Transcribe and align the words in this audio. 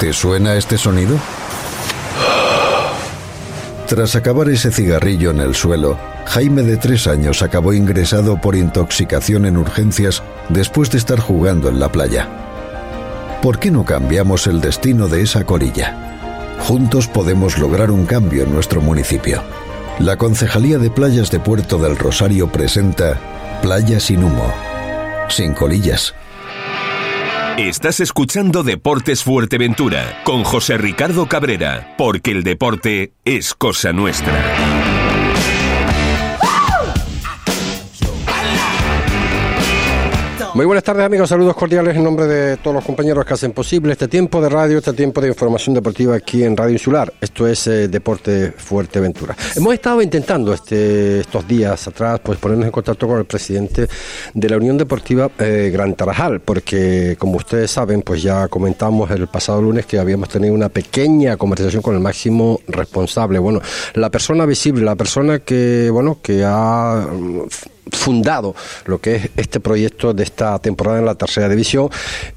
¿Te 0.00 0.12
suena 0.12 0.56
este 0.56 0.76
sonido? 0.76 1.18
Tras 3.88 4.14
acabar 4.14 4.50
ese 4.50 4.70
cigarrillo 4.70 5.30
en 5.30 5.40
el 5.40 5.54
suelo, 5.54 5.96
Jaime 6.26 6.62
de 6.62 6.76
tres 6.76 7.06
años 7.06 7.40
acabó 7.40 7.72
ingresado 7.72 8.38
por 8.38 8.56
intoxicación 8.56 9.46
en 9.46 9.56
urgencias 9.56 10.22
después 10.50 10.90
de 10.90 10.98
estar 10.98 11.18
jugando 11.18 11.70
en 11.70 11.80
la 11.80 11.90
playa. 11.90 12.28
¿Por 13.40 13.58
qué 13.58 13.70
no 13.70 13.86
cambiamos 13.86 14.46
el 14.46 14.60
destino 14.60 15.08
de 15.08 15.22
esa 15.22 15.44
corilla? 15.44 16.56
Juntos 16.60 17.06
podemos 17.06 17.58
lograr 17.58 17.90
un 17.90 18.04
cambio 18.04 18.42
en 18.42 18.52
nuestro 18.52 18.82
municipio. 18.82 19.42
La 19.98 20.16
Concejalía 20.16 20.76
de 20.76 20.90
Playas 20.90 21.30
de 21.30 21.40
Puerto 21.40 21.78
del 21.78 21.96
Rosario 21.96 22.48
presenta 22.52 23.18
Playa 23.62 23.98
sin 23.98 24.24
humo, 24.24 24.52
sin 25.28 25.54
colillas. 25.54 26.12
Estás 27.58 28.00
escuchando 28.00 28.62
Deportes 28.62 29.24
Fuerteventura 29.24 30.20
con 30.24 30.44
José 30.44 30.76
Ricardo 30.76 31.26
Cabrera, 31.26 31.94
porque 31.96 32.30
el 32.30 32.42
deporte 32.42 33.14
es 33.24 33.54
cosa 33.54 33.94
nuestra. 33.94 34.95
Muy 40.56 40.64
buenas 40.64 40.84
tardes 40.84 41.04
amigos, 41.04 41.28
saludos 41.28 41.54
cordiales 41.54 41.94
en 41.94 42.02
nombre 42.02 42.24
de 42.24 42.56
todos 42.56 42.76
los 42.76 42.82
compañeros 42.82 43.26
que 43.26 43.34
hacen 43.34 43.52
posible 43.52 43.92
este 43.92 44.08
tiempo 44.08 44.40
de 44.40 44.48
radio, 44.48 44.78
este 44.78 44.94
tiempo 44.94 45.20
de 45.20 45.28
información 45.28 45.74
deportiva 45.74 46.16
aquí 46.16 46.44
en 46.44 46.56
Radio 46.56 46.72
Insular. 46.72 47.12
Esto 47.20 47.46
es 47.46 47.66
eh, 47.66 47.88
Deporte 47.88 48.52
Fuerteventura. 48.52 49.36
Hemos 49.54 49.74
estado 49.74 50.00
intentando 50.00 50.54
este, 50.54 51.20
estos 51.20 51.46
días 51.46 51.86
atrás 51.86 52.20
pues 52.24 52.38
ponernos 52.38 52.64
en 52.64 52.72
contacto 52.72 53.06
con 53.06 53.18
el 53.18 53.26
presidente 53.26 53.86
de 54.32 54.48
la 54.48 54.56
Unión 54.56 54.78
Deportiva 54.78 55.30
eh, 55.38 55.68
Gran 55.70 55.94
Tarajal, 55.94 56.40
porque 56.40 57.16
como 57.18 57.36
ustedes 57.36 57.70
saben, 57.70 58.00
pues 58.00 58.22
ya 58.22 58.48
comentamos 58.48 59.10
el 59.10 59.26
pasado 59.26 59.60
lunes 59.60 59.84
que 59.84 59.98
habíamos 59.98 60.30
tenido 60.30 60.54
una 60.54 60.70
pequeña 60.70 61.36
conversación 61.36 61.82
con 61.82 61.94
el 61.94 62.00
máximo 62.00 62.60
responsable, 62.66 63.38
bueno, 63.38 63.60
la 63.92 64.08
persona 64.08 64.46
visible, 64.46 64.86
la 64.86 64.96
persona 64.96 65.38
que, 65.40 65.90
bueno, 65.92 66.20
que 66.22 66.44
ha 66.46 67.06
fundado 67.92 68.54
lo 68.86 69.00
que 69.00 69.16
es 69.16 69.30
este 69.36 69.60
proyecto 69.60 70.12
de 70.12 70.24
esta 70.24 70.58
temporada 70.58 70.98
en 70.98 71.06
la 71.06 71.14
tercera 71.14 71.48
división. 71.48 71.88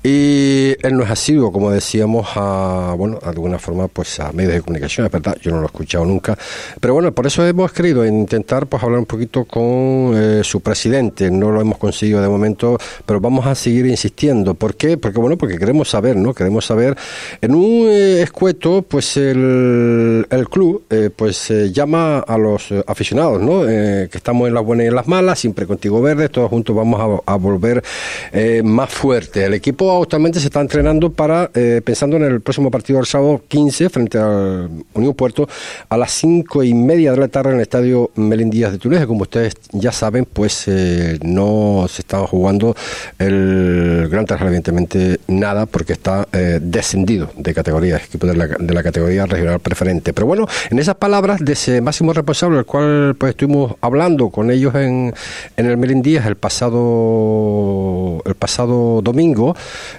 Y 0.03 0.75
él 0.81 0.95
no 0.95 1.03
es 1.03 1.09
asiduo 1.09 1.51
como 1.51 1.71
decíamos 1.71 2.27
a 2.35 2.93
bueno 2.97 3.19
de 3.21 3.29
alguna 3.29 3.59
forma 3.59 3.87
pues 3.87 4.19
a 4.19 4.31
medios 4.31 4.53
de 4.53 4.61
comunicación 4.61 5.05
es 5.05 5.11
verdad 5.11 5.37
yo 5.41 5.51
no 5.51 5.57
lo 5.57 5.63
he 5.63 5.65
escuchado 5.67 6.05
nunca. 6.05 6.37
Pero 6.79 6.93
bueno 6.93 7.11
por 7.11 7.27
eso 7.27 7.45
hemos 7.45 7.71
querido 7.71 8.05
intentar 8.05 8.67
pues 8.67 8.83
hablar 8.83 8.99
un 8.99 9.05
poquito 9.05 9.45
con 9.45 10.13
eh, 10.15 10.41
su 10.43 10.61
presidente. 10.61 11.31
No 11.31 11.51
lo 11.51 11.61
hemos 11.61 11.77
conseguido 11.77 12.21
de 12.21 12.27
momento 12.27 12.77
pero 13.05 13.19
vamos 13.19 13.45
a 13.45 13.55
seguir 13.55 13.85
insistiendo. 13.85 14.53
¿por 14.53 14.75
qué? 14.75 14.97
porque 14.97 15.19
bueno 15.19 15.37
porque 15.37 15.57
queremos 15.57 15.89
saber 15.89 16.15
no 16.15 16.33
queremos 16.33 16.65
saber. 16.65 16.95
En 17.41 17.55
un 17.55 17.87
eh, 17.89 18.21
escueto 18.21 18.83
pues 18.83 19.17
el, 19.17 20.27
el 20.29 20.49
club 20.49 20.83
eh, 20.89 21.09
pues 21.15 21.49
llama 21.71 22.19
a 22.19 22.37
los 22.37 22.69
aficionados 22.85 23.41
no 23.41 23.65
que 23.65 24.09
estamos 24.11 24.47
en 24.47 24.53
las 24.53 24.63
buenas 24.63 24.85
y 24.85 24.87
en 24.87 24.95
las 24.95 25.07
malas 25.07 25.38
siempre 25.39 25.65
contigo 25.65 26.01
verde, 26.01 26.29
todos 26.29 26.49
juntos 26.49 26.75
vamos 26.75 27.21
a, 27.25 27.35
volver 27.35 27.81
eh, 28.31 28.61
más 28.63 28.89
fuerte. 28.89 29.45
El 29.45 29.53
equipo 29.53 30.01
actualmente 30.01 30.39
se 30.39 30.47
está 30.47 30.59
entrenando 30.59 31.11
para, 31.11 31.49
eh, 31.53 31.81
pensando 31.83 32.17
en 32.17 32.23
el 32.23 32.41
próximo 32.41 32.69
partido 32.69 32.97
del 32.97 33.05
sábado 33.05 33.41
15 33.47 33.89
frente 33.89 34.17
al 34.17 34.69
Unión 34.93 35.13
Puerto 35.13 35.47
a 35.87 35.97
las 35.97 36.11
cinco 36.11 36.63
y 36.63 36.73
media 36.73 37.11
de 37.11 37.17
la 37.17 37.27
tarde 37.29 37.51
en 37.51 37.55
el 37.55 37.61
estadio 37.61 38.11
Melindías 38.15 38.71
de 38.71 38.77
Túnez, 38.77 39.05
como 39.05 39.21
ustedes 39.21 39.55
ya 39.71 39.91
saben, 39.91 40.25
pues 40.25 40.65
eh, 40.67 41.17
no 41.23 41.85
se 41.89 42.01
está 42.01 42.19
jugando 42.27 42.75
el 43.17 44.07
Gran 44.11 44.25
Tarjal, 44.25 44.47
evidentemente 44.47 45.19
nada, 45.27 45.65
porque 45.65 45.93
está 45.93 46.27
descendido 46.61 47.31
de 47.35 47.53
categoría, 47.53 47.97
equipo 47.97 48.27
de 48.27 48.35
la, 48.35 48.47
de 48.47 48.73
la 48.73 48.83
categoría 48.83 49.25
regional 49.25 49.59
preferente. 49.59 50.13
Pero 50.13 50.27
bueno, 50.27 50.47
en 50.69 50.79
esas 50.79 50.95
palabras 50.95 51.39
de 51.43 51.53
ese 51.53 51.81
máximo 51.81 52.13
responsable, 52.13 52.59
el 52.59 52.65
cual 52.65 53.15
pues 53.17 53.31
estuvimos 53.31 53.75
hablando 53.81 54.29
con 54.29 54.51
ellos 54.51 54.75
en, 54.75 55.13
en 55.57 55.65
el 55.65 55.77
Merindías 55.77 56.25
el 56.25 56.35
pasado, 56.35 58.21
el 58.25 58.35
pasado 58.35 59.01
domingo, 59.01 59.55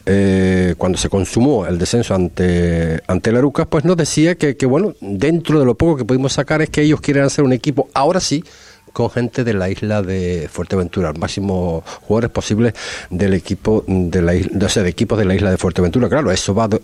eh, 0.07 0.75
cuando 0.79 0.99
se 0.99 1.09
consumó 1.09 1.67
el 1.67 1.79
descenso 1.79 2.15
ante, 2.15 3.01
ante 3.07 3.33
la 3.33 3.39
Arucas, 3.39 3.67
pues 3.69 3.85
nos 3.85 3.97
decía 3.97 4.35
que, 4.35 4.57
que, 4.57 4.67
bueno, 4.67 4.95
dentro 5.01 5.59
de 5.59 5.65
lo 5.65 5.75
poco 5.75 5.97
que 5.97 6.05
pudimos 6.05 6.33
sacar 6.33 6.63
es 6.63 6.71
que 6.71 6.83
ellos 6.83 7.01
quieren 7.01 7.25
hacer 7.25 7.45
un 7.45 7.53
equipo, 7.53 7.89
ahora 7.95 8.21
sí, 8.21 8.45
con 8.93 9.11
gente 9.11 9.45
de 9.45 9.55
la 9.55 9.69
isla 9.69 10.03
de 10.03 10.49
Fuerteventura, 10.51 11.13
máximo 11.13 11.83
jugadores 12.03 12.31
posibles 12.31 12.75
del 13.11 13.35
equipo 13.35 13.85
de 13.87 14.23
la 14.23 14.35
isla, 14.35 14.83
de 14.83 14.89
equipos 14.89 15.19
de 15.19 15.25
la 15.25 15.35
isla 15.35 15.51
de 15.51 15.57
Fuerteventura. 15.57 16.09
Claro, 16.09 16.31
eso 16.31 16.55
va 16.55 16.69
de, 16.69 16.81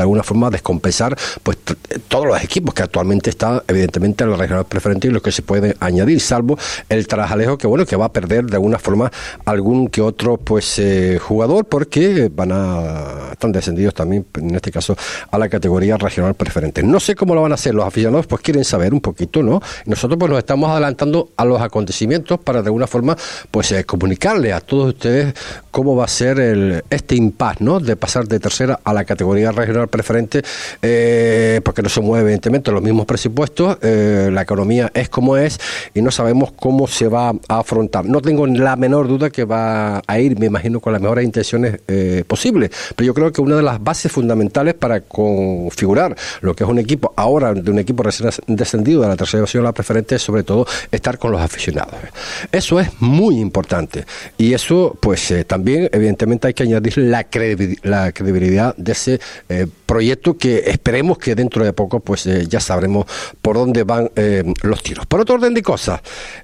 alguna 0.00 0.22
forma 0.22 0.48
a 0.48 0.50
descompensar 0.50 1.16
pues 1.42 1.58
todos 2.08 2.26
los 2.26 2.42
equipos 2.42 2.74
que 2.74 2.82
actualmente 2.82 3.30
están 3.30 3.62
evidentemente 3.68 4.24
en 4.24 4.30
la 4.30 4.36
regional 4.36 4.64
preferente 4.66 5.08
y 5.08 5.10
los 5.10 5.22
que 5.22 5.32
se 5.32 5.42
pueden 5.42 5.74
añadir, 5.80 6.20
salvo 6.20 6.58
el 6.88 7.06
Trajalejo 7.06 7.58
que 7.58 7.66
bueno 7.66 7.86
que 7.86 7.96
va 7.96 8.06
a 8.06 8.12
perder 8.12 8.46
de 8.46 8.56
alguna 8.56 8.78
forma 8.78 9.10
algún 9.44 9.88
que 9.88 10.00
otro 10.00 10.36
pues 10.36 10.78
eh, 10.78 11.18
jugador 11.20 11.64
porque 11.64 12.30
van 12.34 12.50
a 12.52 13.30
están 13.32 13.52
descendidos 13.52 13.94
también 13.94 14.26
en 14.34 14.54
este 14.54 14.70
caso 14.70 14.96
a 15.30 15.38
la 15.38 15.48
categoría 15.48 15.96
regional 15.96 16.34
preferente. 16.34 16.82
No 16.82 17.00
sé 17.00 17.14
cómo 17.14 17.34
lo 17.34 17.42
van 17.42 17.52
a 17.52 17.54
hacer 17.54 17.74
los 17.74 17.86
aficionados, 17.86 18.26
pues 18.26 18.42
quieren 18.42 18.64
saber 18.64 18.92
un 18.92 19.00
poquito, 19.00 19.42
¿no? 19.42 19.60
Nosotros 19.86 20.18
pues 20.18 20.30
nos 20.30 20.38
estamos 20.38 20.70
adelantando 20.70 21.30
a 21.40 21.44
los 21.44 21.60
acontecimientos 21.60 22.38
para 22.40 22.62
de 22.62 22.68
alguna 22.68 22.86
forma 22.86 23.16
pues 23.50 23.72
eh, 23.72 23.84
comunicarle 23.84 24.52
a 24.52 24.60
todos 24.60 24.94
ustedes 24.94 25.34
cómo 25.70 25.96
va 25.96 26.04
a 26.04 26.08
ser 26.08 26.40
el, 26.40 26.84
este 26.90 27.16
impasse 27.16 27.64
¿no? 27.64 27.80
de 27.80 27.96
pasar 27.96 28.26
de 28.26 28.40
tercera 28.40 28.80
a 28.84 28.92
la 28.92 29.04
categoría 29.04 29.52
regional 29.52 29.88
preferente 29.88 30.42
eh, 30.82 31.60
porque 31.64 31.82
no 31.82 31.88
se 31.88 32.00
mueve 32.00 32.24
evidentemente 32.24 32.70
los 32.70 32.82
mismos 32.82 33.06
presupuestos 33.06 33.78
eh, 33.82 34.30
la 34.32 34.42
economía 34.42 34.90
es 34.94 35.08
como 35.08 35.36
es 35.36 35.58
y 35.94 36.02
no 36.02 36.10
sabemos 36.10 36.52
cómo 36.52 36.86
se 36.86 37.08
va 37.08 37.30
a 37.48 37.58
afrontar 37.58 38.04
no 38.04 38.20
tengo 38.20 38.46
la 38.46 38.76
menor 38.76 39.08
duda 39.08 39.30
que 39.30 39.44
va 39.44 40.02
a 40.06 40.18
ir 40.18 40.38
me 40.38 40.46
imagino 40.46 40.80
con 40.80 40.92
las 40.92 41.02
mejores 41.02 41.24
intenciones 41.24 41.80
posibles 42.26 42.70
pero 42.96 43.06
yo 43.06 43.14
creo 43.14 43.32
que 43.32 43.40
una 43.40 43.56
de 43.56 43.62
las 43.62 43.82
bases 43.82 44.10
fundamentales 44.12 44.74
para 44.74 45.00
configurar 45.00 46.16
lo 46.40 46.54
que 46.54 46.64
es 46.64 46.70
un 46.70 46.78
equipo 46.78 47.12
ahora 47.16 47.54
de 47.54 47.70
un 47.70 47.78
equipo 47.78 48.02
recién 48.02 48.30
descendido 48.46 49.02
de 49.02 49.08
la 49.08 49.16
tercera 49.16 49.40
división 49.40 49.64
a 49.64 49.68
la 49.68 49.72
preferente 49.72 50.16
es 50.16 50.22
sobre 50.22 50.42
todo 50.42 50.66
estar 50.90 51.18
con 51.18 51.32
los 51.32 51.40
aficionados. 51.40 51.94
Eso 52.52 52.80
es 52.80 52.90
muy 53.00 53.38
importante 53.38 54.04
y 54.38 54.54
eso 54.54 54.96
pues 55.00 55.30
eh, 55.30 55.44
también 55.60 55.90
evidentemente 55.92 56.48
hay 56.48 56.54
que 56.54 56.62
añadir 56.62 56.96
la, 56.96 57.26
la 57.82 58.12
credibilidad 58.12 58.74
de 58.76 58.92
ese 58.92 59.20
eh, 59.50 59.66
proyecto 59.84 60.38
que 60.38 60.64
esperemos 60.66 61.18
que 61.18 61.34
dentro 61.34 61.64
de 61.64 61.74
poco 61.74 62.00
pues 62.00 62.26
eh, 62.26 62.46
ya 62.48 62.60
sabremos 62.60 63.04
por 63.42 63.56
dónde 63.56 63.84
van 63.84 64.10
los 64.62 64.82
tiros. 64.82 65.04
Por 65.06 65.20
otro 65.20 65.34
orden 65.34 65.52
de 65.52 65.62
cosas, 65.62 66.00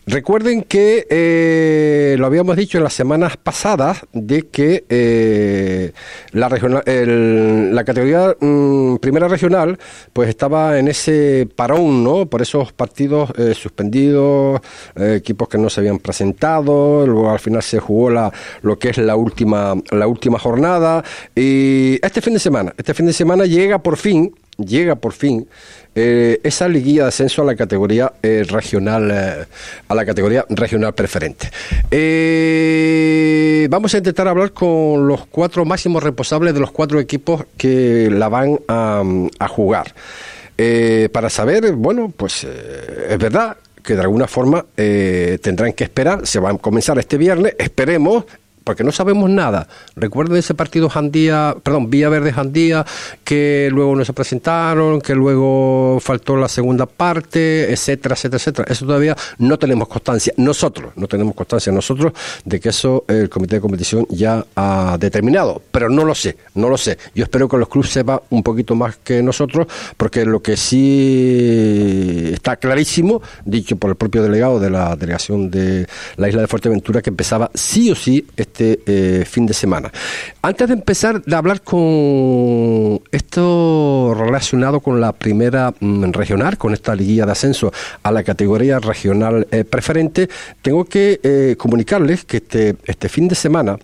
recuerden 0.06 0.62
que 0.62 2.15
lo 2.19 2.27
habíamos 2.27 2.56
dicho 2.56 2.78
en 2.78 2.84
las 2.84 2.93
semanas 2.93 3.37
pasadas 3.37 4.04
de 4.12 4.49
que 4.49 5.93
la, 6.33 6.48
regional, 6.48 7.75
la 7.75 7.84
categoría 7.84 8.37
mm, 8.38 8.97
primera 8.97 9.28
regional 9.28 9.78
pues 10.12 10.28
estaba 10.28 10.78
en 10.78 10.88
ese 10.88 11.48
parón, 11.56 12.04
¿no? 12.04 12.27
Por 12.27 12.43
esos 12.43 12.72
partidos 12.72 13.33
suspendidos, 13.54 14.60
eh, 14.97 15.16
equipos 15.16 15.48
que 15.48 15.59
no 15.59 15.71
se 15.71 15.81
habían 15.81 15.98
presentado, 15.98 17.06
luego 17.06 17.31
al 17.31 17.38
final 17.38 17.62
se 17.62 17.78
jugó 17.78 18.10
la, 18.10 18.33
lo 18.62 18.78
que 18.78 18.91
es 18.91 18.98
la 18.98 19.05
última, 19.14 19.74
la 19.90 20.06
última 20.08 20.38
jornada. 20.38 21.04
Y 21.34 21.98
este 22.02 22.20
fin 22.20 22.32
de 22.34 22.40
semana, 22.40 22.74
este 22.76 22.94
fin 22.94 23.06
de 23.06 23.12
semana 23.12 23.44
llega 23.44 23.78
por 23.78 23.96
fin, 23.96 24.34
llega 24.56 24.96
por 24.96 25.12
fin 25.12 25.46
eh, 25.94 26.40
esa 26.42 26.66
liguilla 26.66 27.02
de 27.02 27.08
ascenso 27.10 27.42
a 27.42 27.44
la 27.44 27.54
categoría 27.54 28.12
eh, 28.22 28.44
regional 28.48 29.46
a 29.86 29.94
la 29.94 30.04
categoría 30.04 30.44
regional 30.48 30.94
preferente. 30.94 31.50
Vamos 33.68 33.94
a 33.94 33.98
intentar 33.98 34.26
hablar 34.26 34.52
con 34.52 35.06
los 35.06 35.26
cuatro 35.26 35.64
máximos 35.64 36.02
responsables 36.02 36.54
de 36.54 36.60
los 36.60 36.72
cuatro 36.72 36.98
equipos 36.98 37.44
que 37.56 38.08
la 38.10 38.28
van 38.28 38.58
a, 38.66 39.02
a 39.38 39.48
jugar. 39.48 39.94
Para 41.12 41.28
saber 41.28 41.72
bueno 41.72 42.12
pues 42.16 42.44
es 42.44 43.18
verdad 43.18 43.59
que 43.86 43.94
de 43.94 44.02
alguna 44.02 44.26
forma 44.26 44.66
eh, 44.76 45.38
tendrán 45.41 45.72
que 45.72 45.84
esperar, 45.84 46.26
se 46.26 46.41
va 46.41 46.50
a 46.50 46.59
comenzar 46.59 46.98
este 46.98 47.16
viernes, 47.16 47.54
esperemos, 47.56 48.24
porque 48.66 48.83
no 48.83 48.91
sabemos 48.91 49.30
nada. 49.30 49.68
Recuerden 49.95 50.39
ese 50.39 50.53
partido 50.53 50.89
Jandía, 50.89 51.57
perdón, 51.63 51.89
Vía 51.89 52.09
Verde 52.09 52.33
Jandía, 52.33 52.84
que 53.22 53.68
luego 53.71 53.95
no 53.95 54.04
se 54.04 54.13
presentaron, 54.13 55.01
que 55.01 55.15
luego 55.15 55.98
faltó 56.01 56.36
la 56.36 56.48
segunda 56.48 56.84
parte, 56.86 57.72
etcétera, 57.72 58.16
etcétera, 58.16 58.39
etcétera. 58.39 58.68
Eso 58.68 58.84
todavía 58.84 59.16
no 59.39 59.57
tenemos 59.57 59.86
constancia. 59.86 60.33
Nosotros 60.39 60.92
no 60.97 61.07
tenemos 61.07 61.36
constancia 61.36 61.72
nosotros 61.72 62.13
de 62.45 62.59
que 62.59 62.71
eso 62.71 63.04
el 63.07 63.30
comité 63.30 63.54
de 63.54 63.60
competición 63.60 64.04
ya 64.10 64.45
ha 64.57 64.97
determinado, 64.98 65.62
pero 65.71 65.89
no 65.89 66.04
lo 66.04 66.16
sé, 66.16 66.36
no 66.54 66.69
lo 66.69 66.77
sé. 66.77 66.98
Yo 67.15 67.22
espero 67.22 67.48
que 67.48 67.59
los 67.59 67.69
clubes 67.69 67.91
sepan 67.91 68.19
un 68.30 68.42
poquito 68.42 68.74
más 68.74 68.97
que 68.97 69.22
nosotros, 69.22 69.69
porque 69.97 70.24
lo 70.24 70.42
que 70.42 70.57
sí 70.57 72.33
está 72.33 72.57
clarísimo, 72.57 73.22
dicho 73.45 73.77
por 73.77 73.91
el 73.91 73.97
propio 73.97 74.24
delegado 74.24 74.59
de 74.59 74.71
la 74.71 74.97
delegación 74.97 75.53
de 75.53 75.86
la 76.16 76.28
isla 76.28 76.41
de 76.41 76.48
Fuerteventura, 76.48 77.01
que 77.01 77.10
empezaba 77.10 77.48
sí 77.54 77.92
o 77.92 77.95
sí 77.95 78.27
este 78.36 78.55
este 78.56 78.80
eh, 78.86 79.24
fin 79.26 79.44
de 79.44 79.53
semana. 79.53 79.92
Antes 80.41 80.68
de 80.68 80.74
empezar 80.74 81.22
de 81.22 81.36
hablar 81.36 81.60
con 81.60 83.03
esto 83.12 84.14
relacionado 84.16 84.80
con 84.80 84.98
la 84.98 85.12
primera 85.12 85.74
mm, 85.78 86.10
regional, 86.12 86.56
con 86.56 86.72
esta 86.72 86.94
liguilla 86.94 87.26
de 87.26 87.32
ascenso 87.32 87.70
a 88.03 88.10
la 88.10 88.24
categoría 88.24 88.78
regional 88.78 89.47
eh, 89.50 89.64
preferente, 89.64 90.30
tengo 90.62 90.86
que 90.86 91.20
eh, 91.22 91.56
comunicarles 91.58 92.24
que 92.24 92.38
este, 92.38 92.76
este 92.86 93.10
fin 93.10 93.28
de 93.28 93.34
semana 93.34 93.78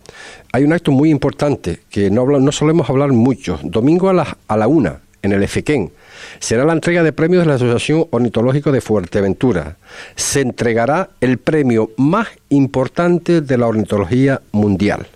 hay 0.53 0.65
un 0.65 0.73
acto 0.73 0.91
muy 0.91 1.11
importante 1.11 1.81
que 1.91 2.11
no, 2.11 2.25
no 2.25 2.53
solemos 2.53 2.89
hablar 2.89 3.13
mucho. 3.13 3.59
Domingo 3.63 4.09
a 4.09 4.15
la, 4.15 4.39
a 4.49 4.57
la 4.57 4.69
una, 4.69 5.01
en 5.23 5.33
el 5.33 5.43
Efequén 5.43 5.93
será 6.39 6.65
la 6.65 6.73
entrega 6.73 7.03
de 7.03 7.13
premios 7.13 7.43
de 7.43 7.49
la 7.49 7.55
Asociación 7.55 8.07
Ornitológica 8.11 8.71
de 8.71 8.81
Fuerteventura. 8.81 9.77
Se 10.15 10.41
entregará 10.41 11.11
el 11.21 11.39
premio 11.39 11.91
más 11.97 12.29
importante 12.49 13.41
de 13.41 13.59
la 13.59 13.67
ornitología 13.67 14.41
mundial. 14.53 15.07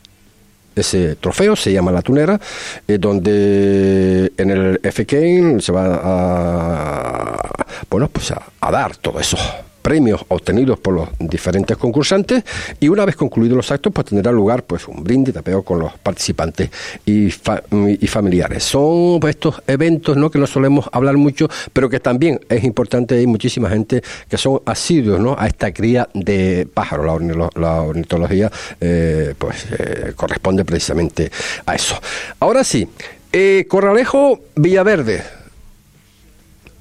Ese 0.75 1.17
trofeo 1.17 1.57
se 1.57 1.73
llama 1.73 1.91
La 1.91 2.03
Tunera, 2.03 2.39
eh, 2.87 2.99
donde 2.99 4.31
en 4.37 4.51
el 4.51 4.81
FK 4.83 5.61
se 5.61 5.73
va 5.73 6.01
a, 6.03 7.67
bueno, 7.89 8.09
pues 8.09 8.31
a 8.33 8.71
dar 8.71 8.97
todo 8.97 9.19
eso 9.19 9.39
premios 9.87 10.25
obtenidos 10.27 10.81
por 10.81 10.95
los 10.95 11.09
diferentes 11.21 11.77
concursantes 11.77 12.43
y 12.81 12.89
una 12.89 13.05
vez 13.05 13.15
concluidos 13.15 13.57
los 13.57 13.71
actos 13.71 13.93
pues 13.93 14.09
tendrá 14.09 14.33
lugar 14.33 14.65
pues 14.65 14.89
un 14.89 15.05
brindis 15.05 15.33
tapeo 15.33 15.63
con 15.63 15.79
los 15.79 15.93
participantes 15.99 16.71
y, 17.05 17.27
y 17.27 18.07
familiares. 18.09 18.65
Son 18.65 19.21
pues, 19.21 19.37
estos 19.37 19.63
eventos 19.69 20.17
¿no? 20.17 20.29
que 20.29 20.41
no 20.41 20.49
solemos 20.49 20.91
hablar 20.91 21.17
mucho, 21.17 21.49
pero 21.73 21.89
que 21.89 22.01
también 22.01 22.41
es 22.49 22.65
importante, 22.65 23.15
hay 23.15 23.29
muchísima 23.29 23.71
gente 23.71 24.03
que 24.29 24.37
son 24.37 24.61
asiduos 24.67 25.21
¿no? 25.21 25.37
a 25.39 25.47
esta 25.47 25.73
cría 25.73 26.09
de 26.15 26.67
pájaros. 26.75 27.23
La, 27.55 27.83
ornitología 27.83 28.51
eh, 28.81 29.35
pues 29.39 29.67
eh, 29.71 30.15
corresponde 30.17 30.65
precisamente 30.65 31.31
a 31.65 31.77
eso. 31.77 31.95
Ahora 32.41 32.65
sí, 32.65 32.89
eh, 33.33 33.67
Corralejo 33.69 34.41
Villaverde 34.57 35.46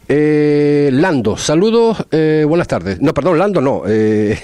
eh, 0.08 0.90
Lando, 0.92 1.38
saludos, 1.38 2.06
eh, 2.12 2.46
buenas 2.48 2.68
tardes. 2.68 3.02
No, 3.02 3.14
perdón, 3.14 3.40
Lando 3.40 3.62
no. 3.62 3.84
Eh, 3.88 4.38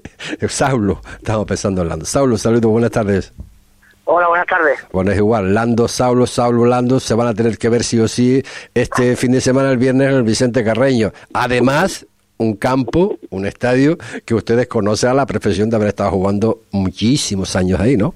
Saulo, 0.48 1.00
estamos 1.16 1.46
pensando 1.46 1.82
en 1.82 1.88
Lando. 1.88 2.04
Saulo, 2.04 2.36
saludos, 2.36 2.70
buenas 2.70 2.90
tardes. 2.90 3.32
Hola, 4.04 4.28
buenas 4.28 4.46
tardes. 4.46 4.78
Bueno, 4.90 5.10
es 5.10 5.18
igual, 5.18 5.52
Lando, 5.52 5.86
Saulo, 5.86 6.26
Saulo, 6.26 6.64
Lando, 6.64 6.98
se 6.98 7.12
van 7.12 7.26
a 7.26 7.34
tener 7.34 7.58
que 7.58 7.68
ver 7.68 7.84
sí 7.84 8.00
o 8.00 8.08
sí 8.08 8.42
este 8.74 9.16
fin 9.16 9.32
de 9.32 9.42
semana, 9.42 9.70
el 9.70 9.76
viernes, 9.76 10.08
en 10.08 10.14
el 10.14 10.22
Vicente 10.22 10.64
Carreño. 10.64 11.12
Además, 11.34 12.06
un 12.38 12.54
campo, 12.56 13.18
un 13.30 13.46
estadio 13.46 13.98
que 14.24 14.34
ustedes 14.34 14.66
conocen 14.66 15.10
a 15.10 15.14
la 15.14 15.26
perfección 15.26 15.68
de 15.68 15.76
haber 15.76 15.88
estado 15.88 16.10
jugando 16.12 16.60
muchísimos 16.70 17.54
años 17.54 17.80
ahí, 17.80 17.96
¿no? 17.96 18.14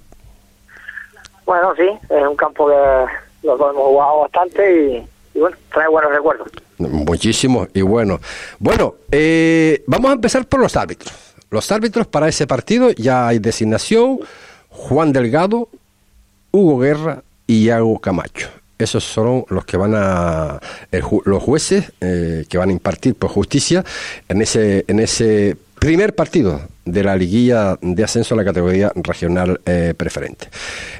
Bueno, 1.44 1.74
sí, 1.76 1.88
es 2.08 2.26
un 2.26 2.36
campo 2.36 2.68
que 2.68 3.46
lo 3.46 3.54
hemos 3.54 3.84
jugado 3.84 4.20
bastante 4.20 4.82
y 4.86 5.06
y 5.34 5.38
bueno, 5.38 5.56
trae 5.72 5.88
buenos 5.88 6.12
recuerdos. 6.12 6.48
Muchísimo 6.78 7.68
y 7.72 7.82
bueno. 7.82 8.20
Bueno, 8.58 8.96
eh, 9.10 9.82
vamos 9.86 10.10
a 10.10 10.14
empezar 10.14 10.46
por 10.46 10.60
los 10.60 10.76
árbitros. 10.76 11.12
Los 11.50 11.70
árbitros 11.70 12.06
para 12.06 12.28
ese 12.28 12.46
partido 12.46 12.90
ya 12.90 13.28
hay 13.28 13.38
designación, 13.38 14.20
Juan 14.68 15.12
Delgado, 15.12 15.68
Hugo 16.50 16.78
Guerra 16.78 17.22
y 17.46 17.64
Iago 17.64 17.98
Camacho. 17.98 18.48
Esos 18.78 19.04
son 19.04 19.44
los 19.48 19.64
que 19.64 19.76
van 19.76 19.94
a 19.94 20.58
los 21.24 21.42
jueces 21.42 21.92
eh, 22.00 22.46
que 22.48 22.58
van 22.58 22.70
a 22.70 22.72
impartir 22.72 23.14
por 23.14 23.30
justicia 23.30 23.84
en 24.28 24.42
ese 24.42 24.84
en 24.88 24.98
ese 24.98 25.56
primer 25.78 26.14
partido 26.14 26.60
de 26.84 27.04
la 27.04 27.16
liguilla 27.16 27.78
de 27.80 28.04
ascenso 28.04 28.34
a 28.34 28.36
la 28.36 28.44
categoría 28.44 28.92
regional 28.94 29.60
eh, 29.66 29.94
preferente. 29.96 30.48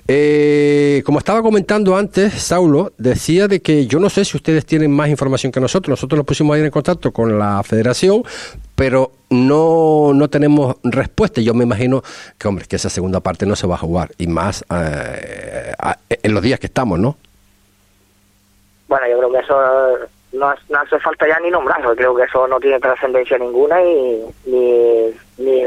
Eh, 0.07 1.03
como 1.05 1.19
estaba 1.19 1.43
comentando 1.43 1.97
antes, 1.97 2.35
Saulo 2.35 2.93
decía 2.99 3.49
de 3.49 3.61
que 3.61 3.87
yo 3.87 3.99
no 3.99 4.09
sé 4.09 4.25
si 4.25 4.37
ustedes 4.37 4.65
tienen 4.65 4.91
más 4.93 5.09
información 5.09 5.51
que 5.51 5.61
nosotros. 5.61 5.91
Nosotros 5.91 6.19
nos 6.19 6.27
pusimos 6.27 6.55
ahí 6.57 6.63
en 6.63 6.71
contacto 6.71 7.13
con 7.13 7.39
la 7.39 7.63
federación, 7.63 8.23
pero 8.75 9.13
no, 9.31 10.13
no 10.15 10.31
tenemos 10.31 10.77
respuesta. 10.85 11.41
Yo 11.41 11.55
me 11.55 11.65
imagino 11.65 12.03
que, 12.39 12.49
hombre, 12.49 12.67
que 12.67 12.77
esa 12.77 12.91
segunda 12.91 13.21
parte 13.21 13.47
no 13.47 13.57
se 13.57 13.67
va 13.67 13.75
a 13.75 13.79
jugar, 13.79 14.11
y 14.19 14.27
más 14.27 14.65
eh, 14.71 15.75
en 16.09 16.35
los 16.35 16.43
días 16.43 16.61
que 16.61 16.67
estamos, 16.67 16.99
¿no? 16.99 17.17
Bueno, 18.89 19.07
yo 19.09 19.19
creo 19.19 19.33
que 19.33 19.39
eso 19.39 19.55
no, 20.33 20.49
hace 20.49 20.99
falta 21.01 21.29
ya 21.29 21.39
ni 21.41 21.51
nombrarlo, 21.51 21.95
creo 21.95 22.15
que 22.15 22.25
eso 22.25 22.47
no 22.49 22.59
tiene 22.59 22.81
trascendencia 22.81 23.37
ninguna 23.39 23.83
y 23.83 24.25
ni, 24.47 25.15
ni, 25.39 25.67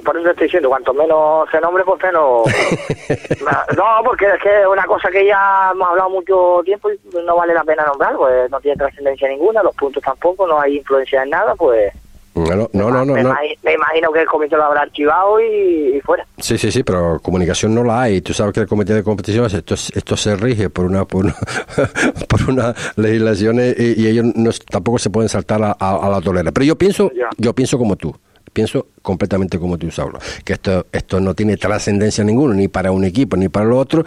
por 0.00 0.16
eso 0.16 0.30
estoy 0.30 0.46
diciendo, 0.46 0.68
cuanto 0.68 0.92
menos 0.92 1.48
se 1.50 1.60
nombre, 1.60 1.84
pues 1.84 2.02
menos... 2.02 2.46
no, 3.76 3.84
porque 4.04 4.26
es 4.26 4.42
que 4.42 4.60
es 4.62 4.66
una 4.66 4.84
cosa 4.86 5.08
que 5.10 5.26
ya 5.26 5.70
hemos 5.72 5.88
hablado 5.88 6.10
mucho 6.10 6.62
tiempo 6.64 6.90
y 6.90 6.98
no 7.24 7.36
vale 7.36 7.54
la 7.54 7.64
pena 7.64 7.84
nombrar, 7.84 8.16
pues 8.16 8.50
no 8.50 8.60
tiene 8.60 8.76
trascendencia 8.76 9.28
ninguna, 9.28 9.62
los 9.62 9.74
puntos 9.76 10.02
tampoco, 10.02 10.46
no 10.46 10.60
hay 10.60 10.78
influencia 10.78 11.22
en 11.22 11.30
nada, 11.30 11.54
pues 11.54 11.92
no, 12.36 12.68
no, 12.72 13.04
no, 13.04 13.14
me, 13.14 13.20
Imagino, 13.20 14.12
que 14.12 14.20
el 14.20 14.26
comité 14.26 14.56
lo 14.56 14.64
habrá 14.64 14.82
archivado 14.82 15.40
y, 15.40 16.00
fuera. 16.04 16.26
Sí, 16.38 16.58
sí, 16.58 16.70
sí, 16.70 16.82
pero 16.82 17.18
comunicación 17.20 17.74
no 17.74 17.82
la 17.82 18.02
hay. 18.02 18.20
Tú 18.20 18.34
sabes 18.34 18.52
que 18.52 18.60
el 18.60 18.66
comité 18.66 18.94
de 18.94 19.02
competición 19.02 19.46
esto, 19.46 19.74
esto 19.74 20.16
se 20.16 20.36
rige 20.36 20.68
por 20.68 20.84
una 20.84 21.06
por 21.06 21.24
una, 21.24 21.34
por 22.28 22.50
una 22.50 22.74
legislación 22.96 23.58
y, 23.58 24.06
ellos 24.06 24.26
no, 24.34 24.50
tampoco 24.70 24.98
se 24.98 25.10
pueden 25.10 25.28
saltar 25.28 25.62
a, 25.62 25.72
a, 25.72 26.10
la 26.10 26.20
tolera. 26.20 26.52
Pero 26.52 26.64
yo 26.64 26.76
pienso, 26.76 27.10
yo 27.38 27.54
pienso 27.54 27.78
como 27.78 27.96
tú 27.96 28.14
pienso 28.56 28.86
completamente 29.06 29.60
como 29.60 29.78
tú, 29.78 29.88
Saulo, 29.92 30.18
que 30.42 30.54
esto, 30.54 30.86
esto 30.90 31.20
no 31.20 31.32
tiene 31.32 31.56
trascendencia 31.56 32.24
ninguna, 32.24 32.56
ni 32.56 32.66
para 32.66 32.90
un 32.90 33.04
equipo, 33.04 33.36
ni 33.36 33.48
para 33.48 33.64
lo 33.64 33.78
otro. 33.78 34.04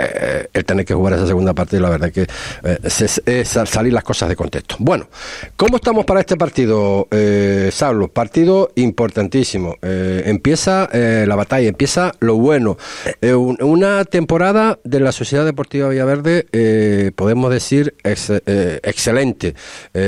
Eh, 0.00 0.46
el 0.52 0.64
tener 0.64 0.84
que 0.84 0.94
jugar 0.94 1.14
esa 1.14 1.26
segunda 1.26 1.52
parte, 1.52 1.78
la 1.80 1.90
verdad 1.90 2.10
que 2.12 2.22
eh, 2.22 2.78
es, 2.84 3.48
salir 3.48 3.92
las 3.92 4.04
cosas 4.04 4.28
de 4.28 4.36
contexto. 4.36 4.76
Bueno, 4.78 5.08
¿cómo 5.56 5.76
estamos 5.76 6.04
para 6.04 6.20
este 6.20 6.36
partido, 6.36 7.08
eh? 7.10 7.70
Partido 8.14 8.70
importantísimo. 8.76 9.76
Eh, 9.82 10.22
empieza 10.26 10.88
la 10.92 11.34
batalla, 11.34 11.68
empieza 11.68 12.12
lo 12.20 12.36
bueno. 12.36 12.78
una 13.60 14.04
temporada 14.04 14.78
de 14.84 15.00
la 15.00 15.12
Sociedad 15.12 15.44
Deportiva 15.44 15.88
Villaverde, 15.88 17.12
podemos 17.16 17.50
decir, 17.50 17.94
excelente. 18.04 19.54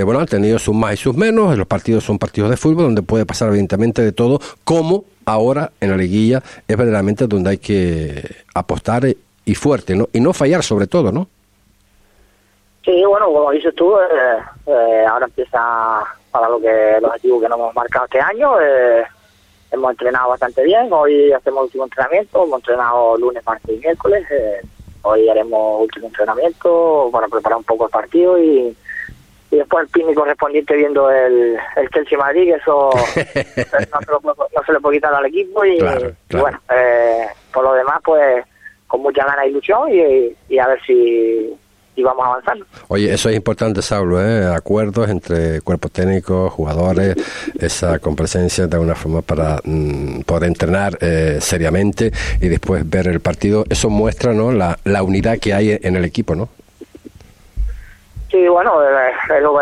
bueno, 0.04 0.20
han 0.20 0.26
tenido 0.26 0.58
sus 0.58 0.74
más 0.74 0.94
y 0.94 0.96
sus 0.96 1.16
menos, 1.16 1.58
los 1.58 1.66
partidos 1.66 2.04
son 2.04 2.18
partidos 2.18 2.50
de 2.50 2.56
fútbol 2.56 2.84
donde 2.84 3.02
puede 3.02 3.26
pasar 3.26 3.48
evidentemente 3.48 4.02
de 4.02 4.12
todo, 4.12 4.21
como 4.64 5.04
ahora 5.24 5.70
en 5.80 5.90
la 5.90 5.96
liguilla 5.96 6.42
es 6.66 6.76
verdaderamente 6.76 7.26
donde 7.26 7.50
hay 7.50 7.58
que 7.58 8.44
apostar 8.54 9.04
y 9.44 9.54
fuerte, 9.54 9.94
¿no? 9.94 10.08
Y 10.12 10.20
no 10.20 10.32
fallar 10.32 10.62
sobre 10.62 10.86
todo, 10.86 11.12
¿no? 11.12 11.28
Sí, 12.84 13.04
bueno, 13.04 13.26
como 13.26 13.50
dices 13.52 13.74
tú, 13.74 13.96
eh, 13.96 14.38
eh, 14.66 15.04
ahora 15.08 15.26
empieza 15.26 16.02
para 16.30 16.48
lo 16.48 16.60
que 16.60 16.98
los 17.00 17.10
objetivos 17.10 17.42
que 17.42 17.48
nos 17.48 17.58
hemos 17.58 17.74
marcado 17.74 18.06
este 18.06 18.20
año. 18.20 18.60
Eh, 18.60 19.04
hemos 19.70 19.90
entrenado 19.92 20.30
bastante 20.30 20.64
bien, 20.64 20.92
hoy 20.92 21.32
hacemos 21.32 21.60
el 21.60 21.64
último 21.64 21.84
entrenamiento, 21.84 22.44
hemos 22.44 22.58
entrenado 22.58 23.16
lunes, 23.16 23.44
martes 23.46 23.76
y 23.76 23.78
miércoles. 23.78 24.26
hoy 25.02 25.28
haremos 25.28 25.82
último 25.82 26.08
entrenamiento 26.08 27.08
para 27.12 27.28
preparar 27.28 27.58
un 27.58 27.64
poco 27.64 27.86
el 27.86 27.90
partido 27.90 28.38
y 28.38 28.76
y 29.52 29.56
después 29.56 29.84
el 29.84 29.90
pini 29.90 30.14
correspondiente 30.14 30.74
viendo 30.74 31.10
el, 31.10 31.58
el 31.76 31.90
Chelsea 31.90 32.16
Madrid, 32.18 32.44
que 32.44 32.54
eso 32.54 32.90
no, 32.94 34.00
se 34.00 34.10
lo, 34.10 34.20
no, 34.24 34.64
se 34.66 34.72
le 34.72 34.80
puede 34.80 34.96
quitar 34.96 35.14
al 35.14 35.26
equipo 35.26 35.62
y, 35.62 35.78
bueno, 35.78 36.58
eh, 36.74 37.26
por 37.52 37.62
lo 37.62 37.74
demás 37.74 38.00
pues 38.02 38.46
con 38.86 39.02
mucha 39.02 39.26
gana 39.26 39.44
e 39.44 39.50
ilusión 39.50 39.90
y, 40.48 40.58
a 40.58 40.66
ver 40.68 40.80
si, 40.86 41.54
si 41.94 42.02
vamos 42.02 42.24
avanzando. 42.24 42.64
Oye, 42.88 43.12
eso 43.12 43.28
es 43.28 43.36
importante, 43.36 43.82
Saulo, 43.82 44.22
¿eh? 44.22 44.46
acuerdos 44.46 45.10
entre 45.10 45.60
cuerpos 45.60 45.92
técnicos, 45.92 46.50
jugadores, 46.50 47.14
esa 47.58 47.98
compresencia 47.98 48.66
de 48.66 48.76
alguna 48.76 48.94
forma 48.94 49.20
para 49.20 49.60
mm, 49.64 50.20
poder 50.22 50.44
entrenar 50.44 50.96
eh, 51.02 51.38
seriamente 51.42 52.10
y 52.40 52.48
después 52.48 52.88
ver 52.88 53.06
el 53.06 53.20
partido. 53.20 53.66
Eso 53.68 53.90
muestra 53.90 54.32
¿no? 54.32 54.50
la, 54.50 54.78
la 54.84 55.02
unidad 55.02 55.38
que 55.38 55.52
hay 55.52 55.78
en 55.82 55.96
el 55.96 56.06
equipo, 56.06 56.34
¿no? 56.34 56.48
Sí, 58.32 58.48
bueno, 58.48 58.82
eh, 58.82 59.10
es 59.36 59.42
lo 59.42 59.58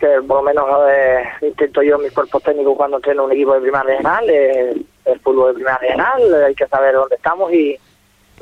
que, 0.00 0.20
por 0.26 0.38
lo 0.38 0.42
menos 0.42 0.66
eh, 0.90 1.22
intento 1.42 1.80
yo 1.80 1.94
en 1.94 2.02
mis 2.02 2.12
cuerpos 2.12 2.42
técnicos 2.42 2.76
cuando 2.76 2.96
entreno 2.96 3.24
un 3.24 3.32
equipo 3.32 3.54
de 3.54 3.60
primera 3.60 3.84
regional, 3.84 4.28
eh, 4.28 4.74
el 5.04 5.20
fútbol 5.20 5.50
de 5.50 5.54
primera 5.54 5.78
regional, 5.78 6.44
hay 6.44 6.54
que 6.56 6.66
saber 6.66 6.92
dónde 6.94 7.14
estamos 7.14 7.52
y, 7.52 7.78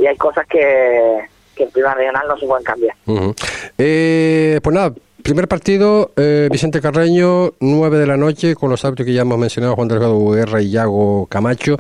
hay 0.07 0.17
cosas 0.17 0.47
que, 0.47 1.19
en 1.57 1.71
primera 1.71 1.93
regional 1.93 2.29
no 2.29 2.39
se 2.39 2.47
pueden 2.47 2.65
cambiar. 2.65 2.97
pues 3.77 4.75
nada, 4.75 4.95
primer 5.23 5.49
partido, 5.49 6.13
Vicente 6.51 6.81
Carreño, 6.81 7.51
9 7.61 7.99
de 7.99 8.07
la 8.07 8.17
noche, 8.17 8.55
con 8.55 8.71
los 8.71 8.83
árbitros 8.87 9.05
que 9.05 9.13
ya 9.13 9.21
hemos 9.21 9.37
mencionado, 9.37 9.75
Juan 9.75 9.89
Delgado 9.89 10.31
Guerra 10.31 10.63
y 10.63 10.71
Yago 10.71 11.27
Camacho. 11.27 11.77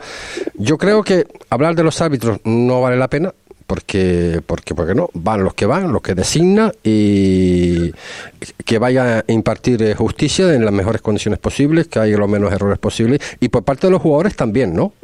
Yo 0.57 0.76
creo 0.76 1.02
que 1.02 1.26
hablar 1.49 1.75
de 1.75 1.85
los 1.85 2.02
árbitros 2.02 2.38
no 2.45 2.83
vale 2.83 2.99
la 2.99 3.09
pena, 3.09 3.33
porque, 3.68 4.40
porque, 4.46 4.75
porque 4.75 4.94
no, 4.94 5.10
van 5.12 5.44
los 5.44 5.52
que 5.52 5.66
van, 5.66 5.92
los 5.92 6.00
que 6.00 6.14
designa 6.14 6.72
y 6.82 7.92
que 8.64 8.78
vaya 8.78 9.18
a 9.18 9.25
impartir 9.30 9.82
eh, 9.82 9.94
justicia 9.94 10.54
en 10.54 10.64
las 10.64 10.72
mejores 10.72 11.02
condiciones 11.02 11.38
posibles, 11.38 11.87
que 11.87 11.98
haya 11.98 12.16
los 12.16 12.30
menos 12.30 12.50
errores 12.50 12.78
posibles 12.78 13.20
y 13.40 13.50
por 13.50 13.64
parte 13.64 13.87
de 13.87 13.90
los 13.90 14.00
jugadores 14.00 14.34
también, 14.34 14.75
¿no? 14.75 14.94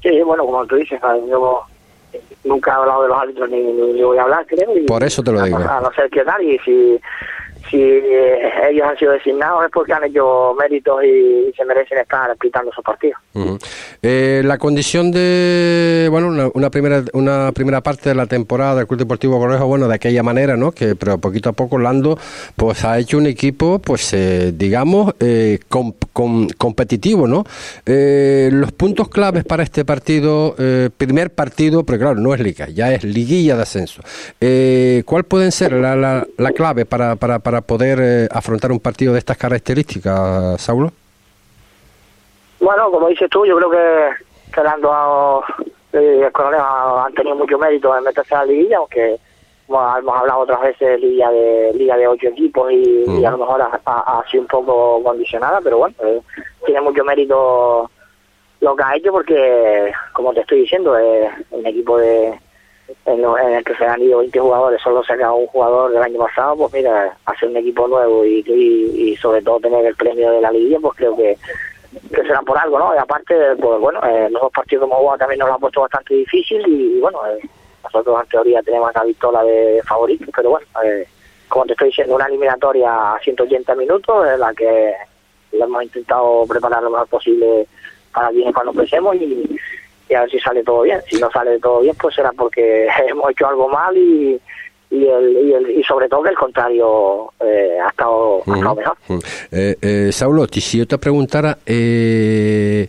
Sí, 0.00 0.22
bueno, 0.24 0.46
como 0.46 0.64
tú 0.66 0.76
dices, 0.76 1.00
yo 1.28 1.62
nunca 2.44 2.70
he 2.70 2.74
hablado 2.74 3.02
de 3.02 3.08
los 3.08 3.18
árbitros 3.20 3.50
ni, 3.50 3.62
ni, 3.64 4.00
voy 4.00 4.16
a 4.18 4.22
hablar, 4.22 4.46
creo. 4.46 4.78
Y 4.78 4.82
Por 4.82 5.02
eso 5.02 5.20
te 5.20 5.32
lo 5.32 5.42
digo. 5.42 5.58
A, 5.58 5.80
no 5.80 5.92
ser 5.94 6.08
que 6.10 6.22
nadie, 6.22 6.60
si 6.64 7.00
si 7.70 7.80
eh, 7.80 8.38
ellos 8.70 8.86
han 8.88 8.96
sido 8.98 9.12
designados 9.12 9.64
es 9.64 9.70
porque 9.70 9.92
han 9.92 10.04
hecho 10.04 10.54
méritos 10.58 11.04
y, 11.04 11.52
se 11.56 11.64
merecen 11.64 11.98
estar 11.98 12.34
pitando 12.36 12.72
sus 12.72 12.84
partidos. 12.84 13.18
eh, 14.02 14.42
la 14.44 14.58
condición 14.58 15.10
de, 15.10 16.08
bueno, 16.10 16.50
una, 16.54 16.70
primera 16.70 17.02
una 17.14 17.50
primera 17.52 17.80
parte 17.80 18.10
de 18.10 18.14
la 18.14 18.26
temporada 18.26 18.76
del 18.76 18.86
Club 18.86 19.00
Deportivo 19.00 19.38
Correjo, 19.38 19.66
bueno, 19.66 19.88
de 19.88 19.94
aquella 19.94 20.22
manera, 20.22 20.56
¿no? 20.56 20.72
Que 20.72 20.94
pero 20.94 21.18
poquito 21.18 21.48
a 21.48 21.52
poco 21.52 21.78
Lando 21.78 22.18
pues 22.56 22.84
ha 22.84 22.98
hecho 22.98 23.18
un 23.18 23.26
equipo, 23.26 23.78
pues 23.78 24.12
eh, 24.12 24.52
digamos, 24.54 25.14
eh, 25.20 25.58
competitivo, 25.68 27.26
¿no? 27.26 27.44
Eh, 27.86 28.50
los 28.52 28.72
puntos 28.72 29.08
claves 29.08 29.44
para 29.44 29.62
este 29.62 29.84
partido, 29.84 30.54
primer 30.96 31.30
partido, 31.30 31.84
pero 31.84 31.98
claro, 31.98 32.14
no 32.16 32.34
es 32.34 32.40
liga, 32.40 32.68
ya 32.68 32.92
es 32.92 33.04
liguilla 33.04 33.56
de 33.56 33.62
ascenso. 33.62 34.02
¿Cuál 35.04 35.24
pueden 35.24 35.52
ser 35.52 35.72
la, 35.72 35.96
la, 35.96 36.26
la 36.36 36.52
clave 36.52 36.84
para, 36.84 37.16
para 37.16 37.38
poder 37.60 37.98
eh, 38.00 38.28
afrontar 38.30 38.72
un 38.72 38.80
partido 38.80 39.12
de 39.12 39.18
estas 39.18 39.36
características, 39.36 40.60
Saulo? 40.60 40.92
Bueno, 42.60 42.90
como 42.90 43.08
dices 43.08 43.30
tú, 43.30 43.46
yo 43.46 43.56
creo 43.56 43.70
que, 43.70 44.52
que 44.52 44.62
Lando 44.62 45.42
eh, 45.92 46.30
han 46.34 47.14
tenido 47.14 47.36
mucho 47.36 47.58
mérito 47.58 47.96
en 47.96 48.04
meterse 48.04 48.34
a 48.34 48.38
la 48.38 48.46
liguilla, 48.46 48.78
aunque 48.78 49.18
hemos 49.68 50.16
hablado 50.16 50.40
otras 50.40 50.60
veces 50.62 50.88
de 50.88 50.98
liga 50.98 51.30
de 51.30 51.72
liga 51.74 51.96
de 51.96 52.08
ocho 52.08 52.28
equipos 52.28 52.72
y, 52.72 53.24
a 53.24 53.30
lo 53.30 53.38
mejor 53.38 53.62
ha, 53.62 54.24
sido 54.30 54.42
un 54.42 54.48
poco 54.48 55.02
condicionada, 55.02 55.60
pero 55.60 55.78
bueno, 55.78 55.94
eh, 56.04 56.20
tiene 56.64 56.80
mucho 56.80 57.04
mérito 57.04 57.90
lo 58.60 58.74
que 58.74 58.82
ha 58.82 58.96
hecho 58.96 59.12
porque, 59.12 59.92
como 60.12 60.32
te 60.32 60.40
estoy 60.40 60.60
diciendo, 60.62 60.96
es 60.96 61.30
un 61.50 61.66
equipo 61.66 61.98
de, 61.98 62.38
en, 63.04 63.54
el 63.54 63.64
que 63.64 63.74
se 63.74 63.84
han 63.84 64.02
ido 64.02 64.18
20 64.18 64.38
jugadores, 64.40 64.80
solo 64.82 65.02
se 65.02 65.12
ha 65.22 65.32
un 65.32 65.46
jugador 65.46 65.92
del 65.92 66.02
año 66.02 66.18
pasado, 66.18 66.56
pues 66.56 66.72
mira, 66.72 67.16
hacer 67.26 67.48
un 67.48 67.56
equipo 67.56 67.86
nuevo 67.88 68.24
y, 68.24 68.44
y, 68.46 69.16
sobre 69.16 69.42
todo 69.42 69.60
tener 69.60 69.84
el 69.84 69.94
premio 69.94 70.30
de 70.30 70.40
la 70.40 70.50
Liga, 70.50 70.78
pues 70.80 70.96
creo 70.96 71.16
que, 71.16 71.36
que 72.14 72.22
será 72.22 72.40
por 72.42 72.58
algo, 72.58 72.78
¿no? 72.78 72.94
Y 72.94 72.98
aparte, 72.98 73.34
pues 73.60 73.80
bueno, 73.80 74.00
eh, 74.04 74.28
los 74.30 74.42
dos 74.42 74.52
partidos 74.52 74.88
que 74.88 74.94
hemos 74.94 75.18
también 75.18 75.38
nos 75.38 75.48
lo 75.48 75.54
han 75.54 75.60
puesto 75.60 75.80
bastante 75.82 76.14
difícil 76.14 76.62
y, 76.66 77.00
bueno, 77.00 77.20
eh, 77.26 77.40
nosotros 77.84 78.22
en 78.22 78.28
teoría 78.28 78.62
tenemos 78.62 78.90
la 78.94 79.04
victoria 79.04 79.42
de 79.42 79.82
favoritos, 79.86 80.28
pero 80.34 80.50
bueno, 80.50 80.66
eh, 80.84 81.06
como 81.48 81.64
te 81.66 81.72
estoy 81.72 81.88
diciendo, 81.88 82.14
una 82.14 82.26
eliminatoria 82.26 83.14
a 83.14 83.18
180 83.20 83.74
minutos 83.74 84.26
en 84.26 84.40
la 84.40 84.52
que 84.54 84.94
lo 85.52 85.64
hemos 85.64 85.82
intentado 85.82 86.44
preparar 86.46 86.82
lo 86.82 86.90
mejor 86.90 87.08
posible 87.08 87.66
para 88.12 88.30
bien 88.30 88.52
cuando 88.52 88.72
empecemos 88.72 89.16
y 89.16 89.58
y 90.08 90.14
a 90.14 90.20
ver 90.20 90.30
si 90.30 90.38
sale 90.38 90.62
todo 90.62 90.82
bien. 90.82 91.00
Si 91.08 91.18
no 91.18 91.30
sale 91.30 91.58
todo 91.58 91.80
bien, 91.80 91.94
pues 92.00 92.14
será 92.14 92.32
porque 92.32 92.86
hemos 93.08 93.30
hecho 93.30 93.46
algo 93.46 93.68
mal 93.68 93.96
y, 93.96 94.40
y, 94.90 95.06
el, 95.06 95.70
y, 95.70 95.82
sobre 95.84 96.08
todo 96.08 96.22
que 96.22 96.30
el 96.30 96.36
contrario 96.36 97.32
eh, 97.40 97.78
ha, 97.84 97.90
estado, 97.90 98.42
mejor. 98.46 98.96
Eh, 99.52 99.76
eh, 99.80 100.10
Saulo, 100.12 100.46
si 100.46 100.78
yo 100.78 100.86
te 100.86 100.98
preguntara, 100.98 101.58
eh, 101.66 102.88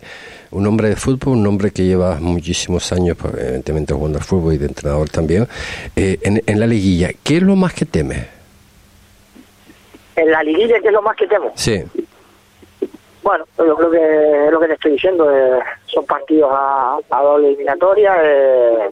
un 0.50 0.66
hombre 0.66 0.88
de 0.88 0.96
fútbol, 0.96 1.38
un 1.38 1.46
hombre 1.46 1.70
que 1.70 1.84
lleva 1.84 2.16
muchísimos 2.20 2.92
años, 2.92 3.16
pues, 3.20 3.34
evidentemente 3.34 3.94
jugando 3.94 4.18
al 4.18 4.24
fútbol 4.24 4.54
y 4.54 4.58
de 4.58 4.66
entrenador 4.66 5.08
también, 5.10 5.46
en, 5.94 6.42
en 6.44 6.60
la 6.60 6.66
liguilla, 6.66 7.10
¿qué 7.22 7.36
es 7.36 7.42
lo 7.42 7.54
más 7.54 7.74
que 7.74 7.84
teme? 7.84 8.28
En 10.16 10.30
la 10.30 10.42
liguilla, 10.42 10.80
¿qué 10.80 10.88
es 10.88 10.92
lo 10.92 11.02
más 11.02 11.16
que 11.16 11.26
temo? 11.26 11.52
Sí. 11.54 11.82
Bueno, 13.30 13.44
yo 13.58 13.76
creo 13.76 13.90
que 13.92 14.46
es 14.46 14.50
lo 14.50 14.58
que 14.58 14.66
te 14.66 14.72
estoy 14.72 14.90
diciendo, 14.90 15.30
eh, 15.30 15.60
son 15.86 16.04
partidos 16.04 16.50
a, 16.52 16.98
doble 17.08 17.46
eliminatoria. 17.46 18.16
Eh, 18.24 18.90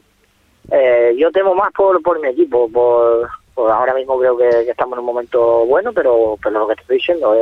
eh, 0.71 1.17
yo 1.19 1.33
temo 1.33 1.57
más 1.57 1.73
por, 1.73 2.01
por 2.01 2.21
mi 2.21 2.29
equipo, 2.29 2.71
por, 2.71 3.29
ahora 3.57 3.95
mismo 3.95 4.17
creo 4.17 4.37
que, 4.37 4.49
estamos 4.61 4.93
en 4.93 5.01
un 5.01 5.07
momento 5.07 5.67
bueno, 5.67 5.93
pero, 5.93 6.39
pero 6.41 6.61
lo 6.61 6.69
que 6.69 6.77
te 6.77 6.83
estoy 6.83 6.97
diciendo, 6.99 7.35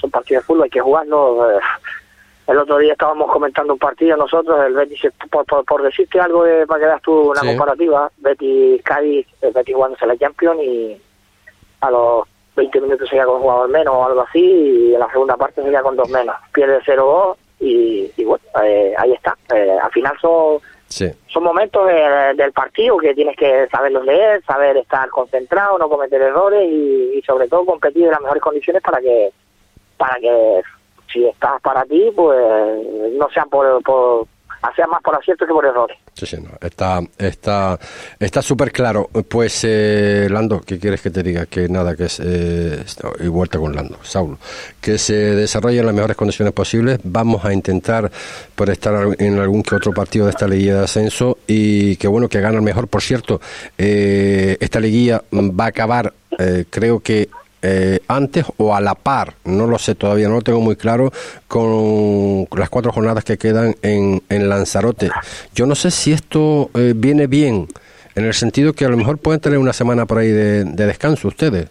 son 0.00 0.12
partidos 0.12 0.44
de 0.44 0.46
fútbol, 0.46 0.62
hay 0.62 0.70
que 0.70 0.78
jugarlo. 0.78 1.58
el 2.46 2.58
otro 2.58 2.78
día 2.78 2.92
estábamos 2.92 3.32
comentando 3.32 3.72
un 3.72 3.80
partido 3.80 4.16
nosotros, 4.16 4.64
el 4.64 4.74
Betis, 4.74 5.08
por, 5.32 5.44
por, 5.64 5.82
decirte 5.82 6.20
algo 6.20 6.44
de, 6.44 6.68
para 6.68 6.78
que 6.78 6.86
veas 6.86 7.02
tú 7.02 7.32
una 7.32 7.40
comparativa, 7.40 8.08
Betis 8.18 8.80
Cádiz, 8.84 9.26
el 9.40 9.52
Betis 9.52 9.74
jugándose 9.74 10.06
la 10.06 10.16
Champions 10.16 10.62
y 10.62 11.02
a 11.80 11.90
los 11.90 12.28
20 12.56 12.80
minutos 12.80 13.08
se 13.08 13.16
queda 13.16 13.26
con 13.26 13.36
un 13.36 13.42
jugador 13.42 13.68
menos 13.68 13.94
o 13.94 14.04
algo 14.04 14.20
así, 14.22 14.40
y 14.40 14.94
en 14.94 15.00
la 15.00 15.10
segunda 15.10 15.36
parte 15.36 15.62
se 15.62 15.68
queda 15.68 15.82
con 15.82 15.96
dos 15.96 16.08
menos. 16.08 16.36
Pierde 16.52 16.80
0-2 16.80 17.36
y, 17.60 18.10
y, 18.16 18.24
bueno, 18.24 18.44
eh, 18.62 18.94
ahí 18.96 19.12
está. 19.12 19.36
Eh, 19.54 19.76
al 19.82 19.90
final 19.90 20.14
son, 20.20 20.60
son 20.88 21.42
momentos 21.42 21.86
del 22.36 22.52
partido 22.52 22.98
que 22.98 23.14
tienes 23.14 23.36
que 23.36 23.66
saberlos 23.70 24.04
leer, 24.04 24.42
saber 24.44 24.76
estar 24.76 25.08
concentrado, 25.08 25.78
no 25.78 25.88
cometer 25.88 26.20
errores 26.20 26.68
y, 26.70 27.22
sobre 27.26 27.48
todo 27.48 27.64
competir 27.64 28.04
en 28.04 28.10
las 28.10 28.20
mejores 28.20 28.42
condiciones 28.42 28.82
para 28.82 29.00
que 29.00 29.32
para 29.96 30.16
que 30.16 30.62
si 31.12 31.24
estás 31.26 31.60
para 31.62 31.84
ti, 31.84 32.10
pues 32.14 32.38
no 33.12 33.28
sean 33.30 33.48
por, 33.48 33.82
por 33.82 34.26
hacía 34.64 34.86
más 34.86 35.02
por 35.02 35.14
acierto 35.14 35.46
que 35.46 35.52
por 35.52 35.64
errores. 35.64 35.96
Sí, 36.14 36.26
sí, 36.26 36.36
no, 36.40 36.50
está 36.60 37.00
está 37.18 37.78
está 38.18 38.42
súper 38.42 38.72
claro. 38.72 39.08
Pues, 39.28 39.64
eh, 39.64 40.28
Lando, 40.30 40.60
¿qué 40.60 40.78
quieres 40.78 41.00
que 41.02 41.10
te 41.10 41.22
diga? 41.22 41.46
Que 41.46 41.68
nada, 41.68 41.96
que 41.96 42.04
es, 42.04 42.20
eh, 42.20 42.84
y 43.20 43.28
vuelta 43.28 43.58
con 43.58 43.74
Lando, 43.74 43.98
Saulo, 44.02 44.38
que 44.80 44.98
se 44.98 45.14
desarrolle 45.14 45.80
en 45.80 45.86
las 45.86 45.94
mejores 45.94 46.16
condiciones 46.16 46.54
posibles. 46.54 47.00
Vamos 47.04 47.44
a 47.44 47.52
intentar 47.52 48.10
por 48.54 48.70
estar 48.70 48.94
en 49.18 49.38
algún 49.38 49.62
que 49.62 49.74
otro 49.74 49.92
partido 49.92 50.26
de 50.26 50.30
esta 50.30 50.46
liguilla 50.46 50.78
de 50.78 50.84
ascenso 50.84 51.38
y 51.46 51.96
que 51.96 52.08
bueno, 52.08 52.28
que 52.28 52.40
gane 52.40 52.56
el 52.56 52.62
mejor. 52.62 52.88
Por 52.88 53.02
cierto, 53.02 53.40
eh, 53.76 54.56
esta 54.60 54.80
liguilla 54.80 55.22
va 55.32 55.64
a 55.64 55.68
acabar, 55.68 56.12
eh, 56.38 56.64
creo 56.70 57.00
que 57.00 57.28
eh, 57.66 58.00
antes 58.08 58.44
o 58.58 58.74
a 58.74 58.80
la 58.82 58.94
par, 58.94 59.32
no 59.44 59.66
lo 59.66 59.78
sé 59.78 59.94
todavía, 59.94 60.28
no 60.28 60.34
lo 60.34 60.42
tengo 60.42 60.60
muy 60.60 60.76
claro, 60.76 61.10
con 61.48 62.46
las 62.54 62.68
cuatro 62.68 62.92
jornadas 62.92 63.24
que 63.24 63.38
quedan 63.38 63.74
en, 63.80 64.22
en 64.28 64.50
Lanzarote. 64.50 65.10
Yo 65.54 65.64
no 65.64 65.74
sé 65.74 65.90
si 65.90 66.12
esto 66.12 66.68
eh, 66.74 66.92
viene 66.94 67.26
bien, 67.26 67.66
en 68.14 68.24
el 68.26 68.34
sentido 68.34 68.74
que 68.74 68.84
a 68.84 68.90
lo 68.90 68.98
mejor 68.98 69.16
pueden 69.16 69.40
tener 69.40 69.58
una 69.58 69.72
semana 69.72 70.04
por 70.04 70.18
ahí 70.18 70.28
de, 70.28 70.64
descanso 70.64 71.28
ustedes, 71.28 71.70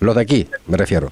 los 0.00 0.16
de 0.16 0.22
aquí, 0.22 0.50
me 0.66 0.76
refiero. 0.76 1.10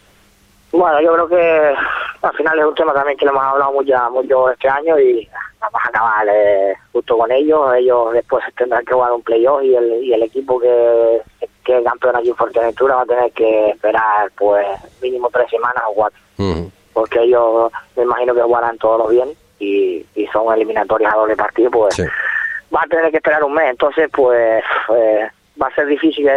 Bueno, 0.72 1.00
yo 1.00 1.12
creo 1.14 1.28
que 1.28 1.74
al 2.22 2.32
final 2.32 2.58
es 2.58 2.64
un 2.64 2.74
tema 2.74 2.92
también 2.92 3.16
que 3.16 3.24
lo 3.24 3.30
hemos 3.30 3.44
hablado 3.44 3.72
mucho, 4.10 4.50
este 4.50 4.68
año 4.68 4.98
y 4.98 5.28
vamos 5.60 5.80
a 5.84 5.88
acabar 5.88 6.26
eh, 6.28 6.74
justo 6.90 7.16
con 7.16 7.30
ellos. 7.30 7.72
Ellos 7.76 8.12
después 8.14 8.44
tendrán 8.56 8.84
que 8.84 8.94
jugar 8.94 9.12
un 9.12 9.22
playoff 9.22 9.62
y 9.62 9.76
el, 9.76 10.02
y 10.02 10.12
el 10.12 10.24
equipo 10.24 10.58
que 10.58 11.20
el 11.66 11.84
campeón 11.84 12.16
aquí 12.16 12.30
en 12.30 12.36
Fuerteventura 12.36 12.96
va 12.96 13.02
a 13.02 13.06
tener 13.06 13.32
que 13.32 13.70
esperar 13.70 14.30
pues 14.36 14.66
mínimo 15.00 15.28
tres 15.32 15.48
semanas 15.50 15.82
o 15.88 15.94
cuatro. 15.94 16.18
Porque 16.92 17.22
ellos 17.22 17.70
me 17.96 18.02
imagino 18.02 18.34
que 18.34 18.42
jugarán 18.42 18.76
todos 18.78 19.10
bien 19.10 19.28
y, 19.58 20.04
y 20.14 20.26
son 20.32 20.52
eliminatorias 20.52 21.12
a 21.12 21.16
doble 21.16 21.36
partido, 21.36 21.70
pues 21.70 22.00
va 22.74 22.82
a 22.82 22.86
tener 22.86 23.10
que 23.10 23.18
esperar 23.18 23.44
un 23.44 23.54
mes. 23.54 23.70
Entonces, 23.70 24.08
pues 24.12 24.62
eh, 24.96 25.28
va 25.60 25.66
a 25.68 25.74
ser 25.74 25.86
difícil 25.86 26.28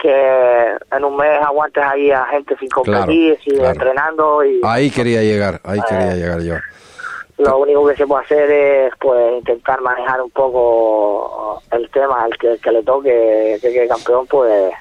que, 0.00 0.76
en 0.92 1.04
un 1.04 1.16
mes 1.16 1.40
aguantes 1.42 1.82
ahí 1.82 2.10
a 2.10 2.24
gente 2.26 2.56
sin 2.58 2.68
competir, 2.68 3.38
sin 3.42 3.64
entrenando. 3.64 4.44
y 4.44 4.60
Ahí 4.64 4.90
quería 4.90 5.22
llegar, 5.22 5.60
ahí 5.64 5.80
quería 5.88 6.12
eh, 6.12 6.16
llegar 6.16 6.40
yo. 6.40 6.54
Lo 7.38 7.58
único 7.58 7.86
que 7.86 7.96
se 7.96 8.06
puede 8.06 8.24
hacer 8.24 8.50
es 8.50 8.92
pues 9.00 9.38
intentar 9.38 9.80
manejar 9.80 10.20
un 10.20 10.30
poco 10.30 11.62
el 11.70 11.88
tema 11.90 12.24
al 12.24 12.36
que, 12.36 12.58
le 12.72 12.82
toque, 12.82 13.58
que 13.60 13.82
el 13.82 13.88
campeón, 13.88 14.26
pues 14.26 14.74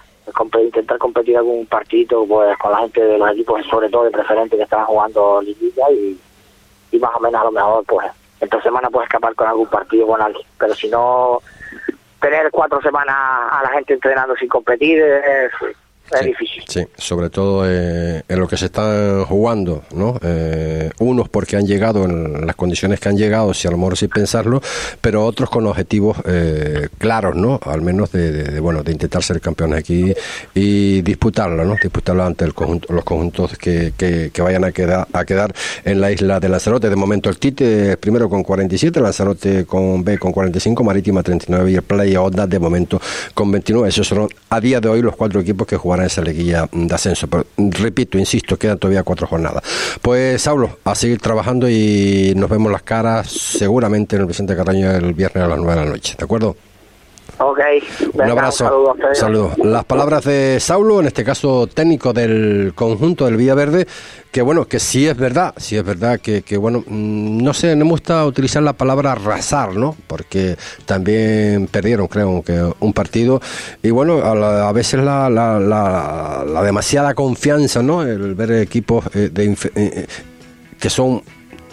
intentar 0.61 0.97
competir 0.97 1.37
algún 1.37 1.65
partido 1.67 2.25
pues 2.25 2.57
con 2.57 2.71
la 2.71 2.79
gente 2.79 3.01
de 3.01 3.17
los 3.17 3.31
equipos, 3.31 3.65
sobre 3.67 3.89
todo 3.89 4.05
de 4.05 4.11
preferente 4.11 4.57
que 4.57 4.63
están 4.63 4.85
jugando 4.85 5.41
liguilla 5.41 5.89
y, 5.91 6.19
y 6.91 6.99
más 6.99 7.11
o 7.15 7.19
menos 7.19 7.41
a 7.41 7.45
lo 7.45 7.51
mejor 7.51 7.83
pues 7.85 8.07
esta 8.39 8.61
semana 8.61 8.89
puede 8.89 9.05
escapar 9.05 9.33
con 9.35 9.47
algún 9.47 9.67
partido 9.67 10.07
con 10.07 10.21
alguien, 10.21 10.45
pero 10.59 10.75
si 10.75 10.89
no 10.89 11.41
tener 12.21 12.49
cuatro 12.51 12.81
semanas 12.81 13.15
a 13.15 13.61
la 13.63 13.69
gente 13.69 13.93
entrenando 13.93 14.35
sin 14.35 14.49
competir 14.49 15.01
es, 15.01 15.51
es 16.11 16.25
difícil. 16.25 16.63
Sí, 16.67 16.85
sobre 16.97 17.29
todo 17.29 17.63
eh, 17.65 18.23
en 18.27 18.39
lo 18.39 18.47
que 18.47 18.57
se 18.57 18.65
están 18.65 19.25
jugando, 19.25 19.83
¿no? 19.93 20.17
Eh, 20.21 20.89
unos 20.99 21.29
porque 21.29 21.57
han 21.57 21.65
llegado 21.65 22.05
en 22.05 22.45
las 22.45 22.55
condiciones 22.55 22.99
que 22.99 23.09
han 23.09 23.17
llegado, 23.17 23.53
si 23.53 23.67
a 23.67 23.71
lo 23.71 23.77
mejor 23.77 23.97
sin 23.97 24.09
pensarlo, 24.09 24.61
pero 25.01 25.25
otros 25.25 25.49
con 25.49 25.67
objetivos 25.67 26.17
eh, 26.25 26.87
claros, 26.97 27.35
¿no? 27.35 27.59
Al 27.63 27.81
menos 27.81 28.11
de, 28.11 28.59
bueno, 28.59 28.83
de 28.83 28.91
intentar 28.91 29.23
ser 29.23 29.41
campeones 29.41 29.79
aquí 29.79 30.13
y 30.53 31.01
disputarlo, 31.01 31.65
¿no? 31.65 31.75
Disputarlo 31.81 32.23
ante 32.23 32.45
el 32.45 32.53
conjunto, 32.53 32.93
los 32.93 33.03
conjuntos 33.03 33.57
que, 33.57 33.93
que, 33.97 34.41
vayan 34.41 34.63
a 34.63 34.71
quedar, 34.71 35.07
a 35.11 35.25
quedar 35.25 35.53
en 35.83 35.99
la 35.99 36.11
isla 36.11 36.39
de 36.39 36.49
Lanzarote. 36.49 36.89
De 36.89 36.95
momento 36.95 37.29
el 37.29 37.37
Tite 37.37 37.97
primero 37.97 38.29
con 38.29 38.43
47, 38.43 39.01
Lanzarote 39.01 39.65
con 39.65 40.03
B 40.03 40.17
con 40.17 40.31
45, 40.31 40.83
Marítima 40.83 41.23
39 41.23 41.71
y 41.71 41.75
el 41.75 41.81
Playa 41.81 42.21
Onda 42.21 42.47
de 42.47 42.59
momento 42.59 43.01
con 43.33 43.51
29. 43.51 43.89
Esos 43.89 44.07
son 44.07 44.29
a 44.49 44.59
día 44.61 44.79
de 44.79 44.87
hoy 44.87 45.01
los 45.01 45.15
cuatro 45.15 45.41
equipos 45.41 45.67
que 45.67 45.75
jugarán 45.75 45.96
en 46.01 46.07
esa 46.07 46.21
liguilla 46.21 46.69
de 46.71 46.95
ascenso. 46.95 47.27
Pero 47.27 47.45
repito, 47.57 48.17
insisto, 48.17 48.57
quedan 48.57 48.77
todavía 48.77 49.03
cuatro 49.03 49.27
jornadas. 49.27 49.63
Pues 50.01 50.41
Saulo, 50.41 50.77
a 50.83 50.95
seguir 50.95 51.19
trabajando 51.19 51.69
y 51.69 52.33
nos 52.35 52.49
vemos 52.49 52.71
las 52.71 52.83
caras 52.83 53.29
seguramente 53.29 54.15
en 54.15 54.23
el 54.23 54.27
Vicente 54.27 54.55
Carraño 54.55 54.91
el 54.91 55.13
viernes 55.13 55.43
a 55.43 55.47
las 55.47 55.57
nueve 55.57 55.79
de 55.79 55.85
la 55.85 55.91
noche. 55.91 56.15
¿De 56.17 56.23
acuerdo? 56.23 56.55
Ok. 57.39 57.59
un 58.13 58.21
abrazo. 58.21 58.95
Saludos. 59.13 59.57
Las 59.59 59.85
palabras 59.85 60.23
de 60.23 60.59
Saulo, 60.59 60.99
en 60.99 61.07
este 61.07 61.23
caso 61.23 61.67
técnico 61.67 62.13
del 62.13 62.73
conjunto 62.75 63.25
del 63.25 63.37
Villaverde, 63.37 63.87
que 64.31 64.41
bueno, 64.41 64.65
que 64.65 64.79
sí 64.79 65.07
es 65.07 65.15
verdad, 65.15 65.53
sí 65.57 65.77
es 65.77 65.83
verdad 65.83 66.19
que, 66.19 66.41
que 66.41 66.57
bueno, 66.57 66.83
mm, 66.85 67.43
no 67.43 67.53
sé, 67.53 67.75
no 67.75 67.85
me 67.85 67.91
gusta 67.91 68.25
utilizar 68.25 68.63
la 68.63 68.73
palabra 68.73 69.11
arrasar, 69.11 69.75
¿no? 69.75 69.95
Porque 70.07 70.57
también 70.85 71.67
perdieron, 71.67 72.07
creo, 72.07 72.41
que 72.41 72.71
un 72.79 72.93
partido. 72.93 73.41
Y 73.83 73.91
bueno, 73.91 74.17
a, 74.23 74.71
veces 74.71 75.01
la, 75.01 75.29
la, 75.29 75.59
la, 75.59 76.63
demasiada 76.63 77.13
confianza, 77.13 77.83
¿no? 77.83 78.01
El 78.03 78.35
ver 78.35 78.51
equipos 78.53 79.05
eh, 79.13 79.29
de, 79.31 79.45
eh, 79.45 79.57
eh, 79.75 80.07
que 80.79 80.89
son 80.89 81.21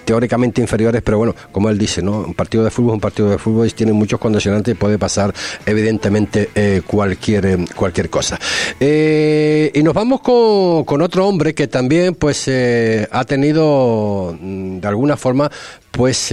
teóricamente 0.05 0.61
inferiores, 0.61 1.03
pero 1.03 1.19
bueno, 1.19 1.35
como 1.53 1.69
él 1.69 1.79
dice, 1.79 2.03
¿no? 2.03 2.19
Un 2.21 2.35
partido 2.35 2.65
de 2.65 2.71
fútbol 2.71 2.91
es 2.91 2.95
un 2.95 3.01
partido 3.01 3.31
de 3.31 3.39
fútbol 3.39 3.67
y 3.67 3.71
tiene 3.71 3.93
muchos 3.93 4.21
condicionantes 4.21 4.73
y 4.73 4.77
puede 4.77 4.99
pasar 4.99 5.35
evidentemente 5.67 6.51
eh, 6.55 6.83
cualquier, 6.87 7.47
eh, 7.47 7.65
cualquier 7.75 8.11
cosa. 8.11 8.39
Eh, 8.79 9.71
y 9.75 9.83
nos 9.83 9.95
vamos 9.95 10.21
con, 10.21 10.85
con, 10.85 11.03
otro 11.03 11.27
hombre 11.27 11.55
que 11.55 11.67
también 11.69 12.15
pues 12.15 12.49
ha 12.49 13.25
tenido 13.25 14.37
mm, 14.41 14.79
de 14.79 14.89
alguna 14.89 15.17
forma 15.17 15.51
pues 15.91 16.29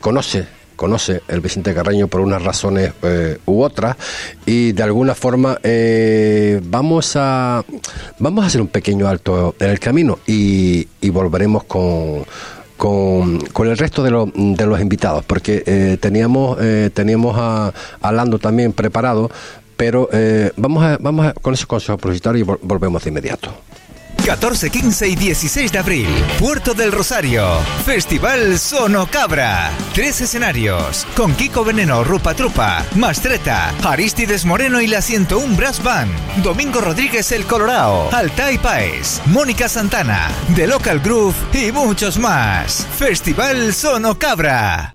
conoce 0.00 0.61
conoce 0.82 1.22
el 1.28 1.40
Vicente 1.40 1.72
Carreño 1.74 2.08
por 2.08 2.20
unas 2.20 2.42
razones 2.42 2.92
eh, 3.02 3.38
u 3.46 3.62
otras 3.62 3.94
y 4.44 4.72
de 4.72 4.82
alguna 4.82 5.14
forma 5.14 5.56
eh, 5.62 6.60
vamos 6.64 7.14
a 7.14 7.64
vamos 8.18 8.42
a 8.42 8.48
hacer 8.48 8.60
un 8.60 8.66
pequeño 8.66 9.06
alto 9.06 9.54
en 9.60 9.70
el 9.70 9.78
camino 9.78 10.18
y, 10.26 10.88
volveremos 11.10 11.62
con 11.64 12.24
con, 12.76 13.68
el 13.68 13.78
resto 13.78 14.02
de, 14.02 14.10
de, 14.34 14.66
los 14.66 14.80
invitados, 14.80 15.24
porque 15.24 15.62
eh, 15.66 15.98
teníamos, 16.00 16.58
teníamos 16.92 17.36
a, 17.38 17.72
a, 18.00 18.38
también 18.40 18.72
preparado, 18.72 19.30
pero 19.76 20.08
vamos, 20.56 20.82
a, 20.82 20.98
vamos 20.98 21.26
a, 21.26 21.32
con 21.32 21.54
ese 21.54 21.66
consejo 21.66 21.96
publicitario 21.96 22.40
y 22.40 22.66
volvemos 22.66 23.04
de 23.04 23.10
inmediato. 23.10 23.54
14, 24.24 24.70
15 24.70 25.08
y 25.08 25.16
16 25.16 25.72
de 25.72 25.78
abril, 25.78 26.08
Puerto 26.38 26.74
del 26.74 26.92
Rosario, 26.92 27.58
Festival 27.84 28.58
Sonocabra. 28.58 29.70
Tres 29.94 30.20
escenarios, 30.20 31.06
con 31.16 31.34
Kiko 31.34 31.64
Veneno, 31.64 32.04
Rupa 32.04 32.34
Trupa, 32.34 32.84
Mastreta, 32.94 33.74
Aristides 33.82 34.44
Moreno 34.44 34.80
y 34.80 34.86
la 34.86 35.02
101 35.02 35.56
Brass 35.56 35.82
Band, 35.82 36.12
Domingo 36.42 36.80
Rodríguez 36.80 37.32
El 37.32 37.44
Colorado, 37.46 38.08
Altai 38.12 38.58
Paez, 38.58 39.20
Mónica 39.26 39.68
Santana, 39.68 40.30
The 40.54 40.68
Local 40.68 41.00
Groove 41.00 41.34
y 41.52 41.72
muchos 41.72 42.18
más. 42.18 42.86
Festival 42.96 43.74
Sonocabra. 43.74 44.94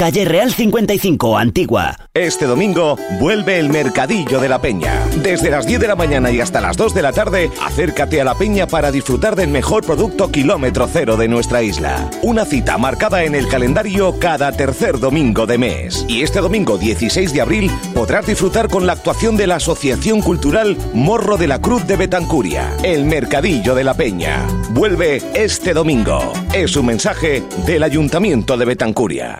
calle 0.00 0.24
Real 0.24 0.50
55, 0.50 1.36
Antigua. 1.36 1.94
Este 2.14 2.46
domingo 2.46 2.96
vuelve 3.20 3.58
el 3.58 3.68
Mercadillo 3.68 4.40
de 4.40 4.48
la 4.48 4.58
Peña. 4.58 5.06
Desde 5.22 5.50
las 5.50 5.66
10 5.66 5.78
de 5.78 5.88
la 5.88 5.94
mañana 5.94 6.30
y 6.30 6.40
hasta 6.40 6.62
las 6.62 6.78
2 6.78 6.94
de 6.94 7.02
la 7.02 7.12
tarde, 7.12 7.50
acércate 7.60 8.18
a 8.18 8.24
la 8.24 8.34
Peña 8.34 8.66
para 8.66 8.90
disfrutar 8.92 9.36
del 9.36 9.50
mejor 9.50 9.84
producto 9.84 10.30
kilómetro 10.30 10.88
cero 10.90 11.18
de 11.18 11.28
nuestra 11.28 11.62
isla. 11.62 12.08
Una 12.22 12.46
cita 12.46 12.78
marcada 12.78 13.24
en 13.24 13.34
el 13.34 13.46
calendario 13.46 14.18
cada 14.18 14.50
tercer 14.52 14.98
domingo 15.00 15.44
de 15.44 15.58
mes. 15.58 16.06
Y 16.08 16.22
este 16.22 16.40
domingo 16.40 16.78
16 16.78 17.34
de 17.34 17.42
abril 17.42 17.70
podrás 17.92 18.26
disfrutar 18.26 18.70
con 18.70 18.86
la 18.86 18.94
actuación 18.94 19.36
de 19.36 19.48
la 19.48 19.56
Asociación 19.56 20.22
Cultural 20.22 20.78
Morro 20.94 21.36
de 21.36 21.46
la 21.46 21.60
Cruz 21.60 21.86
de 21.86 21.96
Betancuria. 21.96 22.74
El 22.82 23.04
Mercadillo 23.04 23.74
de 23.74 23.84
la 23.84 23.92
Peña. 23.92 24.46
Vuelve 24.70 25.22
este 25.34 25.74
domingo. 25.74 26.32
Es 26.54 26.74
un 26.74 26.86
mensaje 26.86 27.42
del 27.66 27.82
Ayuntamiento 27.82 28.56
de 28.56 28.64
Betancuria. 28.64 29.38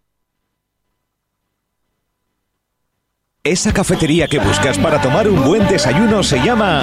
Esa 3.42 3.72
cafetería 3.72 4.28
que 4.28 4.38
buscas 4.38 4.76
para 4.76 5.00
tomar 5.00 5.26
un 5.26 5.42
buen 5.42 5.66
desayuno 5.66 6.22
se 6.22 6.36
llama 6.44 6.82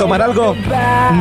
tomar 0.00 0.22
algo? 0.22 0.56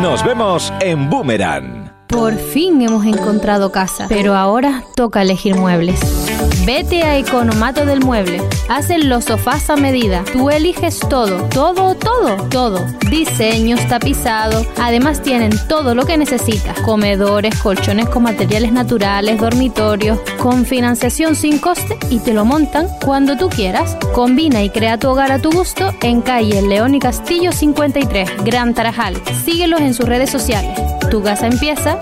Nos 0.02 0.24
vemos 0.24 0.72
en 0.80 1.10
Boomerang. 1.10 1.92
Por 2.08 2.38
fin 2.38 2.82
hemos 2.82 3.06
encontrado 3.06 3.74
casa, 3.74 4.06
pero 4.08 4.36
ahora 4.36 4.84
toca 4.96 5.22
elegir 5.22 5.56
muebles. 5.56 6.29
Vete 6.66 7.04
a 7.04 7.18
Economato 7.18 7.86
del 7.86 8.00
Mueble. 8.02 8.42
Hacen 8.70 9.10
los 9.10 9.26
sofás 9.26 9.70
a 9.70 9.76
medida. 9.76 10.24
Tú 10.32 10.50
eliges 10.50 11.00
todo, 11.00 11.44
todo, 11.50 11.96
todo, 11.96 12.36
todo. 12.50 12.86
Diseños, 13.10 13.86
tapizados. 13.88 14.68
Además 14.80 15.22
tienen 15.22 15.52
todo 15.68 15.96
lo 15.96 16.06
que 16.06 16.18
necesitas. 16.18 16.80
Comedores, 16.82 17.58
colchones 17.60 18.08
con 18.10 18.24
materiales 18.24 18.72
naturales, 18.72 19.40
dormitorios, 19.40 20.20
con 20.38 20.66
financiación 20.66 21.36
sin 21.36 21.60
coste 21.60 21.98
y 22.10 22.20
te 22.20 22.34
lo 22.34 22.46
montan 22.46 22.88
cuando 23.04 23.38
tú 23.38 23.50
quieras. 23.50 23.98
Combina 24.14 24.64
y 24.64 24.70
crea 24.70 24.98
tu 24.98 25.10
hogar 25.10 25.32
a 25.32 25.40
tu 25.40 25.52
gusto 25.52 25.94
en 26.02 26.22
calle 26.22 26.62
León 26.62 26.96
y 26.96 27.00
Castillo 27.00 27.52
53, 27.52 28.44
Gran 28.46 28.74
Tarajal. 28.74 29.16
Síguelos 29.44 29.82
en 29.82 29.94
sus 29.94 30.06
redes 30.06 30.30
sociales. 30.30 30.80
Tu 31.10 31.24
casa 31.24 31.48
empieza 31.48 31.98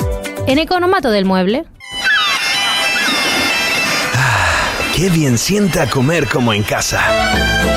en 0.48 0.60
Economato 0.60 1.12
del 1.12 1.26
Mueble. 1.26 1.66
Qué 4.98 5.12
bien 5.12 5.38
sienta 5.38 5.88
comer 5.88 6.28
como 6.28 6.54
en 6.54 6.64
casa. 6.64 7.77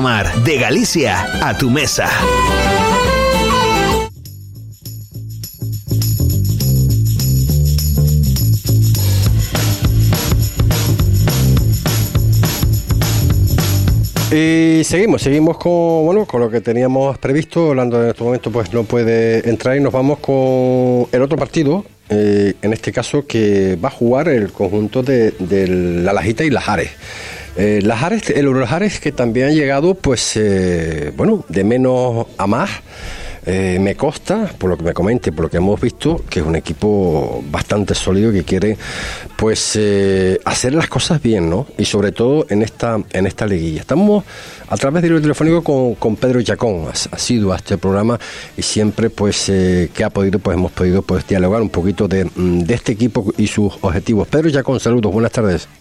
De 0.01 0.57
Galicia 0.57 1.47
a 1.47 1.55
tu 1.55 1.69
mesa. 1.69 2.09
Y 14.31 14.83
seguimos, 14.85 15.21
seguimos 15.21 15.59
con 15.59 16.05
bueno 16.05 16.25
con 16.25 16.41
lo 16.41 16.49
que 16.49 16.61
teníamos 16.61 17.19
previsto. 17.19 17.67
Orlando 17.67 18.01
en 18.01 18.09
este 18.09 18.23
momento 18.23 18.49
pues 18.49 18.73
no 18.73 18.83
puede 18.85 19.47
entrar 19.47 19.77
y 19.77 19.81
nos 19.81 19.93
vamos 19.93 20.17
con 20.17 21.05
el 21.11 21.21
otro 21.21 21.37
partido, 21.37 21.85
eh, 22.09 22.55
en 22.59 22.73
este 22.73 22.91
caso 22.91 23.27
que 23.27 23.75
va 23.75 23.89
a 23.89 23.91
jugar 23.91 24.29
el 24.29 24.51
conjunto 24.51 25.03
de, 25.03 25.35
La 26.03 26.11
Lajita 26.11 26.43
y 26.43 26.49
Lajares 26.49 26.89
Eh, 27.57 27.81
las 27.83 28.01
Ares, 28.03 28.29
el 28.29 28.45
los 28.45 28.71
Ares 28.71 28.99
que 28.99 29.11
también 29.11 29.47
han 29.47 29.55
llegado, 29.55 29.95
pues, 29.95 30.33
eh, 30.35 31.11
bueno, 31.15 31.43
de 31.49 31.63
menos 31.63 32.27
a 32.37 32.47
más. 32.47 32.69
Eh, 33.43 33.79
me 33.81 33.95
consta, 33.95 34.51
por 34.55 34.69
lo 34.69 34.77
que 34.77 34.83
me 34.83 34.93
comente, 34.93 35.31
por 35.31 35.45
lo 35.45 35.49
que 35.49 35.57
hemos 35.57 35.81
visto, 35.81 36.23
que 36.29 36.41
es 36.41 36.45
un 36.45 36.55
equipo 36.55 37.43
bastante 37.49 37.95
sólido 37.95 38.31
que 38.31 38.43
quiere, 38.43 38.77
pues, 39.35 39.71
eh, 39.79 40.39
hacer 40.45 40.75
las 40.75 40.87
cosas 40.87 41.19
bien, 41.23 41.49
¿no? 41.49 41.65
Y 41.75 41.85
sobre 41.85 42.11
todo 42.11 42.45
en 42.49 42.61
esta 42.61 42.99
en 43.11 43.25
esta 43.25 43.47
liguilla. 43.47 43.81
Estamos 43.81 44.23
a 44.69 44.77
través 44.77 45.01
del 45.01 45.19
telefónico 45.19 45.63
con, 45.63 45.95
con 45.95 46.17
Pedro 46.17 46.39
Chacón, 46.43 46.85
ha, 46.87 46.91
ha 46.91 47.17
sido 47.17 47.51
a 47.51 47.55
este 47.55 47.79
programa 47.79 48.19
y 48.55 48.61
siempre, 48.61 49.09
pues, 49.09 49.45
que 49.47 50.03
ha 50.03 50.11
podido, 50.11 50.37
pues, 50.37 50.55
hemos 50.55 50.71
podido, 50.71 51.01
pues, 51.01 51.27
dialogar 51.27 51.63
un 51.63 51.69
poquito 51.69 52.07
de, 52.07 52.25
mm, 52.25 52.59
de 52.59 52.73
este 52.75 52.91
equipo 52.91 53.33
y 53.37 53.47
sus 53.47 53.73
objetivos. 53.81 54.27
Pedro 54.27 54.51
Chacón, 54.51 54.79
saludos, 54.79 55.11
buenas 55.11 55.31
tardes. 55.31 55.80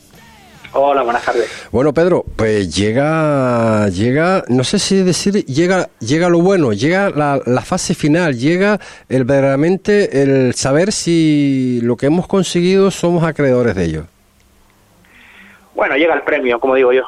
Hola, 0.73 1.03
buenas 1.03 1.25
tardes. 1.25 1.51
Bueno, 1.73 1.93
Pedro, 1.93 2.25
pues 2.37 2.73
llega, 2.75 3.89
llega, 3.89 4.45
no 4.49 4.63
sé 4.63 4.79
si 4.79 5.03
decir, 5.03 5.45
llega, 5.47 5.89
llega 5.99 6.29
lo 6.29 6.41
bueno, 6.41 6.73
llega 6.73 7.11
la, 7.11 7.41
la 7.45 7.61
fase 7.63 7.93
final, 7.95 8.37
llega 8.39 8.79
el 9.09 9.25
verdaderamente 9.25 10.23
el 10.23 10.55
saber 10.55 10.93
si 10.93 11.81
lo 11.83 11.97
que 11.97 12.07
hemos 12.07 12.29
conseguido 12.29 12.93
somos 12.93 13.25
acreedores 13.25 13.75
de 13.75 13.85
ello. 13.85 14.05
Bueno, 15.75 15.97
llega 15.97 16.15
el 16.15 16.23
premio, 16.23 16.61
como 16.61 16.77
digo 16.77 16.93
yo. 16.93 17.03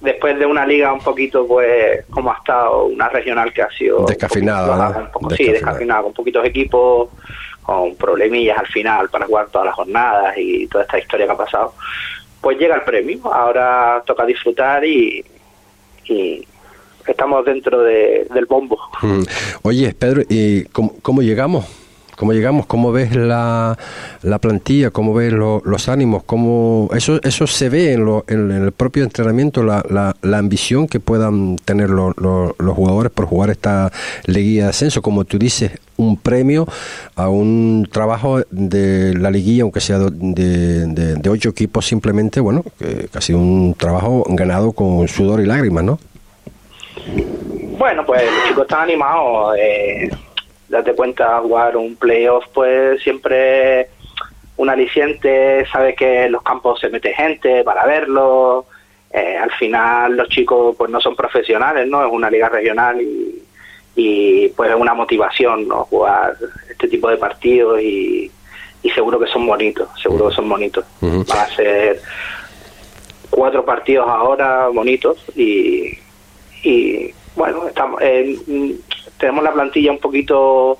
Después 0.00 0.36
de 0.38 0.46
una 0.46 0.66
liga 0.66 0.92
un 0.92 1.00
poquito, 1.00 1.46
pues, 1.46 2.04
como 2.10 2.32
ha 2.32 2.36
estado 2.38 2.86
una 2.86 3.08
regional 3.08 3.52
que 3.52 3.62
ha 3.62 3.70
sido... 3.70 4.04
Descafeinada, 4.04 4.62
un 4.64 4.68
poquito- 4.68 4.88
¿verdad? 4.88 5.02
un 5.06 5.12
poco- 5.12 5.28
Descafeinada. 5.28 5.36
Sí, 5.36 5.64
descafeinada, 5.64 6.02
con 6.02 6.12
poquitos 6.12 6.44
equipos, 6.44 7.08
con 7.64 7.96
problemillas 7.96 8.58
al 8.58 8.66
final 8.68 9.08
para 9.08 9.26
jugar 9.26 9.48
todas 9.50 9.66
las 9.66 9.74
jornadas 9.74 10.34
y 10.38 10.66
toda 10.68 10.84
esta 10.84 10.98
historia 10.98 11.26
que 11.26 11.32
ha 11.32 11.36
pasado. 11.36 11.74
Pues 12.40 12.58
llega 12.58 12.76
el 12.76 12.82
premio, 12.82 13.32
ahora 13.32 14.02
toca 14.06 14.24
disfrutar 14.26 14.84
y, 14.84 15.24
y 16.04 16.46
estamos 17.06 17.44
dentro 17.44 17.82
de- 17.82 18.26
del 18.32 18.44
bombo. 18.46 18.78
Mm. 19.02 19.22
Oye, 19.62 19.94
Pedro, 19.94 20.22
¿y 20.28 20.64
cómo 20.66 21.22
llegamos? 21.22 21.64
¿Cómo 22.16 22.32
llegamos? 22.32 22.66
¿Cómo 22.66 22.92
ves 22.92 23.14
la, 23.16 23.76
la 24.22 24.38
plantilla? 24.38 24.90
¿Cómo 24.90 25.14
ves 25.14 25.32
lo- 25.32 25.62
los 25.64 25.88
ánimos? 25.88 26.22
¿Cómo 26.24 26.88
eso 26.94 27.18
eso 27.22 27.46
se 27.46 27.68
ve 27.68 27.92
en, 27.92 28.04
lo- 28.04 28.24
en 28.28 28.50
el 28.50 28.72
propio 28.72 29.02
entrenamiento, 29.04 29.62
la, 29.62 29.84
la, 29.90 30.14
la 30.22 30.38
ambición 30.38 30.86
que 30.86 31.00
puedan 31.00 31.56
tener 31.56 31.90
lo- 31.90 32.12
lo- 32.16 32.54
los 32.58 32.74
jugadores 32.76 33.10
por 33.12 33.26
jugar 33.26 33.50
esta 33.50 33.90
liguilla 34.26 34.64
de 34.64 34.70
ascenso? 34.70 35.02
Como 35.02 35.24
tú 35.24 35.38
dices, 35.38 35.72
un 35.96 36.16
premio 36.16 36.66
a 37.16 37.28
un 37.28 37.88
trabajo 37.90 38.40
de 38.50 39.14
la 39.16 39.30
liguilla, 39.30 39.62
aunque 39.64 39.80
sea 39.80 39.98
de, 39.98 40.86
de- 40.86 41.14
de 41.16 41.30
ocho 41.30 41.48
equipos 41.50 41.86
simplemente, 41.86 42.40
bueno, 42.40 42.64
que, 42.78 43.08
que 43.10 43.18
ha 43.18 43.20
sido 43.20 43.38
un 43.38 43.74
trabajo 43.78 44.24
ganado 44.28 44.72
con 44.72 45.06
sudor 45.08 45.40
y 45.40 45.46
lágrimas, 45.46 45.84
¿no? 45.84 45.98
Bueno, 47.78 48.04
pues 48.06 48.22
los 48.24 48.48
chicos 48.48 48.62
están 48.62 48.82
animados. 48.82 49.56
Eh, 49.58 50.08
date 50.74 50.92
cuenta, 50.92 51.38
jugar 51.40 51.76
un 51.76 51.94
playoff, 51.96 52.44
pues 52.52 53.02
siempre 53.02 53.88
un 54.56 54.68
aliciente. 54.68 55.64
Sabes 55.72 55.94
que 55.96 56.24
en 56.24 56.32
los 56.32 56.42
campos 56.42 56.80
se 56.80 56.88
mete 56.88 57.14
gente 57.14 57.62
para 57.62 57.86
verlo. 57.86 58.66
Eh, 59.12 59.36
al 59.36 59.52
final, 59.52 60.16
los 60.16 60.28
chicos, 60.28 60.74
pues 60.76 60.90
no 60.90 61.00
son 61.00 61.14
profesionales, 61.14 61.86
¿no? 61.86 62.04
Es 62.04 62.12
una 62.12 62.28
liga 62.28 62.48
regional 62.48 63.00
y, 63.00 63.42
y 63.94 64.48
pues 64.48 64.70
es 64.70 64.76
una 64.76 64.94
motivación, 64.94 65.68
¿no? 65.68 65.84
Jugar 65.84 66.36
este 66.68 66.88
tipo 66.88 67.08
de 67.08 67.16
partidos 67.16 67.80
y, 67.80 68.28
y 68.82 68.90
seguro 68.90 69.20
que 69.20 69.28
son 69.28 69.46
bonitos, 69.46 69.88
seguro 70.02 70.28
que 70.28 70.34
son 70.34 70.48
bonitos. 70.48 70.84
Ujú. 71.00 71.24
Van 71.28 71.38
a 71.38 71.54
ser 71.54 72.02
cuatro 73.30 73.64
partidos 73.64 74.08
ahora 74.08 74.66
bonitos 74.68 75.24
y, 75.36 75.96
y 76.64 77.14
bueno, 77.36 77.68
estamos, 77.68 78.00
eh, 78.02 78.36
tenemos 79.18 79.44
la 79.44 79.52
plantilla 79.52 79.90
un 79.92 79.98
poquito 79.98 80.76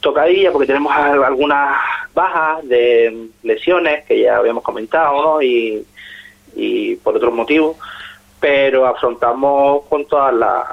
tocadilla 0.00 0.50
porque 0.52 0.66
tenemos 0.66 0.92
al- 0.94 1.22
algunas 1.24 1.76
bajas 2.14 2.66
de 2.68 3.28
lesiones 3.42 4.04
que 4.06 4.22
ya 4.22 4.36
habíamos 4.38 4.62
comentado, 4.64 5.12
¿no? 5.22 5.42
Y, 5.42 5.84
por 7.04 7.16
otros 7.16 7.32
motivos, 7.32 7.76
pero 8.40 8.86
afrontamos 8.86 9.82
con 9.88 10.04
todas 10.06 10.34
las 10.34 10.66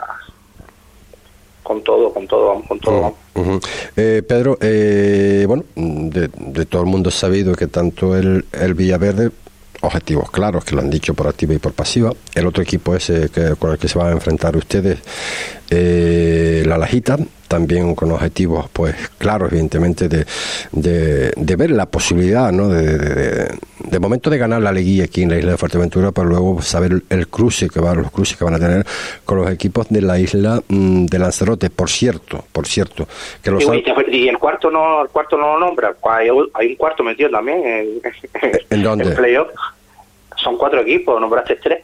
con 1.64 1.84
todo, 1.84 2.14
con 2.14 2.26
todo, 2.28 2.48
vamos, 2.48 2.68
con 2.68 2.80
todo. 2.80 3.16
Ujú. 3.36 3.60
Eh, 3.96 4.24
Pedro, 4.28 4.58
eh, 4.62 5.44
bueno, 5.48 5.64
de, 5.76 6.30
de 6.34 6.66
todo 6.66 6.82
el 6.84 6.88
mundo 6.88 7.10
es 7.10 7.16
sabido 7.16 7.54
que 7.56 7.68
tanto 7.68 8.16
el, 8.16 8.46
el 8.54 8.74
Villaverde, 8.74 9.32
objetivos 9.82 10.32
claros 10.32 10.64
que 10.66 10.76
lo 10.76 10.82
han 10.82 10.90
dicho 10.90 11.14
por 11.14 11.28
activa 11.28 11.54
y 11.54 11.60
por 11.60 11.74
pasiva, 11.74 12.12
el 12.36 12.48
otro 12.48 12.64
equipo 12.64 12.96
ese 12.96 13.30
que, 13.30 13.56
con 13.60 13.72
el 13.72 13.78
que 13.78 13.88
se 13.90 13.98
van 14.00 14.08
a 14.08 14.12
enfrentar 14.14 14.56
ustedes, 14.56 15.00
eh, 15.70 16.64
la 16.66 16.78
Lajita, 16.78 17.18
también 17.48 17.96
con 17.96 18.12
objetivos 18.12 18.70
pues 18.74 18.96
claros, 19.18 19.52
evidentemente, 19.52 20.10
de, 20.10 20.26
de, 20.72 21.32
de 21.36 21.56
ver 21.56 21.72
la 21.72 21.86
posibilidad, 21.86 22.52
¿no? 22.52 22.68
De, 22.70 22.98
de- 22.98 24.00
momento 24.00 24.30
de 24.30 24.38
ganar 24.38 24.62
la 24.62 24.72
liguilla 24.72 25.06
aquí 25.06 25.24
en 25.24 25.30
la 25.32 25.38
isla 25.38 25.52
de 25.52 25.58
Fuerteventura, 25.58 26.12
pero 26.12 26.28
luego 26.28 26.62
saber 26.62 26.92
el, 26.92 27.04
el 27.10 27.28
cruce 27.28 27.68
que 27.70 27.80
va, 27.80 27.96
los 27.96 28.12
cruces 28.12 28.38
que 28.38 28.44
van 28.44 28.54
a 28.54 28.60
tener 28.60 28.86
con 29.26 29.38
los 29.40 29.50
equipos 29.52 29.88
de 29.90 30.02
la 30.02 30.20
isla 30.20 30.62
mm, 30.68 31.06
de 31.06 31.20
Lanzarote. 31.20 31.70
Por 31.70 31.90
cierto, 31.90 32.46
por 32.52 32.68
cierto, 32.68 33.08
que 33.42 33.50
los 33.52 33.64
Y, 34.12 34.28
el 34.28 34.38
cuarto 34.38 34.70
no 34.70 35.02
el 35.02 35.10
cuarto 35.10 35.36
no 35.38 35.54
lo 35.54 35.60
nombra, 35.60 35.96
hay, 36.04 36.30
hay 36.54 36.68
un 36.68 36.76
cuarto 36.76 37.04
metido 37.04 37.30
también 37.30 37.66
en, 37.66 37.88
¿En 38.70 38.84
dónde? 38.84 39.12
playoff. 39.12 39.48
Son 40.36 40.58
cuatro 40.58 40.82
equipos, 40.82 41.20
nombraste 41.20 41.56
tres. 41.56 41.80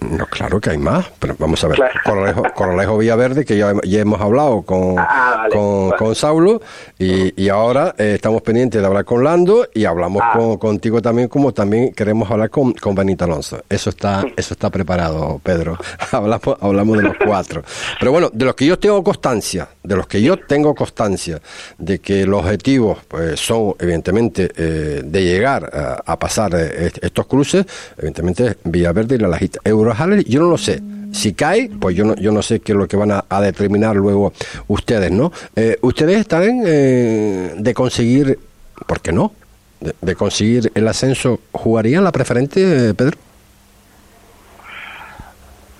No, 0.00 0.26
claro 0.26 0.60
que 0.60 0.70
hay 0.70 0.78
más, 0.78 1.06
pero 1.18 1.36
vamos 1.38 1.62
a 1.62 1.68
ver. 1.68 1.76
Claro. 1.76 1.92
Corralejo, 2.04 2.42
Corralejo 2.54 2.98
Villaverde, 2.98 3.44
que 3.44 3.58
ya, 3.58 3.74
ya 3.84 4.00
hemos 4.00 4.20
hablado 4.20 4.62
con, 4.62 4.98
Ah, 4.98 5.34
vale, 5.42 5.54
con, 5.54 5.88
vale. 5.90 5.98
con 5.98 6.14
Saulo, 6.14 6.62
y, 6.98 7.42
y 7.42 7.48
ahora 7.50 7.94
eh, 7.98 8.12
estamos 8.14 8.40
pendientes 8.42 8.80
de 8.80 8.86
hablar 8.86 9.04
con 9.04 9.22
Lando 9.22 9.68
y 9.74 9.84
hablamos 9.84 10.22
Ah. 10.24 10.32
con- 10.34 10.56
contigo 10.56 11.02
también, 11.02 11.28
como 11.28 11.52
también 11.52 11.92
queremos 11.92 12.30
hablar 12.30 12.48
con, 12.48 12.72
con 12.72 12.94
Benito 12.94 13.24
Alonso. 13.26 13.62
Eso 13.68 13.90
está, 13.90 14.24
eso 14.36 14.54
está 14.54 14.70
preparado, 14.70 15.38
Pedro. 15.42 15.76
hablamos, 16.12 16.56
hablamos 16.60 16.96
de 16.96 17.02
los 17.04 17.16
cuatro. 17.24 17.62
Pero 17.98 18.10
bueno, 18.12 18.30
de 18.32 18.44
los 18.46 18.54
que 18.54 18.64
yo 18.66 18.78
tengo 18.78 19.04
constancia, 19.04 19.68
de 19.82 19.96
los 19.96 20.06
que 20.06 20.22
yo 20.22 20.38
tengo 20.38 20.74
constancia, 20.74 21.40
de 21.78 21.98
que 21.98 22.24
los 22.26 22.40
objetivos 22.42 22.98
pues, 23.06 23.38
son, 23.38 23.74
evidentemente, 23.78 24.50
eh, 24.56 25.02
de 25.04 25.24
llegar 25.24 25.68
a, 25.74 26.12
a 26.12 26.18
pasar 26.18 26.54
eh, 26.54 26.86
est- 26.86 27.04
estos 27.04 27.26
cruces, 27.26 27.66
evidentemente, 27.98 28.56
Villaverde 28.64 29.16
y 29.16 29.18
la 29.18 29.28
Lajita. 29.28 29.60
Yo 30.26 30.40
no 30.40 30.50
lo 30.50 30.58
sé. 30.58 30.80
Si 31.12 31.34
cae, 31.34 31.68
pues 31.80 31.96
yo 31.96 32.04
no, 32.04 32.14
yo 32.16 32.30
no 32.30 32.42
sé 32.42 32.60
qué 32.60 32.72
es 32.72 32.78
lo 32.78 32.86
que 32.86 32.96
van 32.96 33.10
a, 33.10 33.40
determinar 33.40 33.96
luego 33.96 34.32
ustedes, 34.68 35.10
¿no? 35.10 35.32
Eh, 35.56 35.76
ustedes 35.80 36.18
estarán 36.18 36.62
eh, 36.64 37.54
de 37.56 37.74
conseguir, 37.74 38.38
¿por 38.86 39.00
qué 39.00 39.12
no? 39.12 39.32
De, 39.80 39.94
de 40.00 40.14
conseguir 40.14 40.70
el 40.74 40.86
ascenso, 40.86 41.40
¿jugarían 41.52 42.04
la 42.04 42.12
preferente, 42.12 42.90
eh, 42.90 42.94
Pedro? 42.94 43.18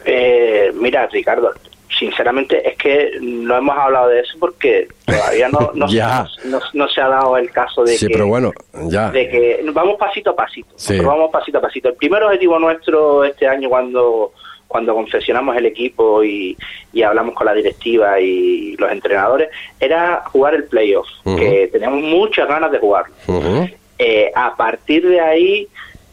Eh, 0.04 0.72
mira, 0.74 1.06
Ricardo, 1.06 1.52
sinceramente 2.00 2.68
es 2.68 2.76
que 2.76 3.12
no 3.20 3.56
hemos 3.56 3.76
hablado 3.78 4.08
de 4.08 4.20
eso 4.20 4.36
porque 4.40 4.88
todavía 5.04 5.48
no, 5.50 5.70
no, 5.74 5.86
Ya. 5.88 6.26
no- 6.46 6.58
no 6.72 6.88
se 6.88 7.00
ha 7.00 7.06
dado 7.08 7.36
el 7.36 7.50
caso 7.52 7.84
de 7.84 7.92
sí, 7.96 8.06
que... 8.08 8.12
pero 8.14 8.26
bueno, 8.26 8.52
ya. 8.88 9.10
de 9.10 9.28
que 9.28 9.60
vamos 9.72 9.96
pasito 9.98 10.30
a 10.30 10.34
pasito. 10.36 10.70
Sí. 10.76 10.98
Vamos 10.98 11.30
pasito 11.30 11.58
a 11.58 11.60
pasito. 11.60 11.88
El 11.90 11.94
primer 11.94 12.22
objetivo 12.24 12.58
nuestro 12.58 13.22
este 13.24 13.46
año 13.46 13.68
cuando 13.68 14.32
cuando 14.66 14.94
confeccionamos 14.94 15.56
el 15.56 15.66
equipo 15.66 16.22
y, 16.22 16.56
y 16.92 17.02
hablamos 17.02 17.34
con 17.34 17.44
la 17.44 17.54
directiva 17.54 18.20
y 18.20 18.76
los 18.76 18.90
entrenadores 18.92 19.48
era 19.80 20.22
jugar 20.30 20.54
el 20.54 20.64
playoff, 20.64 21.08
que 21.24 21.68
teníamos 21.72 22.00
muchas 22.02 22.46
ganas 22.48 22.70
de 22.70 22.78
jugarlo. 22.78 23.12
Eh, 23.98 24.30
a 24.34 24.54
partir 24.56 25.06
de 25.08 25.20
ahí, 25.20 25.66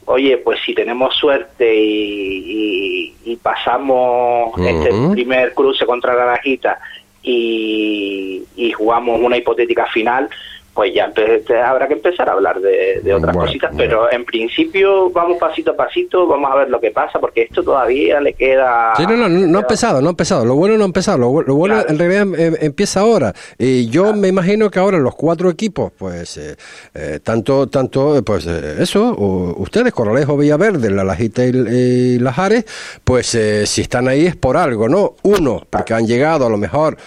oye, 0.08 0.38
pues 0.38 0.60
si 0.66 0.74
tenemos 0.74 1.16
suerte 1.16 1.76
y, 1.76 3.14
y- 3.26 3.32
y 3.32 3.36
pasamos 3.38 4.52
este 4.58 4.92
Ujú. 4.92 5.12
primer 5.12 5.54
cruce 5.54 5.86
contra 5.86 6.14
la 6.16 6.26
Rajita 6.26 6.80
y, 7.22 8.44
y 8.56 8.72
jugamos 8.72 9.20
una 9.22 9.38
hipotética 9.38 9.86
final, 9.88 10.30
pues 10.78 10.94
ya 10.94 11.12
empe- 11.12 11.44
te- 11.44 11.60
habrá 11.60 11.88
que 11.88 11.96
empezar 11.96 12.30
a 12.30 12.34
hablar 12.34 12.62
de, 12.62 13.02
de 13.04 13.14
otras 13.16 13.34
Bueno, 13.34 13.48
cositas. 13.48 13.74
bueno. 13.74 13.84
Pero 13.90 14.12
en 14.12 14.24
principio 14.26 15.10
vamos 15.10 15.38
pasito 15.40 15.72
a 15.72 15.76
pasito, 15.76 16.28
vamos 16.28 16.52
a 16.52 16.56
ver 16.56 16.70
lo 16.70 16.80
que 16.80 16.92
pasa, 16.92 17.18
porque 17.20 17.42
esto 17.42 17.64
todavía 17.64 18.22
le 18.22 18.34
queda... 18.34 18.94
Sí, 18.96 19.04
no, 19.08 19.18
no, 19.18 19.28
no, 19.28 19.48
no 19.48 19.58
ha 19.58 19.62
empezado, 19.62 20.02
no 20.02 20.08
ha 20.08 20.12
empezado. 20.12 20.46
Lo 20.46 20.54
bueno 20.56 20.78
no 20.78 20.84
ha 20.84 20.86
empezado. 20.86 21.18
Lo, 21.18 21.42
lo 21.42 21.56
bueno 21.56 21.74
Claro. 21.76 21.90
en 21.90 21.98
realidad 21.98 22.40
em- 22.40 22.56
empieza 22.62 23.00
ahora. 23.00 23.34
Y 23.58 23.90
yo 23.90 24.14
me 24.14 24.28
imagino 24.28 24.70
que 24.70 24.78
ahora 24.78 25.00
los 25.00 25.16
cuatro 25.16 25.50
equipos, 25.50 25.92
pues, 25.98 26.38
eh, 26.38 26.56
eh, 26.94 27.20
tanto, 27.24 27.68
tanto, 27.68 28.16
eh, 28.16 28.22
pues, 28.22 28.46
eh, 28.46 28.76
eso, 28.80 29.16
u- 29.18 29.56
ustedes, 29.58 29.92
Corralejo, 29.94 30.38
Villaverde, 30.38 30.92
La 30.92 31.04
Lajita 31.04 31.44
y, 31.44 31.50
y 31.50 32.20
Lajares, 32.20 32.66
pues, 33.04 33.34
eh, 33.34 33.66
si 33.66 33.82
están 33.82 34.08
ahí 34.08 34.28
es 34.28 34.36
por 34.36 34.58
algo, 34.58 34.88
¿no? 34.88 35.16
Uno, 35.24 35.64
porque 35.70 35.96
han 35.96 36.06
llegado 36.06 36.46
a 36.46 36.50
lo 36.52 36.58
mejor 36.58 36.98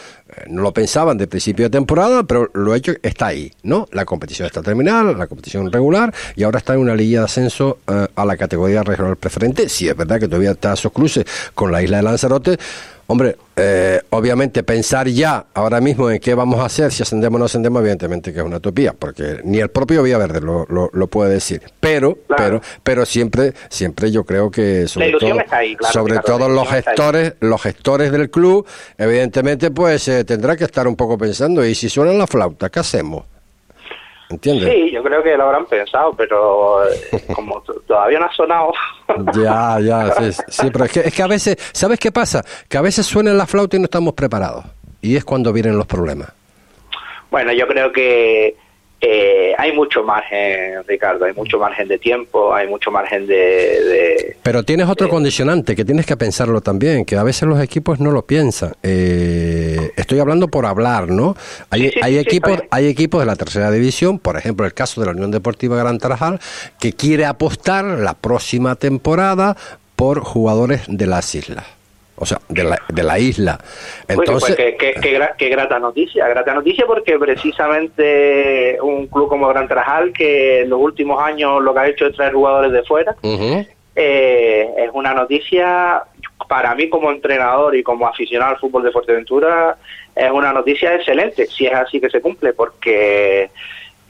no 0.49 0.63
lo 0.63 0.73
pensaban 0.73 1.19
de 1.19 1.27
principio 1.27 1.67
de 1.67 1.71
temporada, 1.71 2.23
pero 2.25 2.51
lo 2.55 2.75
hecho 2.75 2.93
está 3.03 3.29
ahí, 3.29 3.53
¿no? 3.63 3.87
La 3.93 4.05
competición 4.05 4.47
está 4.47 4.63
terminada, 4.63 5.13
la 5.13 5.27
competición 5.27 5.71
regular, 5.71 6.15
y 6.37 6.43
ahora 6.43 6.59
está 6.59 6.75
en 6.75 6.81
una 6.81 6.95
línea 6.95 7.21
de 7.21 7.25
ascenso 7.25 7.79
eh, 7.87 8.07
a 8.15 8.25
la 8.25 8.37
categoría 8.37 8.83
regional 8.83 9.17
preferente. 9.17 9.69
Sí, 9.69 9.89
es 9.89 9.97
verdad 9.97 10.21
que 10.21 10.27
todavía 10.27 10.53
está 10.53 10.73
a 10.73 10.75
esos 10.75 10.93
cruces 10.93 11.25
con 11.55 11.73
la 11.73 11.83
isla 11.83 11.99
de 11.99 12.03
Lanzarote. 12.03 12.59
Hombre, 13.11 13.35
eh, 13.57 14.01
obviamente 14.11 14.63
pensar 14.63 15.09
ya 15.09 15.47
ahora 15.55 15.81
mismo 15.81 16.09
en 16.13 16.21
qué 16.21 16.33
vamos 16.33 16.61
a 16.61 16.67
hacer, 16.67 16.93
si 16.93 17.03
ascendemos 17.03 17.39
o 17.39 17.41
no 17.41 17.45
ascendemos, 17.47 17.81
evidentemente 17.81 18.33
que 18.33 18.39
es 18.39 18.45
una 18.45 18.59
utopía, 18.59 18.95
porque 18.97 19.41
ni 19.43 19.59
el 19.59 19.69
propio 19.69 20.05
Villaverde 20.05 20.41
lo, 20.41 20.65
lo, 20.69 20.91
lo 20.93 21.07
puede 21.09 21.33
decir. 21.33 21.61
Pero, 21.81 22.17
pero, 22.37 22.61
pero 22.85 23.05
siempre, 23.05 23.53
siempre 23.69 24.13
yo 24.13 24.23
creo 24.23 24.49
que 24.49 24.87
sobre 24.87 25.11
todo, 25.11 25.41
sobre 25.91 26.19
todo 26.21 26.49
los 26.49 26.69
gestores, 26.69 27.35
los 27.41 27.61
gestores 27.61 28.13
del 28.13 28.31
club, 28.31 28.65
evidentemente, 28.97 29.73
pues 29.73 30.07
eh, 30.07 30.25
tendrá 30.25 30.57
que 30.57 30.63
estar 30.63 30.87
un 30.87 30.95
poco 30.95 31.19
pensando, 31.19 31.67
y 31.67 31.75
si 31.75 31.89
suena 31.89 32.13
la 32.13 32.29
flauta, 32.29 32.71
¿qué 32.71 32.79
hacemos? 32.79 33.25
¿Entiendes? 34.31 34.71
Sí, 34.73 34.93
yo 34.93 35.03
creo 35.03 35.23
que 35.25 35.37
lo 35.37 35.45
habrán 35.45 35.67
pensado, 35.67 36.15
pero 36.15 36.89
eh, 36.89 37.25
como 37.35 37.61
todavía 37.87 38.21
no 38.21 38.27
ha 38.27 38.35
sonado. 38.35 38.73
ya, 39.35 39.79
ya, 39.81 40.13
sí, 40.33 40.43
sí, 40.49 40.69
pero 40.73 40.85
es 40.85 40.93
que, 40.93 41.01
es 41.01 41.15
que 41.15 41.23
a 41.23 41.27
veces, 41.27 41.57
¿sabes 41.73 41.99
qué 41.99 42.13
pasa? 42.13 42.45
Que 42.69 42.79
a 42.79 42.81
veces 42.81 43.07
suena 43.07 43.33
la 43.33 43.47
flauta 43.47 43.77
y 43.77 43.81
no 43.81 43.87
estamos 43.87 44.15
preparados. 44.15 44.65
Y 45.03 45.17
es 45.17 45.25
cuando 45.25 45.53
vienen 45.53 45.77
los 45.77 45.87
problemas. 45.87 46.33
Bueno, 47.31 47.53
yo 47.53 47.67
creo 47.67 47.93
que 47.93 48.57
eh, 49.03 49.55
hay 49.57 49.73
mucho 49.73 50.05
margen, 50.05 50.85
Ricardo, 50.87 51.25
hay 51.25 51.33
mucho 51.33 51.59
margen 51.59 51.89
de 51.89 51.99
tiempo, 51.99 52.55
hay 52.55 52.69
mucho 52.69 52.91
margen 52.91 53.27
de... 53.27 54.37
Pero 54.43 54.63
tienes 54.63 54.89
otro 54.89 55.09
condicionante 55.09 55.75
que 55.75 55.87
tienes 55.87 56.05
que 56.05 56.19
pensarlo 56.19 56.61
también, 56.61 57.07
que 57.07 57.17
a 57.17 57.23
veces 57.23 57.49
los 57.49 57.61
equipos 57.63 57.99
no 57.99 58.11
lo 58.11 58.27
piensan. 58.27 58.75
Eh, 58.83 59.93
estoy 59.97 60.19
hablando 60.19 60.49
por 60.49 60.67
hablar, 60.67 61.09
¿no? 61.09 61.35
Hay, 61.71 61.91
hay 62.03 62.19
equipos, 62.19 62.63
hay 62.71 62.89
equipos 62.89 63.21
de 63.21 63.27
la 63.27 63.37
tercera 63.37 63.71
división, 63.71 64.19
por 64.19 64.37
ejemplo, 64.37 64.67
el 64.67 64.75
caso 64.75 65.01
de 65.01 65.07
la 65.07 65.13
Unión 65.13 65.31
Deportiva 65.31 65.79
Gran 65.79 65.99
Tarajal, 65.99 66.39
que 66.79 66.93
quiere 66.93 67.25
apostar 67.25 67.85
la 67.85 68.13
próxima 68.13 68.75
temporada 68.75 69.57
por 69.97 70.21
jugadores 70.21 70.83
de 70.89 71.07
las 71.07 71.35
islas 71.35 71.80
o 72.21 72.27
sea, 72.27 72.39
de 72.49 72.65
la, 72.65 72.79
de 72.89 73.03
la 73.03 73.19
isla. 73.19 73.59
Entonces, 74.07 74.55
pues, 74.55 74.77
qué, 74.79 74.95
qué, 75.39 75.49
grata 75.49 75.79
noticia, 75.79 76.29
grata 76.29 76.53
noticia 76.53 76.87
porque 76.87 77.19
precisamente 77.19 78.79
un 78.83 79.07
club 79.07 79.29
como 79.29 79.49
Gran 79.49 79.67
Trajal, 79.67 80.13
que 80.13 80.61
en 80.61 80.71
los 80.71 80.81
últimos 80.81 81.21
años 81.23 81.63
lo 81.63 81.73
que 81.73 81.81
ha 81.81 81.89
hecho 81.89 82.07
es 82.07 82.15
traer 82.15 82.35
jugadores 82.35 82.73
de 82.73 82.83
fuera, 82.83 83.17
eh, 83.97 84.69
es 84.77 84.91
una 84.93 85.15
noticia 85.15 86.03
para 86.47 86.75
mí 86.75 86.91
como 86.91 87.11
entrenador 87.11 87.75
y 87.75 87.83
como 87.83 88.07
aficionado 88.07 88.53
al 88.53 88.61
fútbol 88.61 88.83
de 88.83 88.93
Fuerteventura, 88.93 89.79
es 90.15 90.31
una 90.31 90.53
noticia 90.53 90.95
excelente, 90.95 91.47
si 91.47 91.67
es 91.67 91.73
así 91.73 92.01
que 92.01 92.11
se 92.11 92.21
cumple, 92.21 92.53
porque 92.53 93.51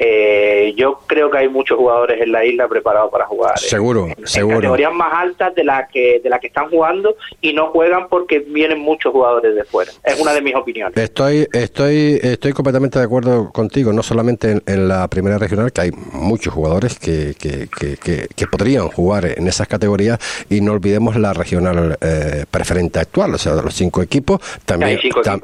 eh, 0.03 0.73
yo 0.77 0.99
creo 1.07 1.31
que 1.31 1.37
hay 1.37 1.49
muchos 1.51 1.77
jugadores 1.77 2.23
en 2.23 2.33
la 2.33 2.43
isla 2.43 2.67
preparados 2.67 3.13
para 3.13 3.27
jugar. 3.27 3.53
¿eh? 3.57 3.69
Seguro, 3.69 4.07
en, 4.07 4.27
seguro. 4.27 4.57
categorías 4.57 4.95
más 4.95 5.13
altas 5.13 5.55
de 5.55 5.63
las 5.63 5.91
que 5.91 6.21
de 6.25 6.31
la 6.31 6.39
que 6.39 6.47
están 6.47 6.71
jugando 6.71 7.17
y 7.43 7.53
no 7.53 7.67
juegan 7.67 8.09
porque 8.09 8.39
vienen 8.39 8.81
muchos 8.81 9.13
jugadores 9.13 9.55
de 9.55 9.63
fuera. 9.63 9.93
Es 10.03 10.19
una 10.19 10.33
de 10.33 10.41
mis 10.41 10.55
opiniones. 10.55 10.97
Estoy 10.97 11.47
estoy 11.53 12.19
estoy 12.23 12.55
completamente 12.55 12.99
de 12.99 13.05
acuerdo 13.05 13.53
contigo, 13.53 13.93
no 13.93 14.03
solamente 14.03 14.63
en, 14.65 14.89
la 14.89 15.07
primera 15.09 15.37
regional, 15.37 15.71
que 15.71 15.83
hay 15.83 15.91
muchos 16.13 16.55
jugadores 16.55 16.99
que, 16.99 17.35
que, 17.39 17.69
que, 17.69 18.27
que, 18.35 18.47
podrían 18.47 18.89
jugar 18.89 19.27
en 19.27 19.47
esas 19.47 19.69
categorías 19.69 20.19
y 20.49 20.63
no 20.63 20.73
olvidemos 20.73 21.17
la 21.17 21.35
regional 21.35 21.99
eh, 22.01 22.47
preferente 22.51 22.99
actual, 22.99 23.35
o 23.35 23.39
sea, 23.39 23.55
de 23.55 23.63
los 23.63 23.75
cinco 23.75 24.01
equipos, 24.01 24.41
también, 24.65 24.99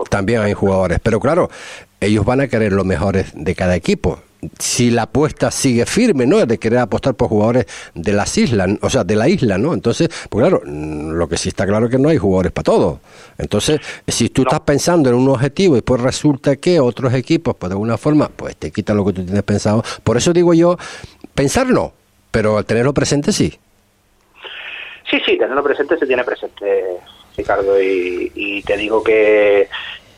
también 0.08 0.40
hay 0.40 0.54
jugadores. 0.54 0.98
Pero 1.02 1.20
claro, 1.20 1.50
ellos 2.00 2.24
van 2.24 2.40
a 2.40 2.48
querer 2.48 2.72
los 2.72 2.86
mejores 2.86 3.32
de 3.34 3.54
cada 3.54 3.76
equipo 3.76 4.18
si 4.58 4.90
la 4.90 5.02
apuesta 5.02 5.50
sigue 5.50 5.86
firme, 5.86 6.26
¿no? 6.26 6.44
De 6.44 6.58
querer 6.58 6.80
apostar 6.80 7.14
por 7.14 7.28
jugadores 7.28 7.66
de 7.94 8.12
las 8.12 8.36
islas, 8.38 8.68
o 8.82 8.90
sea, 8.90 9.04
de 9.04 9.16
la 9.16 9.28
isla, 9.28 9.58
¿no? 9.58 9.74
Entonces, 9.74 10.08
pues 10.28 10.42
claro, 10.42 10.62
lo 10.64 11.28
que 11.28 11.36
sí 11.36 11.48
está 11.48 11.66
claro 11.66 11.86
es 11.86 11.90
que 11.90 11.98
no 11.98 12.08
hay 12.08 12.18
jugadores 12.18 12.52
para 12.52 12.64
todo. 12.64 13.00
Entonces, 13.38 13.80
si 14.06 14.28
tú 14.28 14.42
estás 14.42 14.60
pensando 14.60 15.08
en 15.08 15.16
un 15.16 15.28
objetivo 15.28 15.76
y 15.76 15.82
pues 15.82 16.00
resulta 16.00 16.56
que 16.56 16.80
otros 16.80 17.12
equipos, 17.14 17.56
pues 17.56 17.70
de 17.70 17.74
alguna 17.74 17.96
forma, 17.96 18.28
pues 18.28 18.56
te 18.56 18.70
quitan 18.70 18.96
lo 18.96 19.04
que 19.04 19.12
tú 19.12 19.24
tienes 19.24 19.42
pensado. 19.42 19.82
Por 20.04 20.16
eso 20.16 20.32
digo 20.32 20.54
yo, 20.54 20.76
pensar 21.34 21.66
no, 21.68 21.92
pero 22.30 22.58
al 22.58 22.64
tenerlo 22.64 22.92
presente 22.94 23.32
sí. 23.32 23.58
Sí, 25.10 25.20
sí, 25.24 25.38
tenerlo 25.38 25.62
presente 25.62 25.96
se 25.98 26.06
tiene 26.06 26.24
presente, 26.24 26.84
Ricardo, 27.36 27.80
y 27.80 28.62
te 28.66 28.76
digo 28.76 29.02
que 29.02 29.68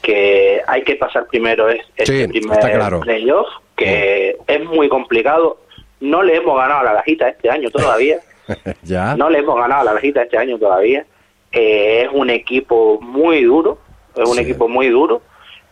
que 0.09 0.63
hay 0.67 0.83
que 0.85 0.97
pasar 0.97 1.27
primero 1.27 1.69
este 1.69 2.29
primer 2.29 2.59
playoff, 3.03 3.49
que 3.79 4.37
es 4.47 4.65
muy 4.65 4.89
complicado. 4.91 5.61
No 6.01 6.23
le 6.23 6.37
hemos 6.37 6.59
ganado 6.59 6.81
a 6.81 6.85
la 6.85 6.93
Lajita 6.95 7.29
este 7.29 7.49
año 7.49 7.71
todavía. 7.71 8.19
¿Ya? 8.83 9.17
No 9.17 9.31
le 9.31 9.39
hemos 9.39 9.57
ganado 9.57 9.83
a 9.83 9.85
la 9.85 9.95
Lajita 9.95 10.23
este 10.23 10.37
año 10.37 10.59
todavía. 10.59 11.07
Eh, 11.53 12.03
es 12.03 12.09
un 12.13 12.29
equipo 12.29 13.01
muy 13.01 13.43
duro, 13.45 13.79
es 14.15 14.29
un 14.29 14.39
equipo 14.39 14.69
muy 14.69 14.89
duro. 14.89 15.23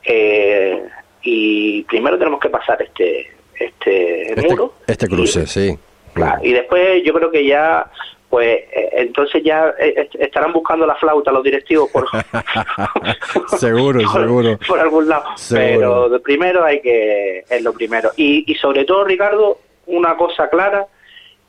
Eh, 0.04 0.82
y 1.22 1.82
primero 1.82 2.16
tenemos 2.16 2.40
que 2.40 2.48
pasar 2.48 2.80
este 2.80 3.36
este, 3.58 4.30
este 4.30 4.48
muro. 4.48 4.74
Este 4.86 5.08
cruce, 5.08 5.46
sí. 5.46 5.76
Claro, 6.12 6.40
y 6.42 6.52
después 6.52 7.02
yo 7.04 7.12
creo 7.12 7.30
que 7.30 7.44
ya 7.44 7.90
pues 8.36 8.64
eh, 8.70 8.90
entonces 8.98 9.42
ya 9.42 9.72
eh, 9.78 10.10
estarán 10.18 10.52
buscando 10.52 10.84
la 10.84 10.94
flauta 10.96 11.32
los 11.32 11.42
directivos 11.42 11.88
por 11.90 12.06
seguro 13.58 13.98
seguro. 14.12 14.58
por 14.68 14.78
algún 14.78 15.08
lado. 15.08 15.24
Pero 15.48 16.10
de 16.10 16.20
primero 16.20 16.62
hay 16.62 16.82
que 16.82 17.46
es 17.48 17.62
lo 17.62 17.72
primero. 17.72 18.10
Y, 18.14 18.44
y 18.46 18.54
sobre 18.56 18.84
todo 18.84 19.04
Ricardo 19.04 19.58
una 19.86 20.18
cosa 20.18 20.50
clara 20.50 20.86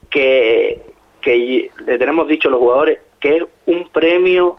que 0.09 0.79
que 1.19 1.69
le 1.85 1.97
tenemos 1.97 2.25
dicho 2.25 2.47
a 2.47 2.51
los 2.51 2.61
jugadores 2.61 2.99
que 3.19 3.35
es 3.35 3.43
un 3.65 3.89
premio 3.89 4.57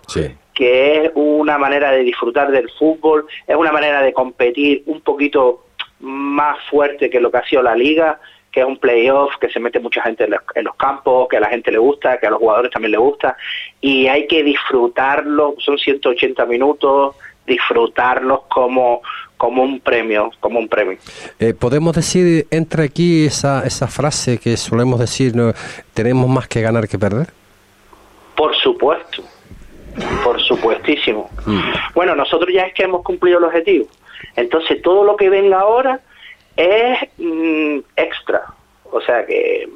que 0.53 1.05
es 1.05 1.11
una 1.15 1.57
manera 1.57 1.93
de 1.93 2.01
disfrutar 2.01 2.51
del 2.51 2.69
fútbol 2.79 3.25
es 3.47 3.57
una 3.57 3.73
manera 3.73 4.03
de 4.03 4.13
competir 4.13 4.83
un 4.85 5.01
poquito 5.01 5.65
más 6.01 6.59
fuerte 6.69 7.09
que 7.09 7.21
lo 7.21 7.31
que 7.31 7.39
ha 7.39 7.49
sido 7.49 7.63
la 7.63 7.75
liga 7.75 8.21
que 8.51 8.61
es 8.61 8.67
un 8.67 8.79
playoff, 8.79 9.37
que 9.41 9.51
se 9.51 9.61
mete 9.61 9.81
mucha 9.81 10.03
gente 10.03 10.25
en 10.25 10.65
los, 10.65 10.75
campos, 10.77 11.29
que 11.29 11.37
a 11.37 11.41
la 11.41 11.49
gente 11.49 11.71
le 11.71 11.79
gusta, 11.79 12.19
que 12.19 12.27
a 12.27 12.31
los 12.31 12.39
jugadores 12.39 12.71
también 12.71 12.93
le 12.93 12.99
gusta, 12.99 13.37
y 13.81 14.07
hay 14.07 14.27
que 14.27 14.43
disfrutarlo, 14.43 15.55
son 15.59 15.79
180 15.79 16.47
minutos, 16.47 17.17
disfrutarlos 17.47 18.41
como, 18.49 19.03
como 19.37 19.63
un 19.63 19.81
premio, 19.81 20.31
como 20.41 20.59
un 20.59 20.69
premio. 20.69 20.99
Eh, 21.39 21.55
Podemos 21.55 21.95
decir, 21.95 22.47
entra 22.51 22.85
aquí 22.85 23.27
esa, 23.27 23.67
esa 23.67 23.87
frase 23.87 24.39
que 24.39 24.57
solemos 24.57 24.99
decir, 24.99 25.33
tenemos 25.95 26.29
más 26.29 26.49
que 26.49 26.61
ganar 26.61 26.89
que 26.89 26.99
perder. 26.99 27.29
Por 28.35 28.55
supuesto, 28.57 29.23
por 30.23 30.41
supuestísimo. 30.41 31.29
Mm. 31.45 31.61
Bueno, 31.95 32.15
nosotros 32.15 32.51
ya 32.53 32.63
es 32.63 32.75
que 32.75 32.85
hemos 32.85 33.03
cumplido 33.03 33.39
el 33.39 33.45
objetivo. 33.45 33.87
Entonces, 34.37 34.81
todo 34.83 35.05
lo 35.05 35.17
que 35.17 35.29
venga 35.29 35.61
ahora 35.61 36.01
es 36.59 36.99
mm, 37.17 37.79
extra. 37.97 38.43
O 38.91 39.01
sea 39.01 39.25
que 39.25 39.69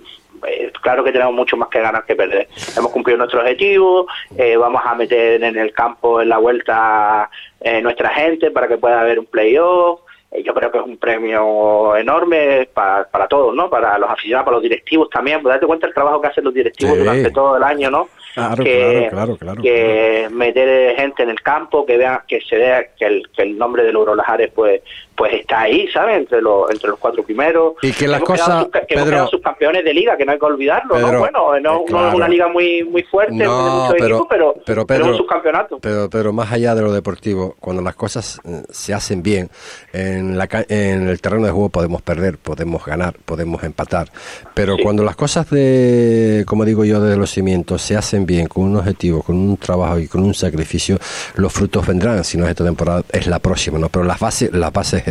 eh, 0.46 0.72
claro 0.80 1.04
que 1.04 1.12
tenemos 1.12 1.34
mucho 1.34 1.56
más 1.56 1.68
que 1.68 1.80
ganar 1.80 2.04
que 2.04 2.16
perder. 2.16 2.48
Hemos 2.76 2.90
cumplido 2.90 3.18
nuestro 3.18 3.40
objetivo, 3.40 4.06
eh, 4.36 4.56
vamos 4.56 4.82
a 4.84 4.94
meter 4.94 5.42
en 5.42 5.56
el 5.56 5.72
campo 5.72 6.20
en 6.20 6.28
la 6.28 6.38
vuelta 6.38 7.30
eh, 7.60 7.80
nuestra 7.80 8.10
gente 8.10 8.50
para 8.50 8.66
que 8.66 8.78
pueda 8.78 9.00
haber 9.00 9.18
un 9.20 9.26
playoff. 9.26 10.00
yo 10.44 10.54
creo 10.54 10.72
que 10.72 10.78
es 10.78 10.84
un 10.84 10.96
premio 10.96 11.94
enorme 11.96 12.68
para, 12.74 13.04
para 13.04 13.28
todos, 13.28 13.54
¿no? 13.54 13.70
Para 13.70 13.96
los 13.98 14.10
aficionados, 14.10 14.46
para 14.46 14.56
los 14.56 14.62
directivos 14.62 15.08
también. 15.10 15.42
Pues 15.42 15.54
date 15.54 15.66
cuenta 15.66 15.86
el 15.86 15.94
trabajo 15.94 16.20
que 16.20 16.28
hacen 16.28 16.44
los 16.44 16.54
directivos 16.54 16.98
durante 16.98 17.30
todo 17.30 17.56
el 17.56 17.62
año, 17.62 17.90
¿no? 17.90 18.08
Claro, 18.34 18.64
que, 18.64 19.08
claro, 19.10 19.36
claro, 19.36 19.62
que 19.62 20.26
meter 20.32 20.96
gente 20.96 21.22
en 21.22 21.28
el 21.28 21.42
campo, 21.42 21.84
que 21.84 21.98
vea, 21.98 22.24
que 22.26 22.40
se 22.40 22.56
vea 22.56 22.86
que 22.98 23.04
el, 23.04 23.28
que 23.30 23.42
el 23.42 23.58
nombre 23.58 23.84
de 23.84 23.92
Logro 23.92 24.14
Lajares 24.14 24.50
pues, 24.54 24.80
pues 25.14 25.34
está 25.34 25.62
ahí, 25.62 25.86
¿sabes? 25.88 26.18
Entre 26.18 26.40
los, 26.40 26.70
entre 26.70 26.90
los 26.90 26.98
cuatro 26.98 27.22
primeros. 27.22 27.74
Y 27.82 27.92
que 27.92 28.08
las 28.08 28.22
cosas, 28.22 28.66
que 28.88 28.94
Pedro, 28.94 29.26
sus 29.28 29.40
campeones 29.40 29.84
de 29.84 29.94
liga, 29.94 30.16
que 30.16 30.24
no 30.24 30.32
hay 30.32 30.38
que 30.38 30.44
olvidarlo, 30.44 30.98
¿no? 30.98 31.18
Bueno, 31.18 31.60
no, 31.60 31.84
no, 31.88 32.08
es 32.08 32.14
una 32.14 32.28
liga 32.28 32.48
muy, 32.48 32.82
muy 32.84 33.02
fuerte, 33.04 33.34
no, 33.34 33.84
muchos 33.84 33.94
pero, 33.98 34.16
equipos, 34.16 34.26
pero, 34.30 34.54
pero, 34.64 34.86
Pedro, 34.86 35.16
sus 35.16 35.26
campeonatos. 35.26 35.78
Pero, 35.82 36.08
pero 36.10 36.32
más 36.32 36.50
allá 36.50 36.74
de 36.74 36.82
lo 36.82 36.92
deportivo, 36.92 37.56
cuando 37.60 37.82
las 37.82 37.94
cosas 37.94 38.40
eh, 38.44 38.62
se 38.70 38.94
hacen 38.94 39.22
bien, 39.22 39.50
en, 39.92 40.36
la, 40.38 40.48
en 40.68 41.08
el 41.08 41.20
terreno 41.20 41.46
de 41.46 41.52
juego 41.52 41.68
podemos 41.68 42.02
perder, 42.02 42.38
podemos 42.38 42.84
ganar, 42.84 43.14
podemos 43.24 43.62
empatar, 43.62 44.08
pero 44.54 44.76
Sí. 44.76 44.82
cuando 44.82 45.04
las 45.04 45.16
cosas 45.16 45.50
de, 45.50 46.44
como 46.46 46.64
digo 46.64 46.84
yo, 46.84 47.00
de 47.00 47.16
los 47.16 47.30
cimientos 47.30 47.82
se 47.82 47.96
hacen 47.96 48.24
bien, 48.26 48.46
con 48.46 48.64
un 48.64 48.76
objetivo, 48.76 49.22
con 49.22 49.36
un 49.36 49.56
trabajo 49.56 49.98
y 49.98 50.08
con 50.08 50.22
un 50.22 50.34
sacrificio, 50.34 50.98
los 51.34 51.52
frutos 51.52 51.86
vendrán. 51.86 52.24
Si 52.24 52.38
no 52.38 52.44
es 52.44 52.50
esta 52.50 52.64
temporada, 52.64 53.02
es 53.12 53.26
la 53.26 53.38
próxima, 53.38 53.78
¿no? 53.78 53.88
Pero 53.88 54.04
las 54.04 54.18
bases, 54.18 54.52
las 54.52 54.72
bases 54.72 55.06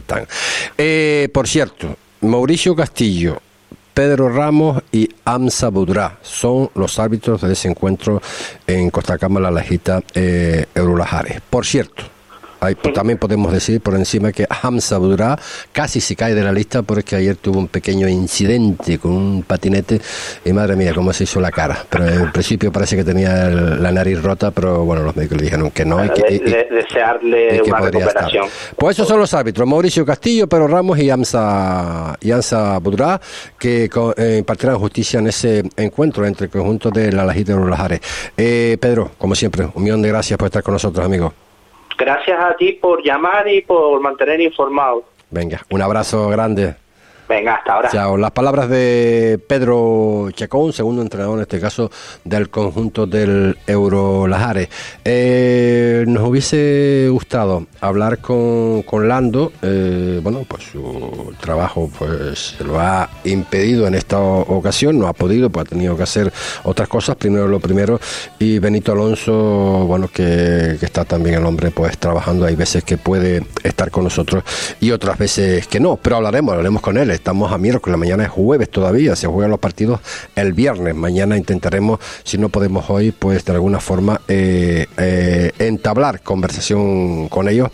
Eh, 0.77 1.29
por 1.33 1.47
cierto, 1.47 1.95
Mauricio 2.21 2.75
Castillo, 2.75 3.41
Pedro 3.93 4.29
Ramos 4.29 4.83
y 4.91 5.09
Amsa 5.25 5.69
Budra 5.69 6.17
son 6.21 6.69
los 6.75 6.97
árbitros 6.99 7.41
de 7.41 7.53
ese 7.53 7.67
encuentro 7.67 8.21
en 8.67 8.89
Costa 8.89 9.17
Cama, 9.17 9.39
La 9.39 9.51
Lajita, 9.51 10.01
eh. 10.13 10.65
Por 11.49 11.65
cierto, 11.65 12.03
Pues, 12.61 12.93
también 12.93 13.17
podemos 13.17 13.51
decir 13.51 13.81
por 13.81 13.95
encima 13.95 14.31
que 14.31 14.45
Hamza 14.47 14.99
Budra 14.99 15.35
casi 15.71 15.99
se 15.99 16.15
cae 16.15 16.35
de 16.35 16.43
la 16.43 16.51
lista 16.51 16.83
porque 16.83 17.15
ayer 17.15 17.35
tuvo 17.35 17.57
un 17.57 17.67
pequeño 17.67 18.07
incidente 18.07 18.99
con 18.99 19.13
un 19.13 19.41
patinete 19.41 19.99
y 20.45 20.53
madre 20.53 20.75
mía, 20.75 20.93
cómo 20.93 21.11
se 21.11 21.23
hizo 21.23 21.41
la 21.41 21.49
cara. 21.49 21.83
Pero 21.89 22.07
en 22.07 22.31
principio 22.31 22.71
parece 22.71 22.95
que 22.95 23.03
tenía 23.03 23.49
la 23.49 23.91
nariz 23.91 24.21
rota, 24.21 24.51
pero 24.51 24.85
bueno, 24.85 25.01
los 25.01 25.15
médicos 25.15 25.37
le 25.39 25.45
dijeron 25.45 25.71
que 25.71 25.85
no. 25.85 26.05
Y 26.05 26.09
que, 26.09 26.67
desearle 26.69 27.63
una 27.63 27.79
recuperación. 27.79 28.45
Pues 28.77 28.95
esos 28.95 29.07
son 29.07 29.19
los 29.19 29.33
árbitros, 29.33 29.67
Mauricio 29.67 30.05
Castillo, 30.05 30.47
Pedro 30.47 30.67
Ramos 30.67 30.99
y 30.99 31.09
Hamza, 31.09 32.15
y 32.21 32.29
Hamza 32.29 32.77
Budra, 32.77 33.19
que 33.57 33.89
eh, 34.17 34.35
impartirán 34.37 34.77
justicia 34.77 35.19
en 35.19 35.27
ese 35.27 35.63
encuentro 35.77 36.27
entre 36.27 36.45
el 36.45 36.51
conjunto 36.51 36.91
de 36.91 37.11
la 37.11 37.25
Lajita 37.25 37.53
y 37.53 37.55
los 37.55 37.69
Lajares. 37.69 38.01
Eh, 38.37 38.77
Pedro, 38.79 39.09
como 39.17 39.33
siempre, 39.33 39.67
un 39.73 39.81
millón 39.81 40.03
de 40.03 40.09
gracias 40.09 40.37
por 40.37 40.45
estar 40.45 40.61
con 40.61 40.73
nosotros, 40.73 41.03
amigo. 41.03 41.33
Gracias 42.01 42.39
a 42.39 42.55
ti 42.55 42.71
por 42.71 43.03
llamar 43.03 43.47
y 43.47 43.61
por 43.61 44.01
mantener 44.01 44.41
informado. 44.41 45.03
Venga, 45.29 45.61
un 45.69 45.83
abrazo 45.83 46.29
grande. 46.29 46.73
Venga, 47.31 47.55
hasta 47.55 47.73
ahora. 47.75 47.89
Chao. 47.89 48.17
Las 48.17 48.31
palabras 48.31 48.67
de 48.67 49.39
Pedro 49.47 50.27
Chacón, 50.31 50.73
segundo 50.73 51.01
entrenador 51.01 51.37
en 51.37 51.43
este 51.43 51.61
caso 51.61 51.89
del 52.25 52.49
conjunto 52.49 53.07
del 53.07 53.57
Euro 53.67 54.27
Lajares. 54.27 54.67
Eh, 55.05 56.03
nos 56.09 56.27
hubiese 56.27 57.07
gustado 57.09 57.67
hablar 57.79 58.17
con, 58.17 58.81
con 58.81 59.07
Lando. 59.07 59.53
Eh, 59.61 60.19
bueno, 60.21 60.43
pues 60.45 60.63
su 60.73 61.33
trabajo 61.39 61.89
pues 61.97 62.55
se 62.57 62.65
lo 62.65 62.77
ha 62.81 63.09
impedido 63.23 63.87
en 63.87 63.95
esta 63.95 64.19
ocasión, 64.19 64.99
no 64.99 65.07
ha 65.07 65.13
podido, 65.13 65.49
pues 65.49 65.67
ha 65.67 65.69
tenido 65.69 65.95
que 65.95 66.03
hacer 66.03 66.33
otras 66.63 66.89
cosas. 66.89 67.15
Primero 67.15 67.47
lo 67.47 67.61
primero. 67.61 67.97
Y 68.39 68.59
Benito 68.59 68.91
Alonso, 68.91 69.85
bueno, 69.87 70.09
que, 70.09 70.75
que 70.77 70.85
está 70.85 71.05
también 71.05 71.35
el 71.35 71.45
hombre 71.45 71.71
pues 71.71 71.97
trabajando. 71.97 72.45
Hay 72.45 72.57
veces 72.57 72.83
que 72.83 72.97
puede 72.97 73.45
estar 73.63 73.89
con 73.89 74.03
nosotros 74.03 74.43
y 74.81 74.91
otras 74.91 75.17
veces 75.17 75.65
que 75.67 75.79
no. 75.79 75.95
Pero 75.95 76.17
hablaremos, 76.17 76.51
hablaremos 76.51 76.81
con 76.81 76.97
él 76.97 77.20
estamos 77.21 77.51
a 77.51 77.59
miércoles, 77.59 77.99
mañana 77.99 78.23
es 78.23 78.31
jueves 78.31 78.69
todavía, 78.71 79.15
se 79.15 79.27
juegan 79.27 79.51
los 79.51 79.59
partidos 79.59 79.99
el 80.35 80.53
viernes. 80.53 80.95
Mañana 80.95 81.37
intentaremos, 81.37 81.99
si 82.23 82.39
no 82.39 82.49
podemos 82.49 82.89
hoy, 82.89 83.11
pues 83.11 83.45
de 83.45 83.53
alguna 83.53 83.79
forma 83.79 84.21
eh, 84.27 84.87
eh, 84.97 85.51
entablar 85.59 86.21
conversación 86.21 87.29
con 87.29 87.47
ellos 87.47 87.69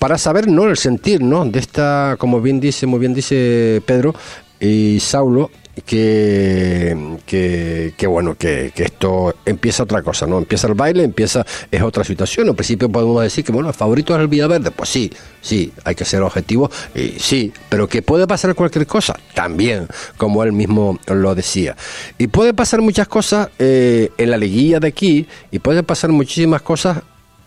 para 0.00 0.18
saber 0.18 0.48
no 0.48 0.64
el 0.64 0.76
sentir, 0.76 1.22
¿no? 1.22 1.44
De 1.44 1.60
esta, 1.60 2.16
como 2.18 2.40
bien 2.40 2.58
dice, 2.58 2.86
muy 2.86 2.98
bien 2.98 3.14
dice 3.14 3.80
Pedro 3.86 4.14
y 4.60 5.00
Saulo, 5.00 5.50
que, 5.84 7.92
que, 7.96 8.06
bueno, 8.06 8.34
que, 8.36 8.72
esto 8.76 9.34
empieza 9.44 9.82
otra 9.82 10.02
cosa, 10.02 10.26
¿no? 10.26 10.38
Empieza 10.38 10.66
el 10.66 10.74
baile, 10.74 11.04
empieza, 11.04 11.44
es 11.70 11.82
otra 11.82 12.04
situación. 12.04 12.48
Al 12.48 12.54
principio 12.54 12.88
podemos 12.88 13.22
decir 13.22 13.44
que, 13.44 13.52
bueno, 13.52 13.68
el 13.68 13.74
favorito 13.74 14.14
es 14.14 14.20
el 14.20 14.28
Villaverde. 14.28 14.70
Pues 14.70 14.88
sí, 14.88 15.10
sí, 15.40 15.72
hay 15.84 15.94
que 15.94 16.04
ser 16.04 16.22
objetivo, 16.22 16.70
y 16.94 17.18
sí, 17.18 17.52
pero 17.68 17.88
que 17.88 18.02
puede 18.02 18.26
pasar 18.26 18.54
cualquier 18.54 18.86
cosa, 18.86 19.18
también, 19.34 19.86
como 20.16 20.42
él 20.42 20.52
mismo 20.52 20.98
lo 21.06 21.34
decía. 21.34 21.76
Y 22.18 22.28
puede 22.28 22.54
pasar 22.54 22.80
muchas 22.80 23.08
cosas 23.08 23.48
eh, 23.58 24.10
en 24.18 24.30
la 24.30 24.36
liguilla 24.36 24.80
de 24.80 24.88
aquí, 24.88 25.26
y 25.50 25.58
puede 25.58 25.82
pasar 25.82 26.10
muchísimas 26.10 26.62
cosas 26.62 27.02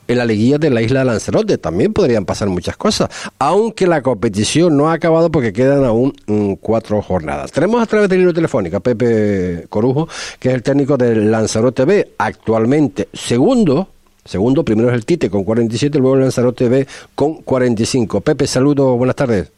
en 0.08 0.18
la 0.18 0.26
liguilla 0.26 0.58
de 0.58 0.70
la 0.70 0.82
isla 0.82 1.00
de 1.00 1.06
Lanzarote. 1.06 1.58
También 1.58 1.94
podrían 1.94 2.26
pasar 2.26 2.48
muchas 2.50 2.78
cosas, 2.78 3.10
aunque 3.40 3.88
la 3.88 4.02
competición 4.02 4.76
no 4.78 4.90
ha 4.90 4.94
acabado 4.94 5.32
porque 5.32 5.54
quedan 5.54 5.86
aún 5.86 6.14
mm, 6.28 6.54
cuatro 6.56 7.02
jornadas. 7.02 7.52
Tenemos 7.52 7.82
a 7.82 7.86
través 7.86 8.10
de 8.10 8.18
línea 8.18 8.34
telefónica 8.34 8.80
Pepe 8.80 9.66
Corujo, 9.70 10.08
que 10.40 10.50
es 10.50 10.56
el 10.56 10.64
técnico 10.64 10.98
del 10.98 11.32
Lanzarote 11.32 11.86
B, 11.86 12.12
actualmente 12.18 13.08
segundo. 13.14 13.88
Segundo, 14.24 14.64
primero 14.64 14.90
es 14.90 14.96
el 14.96 15.06
Tite 15.06 15.32
con 15.32 15.44
47, 15.44 15.98
luego 15.98 16.16
el 16.16 16.22
Lanzarote 16.22 16.70
B 16.70 16.88
con 17.16 17.42
45. 17.42 18.22
Pepe, 18.22 18.46
saludo, 18.46 18.96
buenas 18.96 19.16
tardes. 19.16 19.52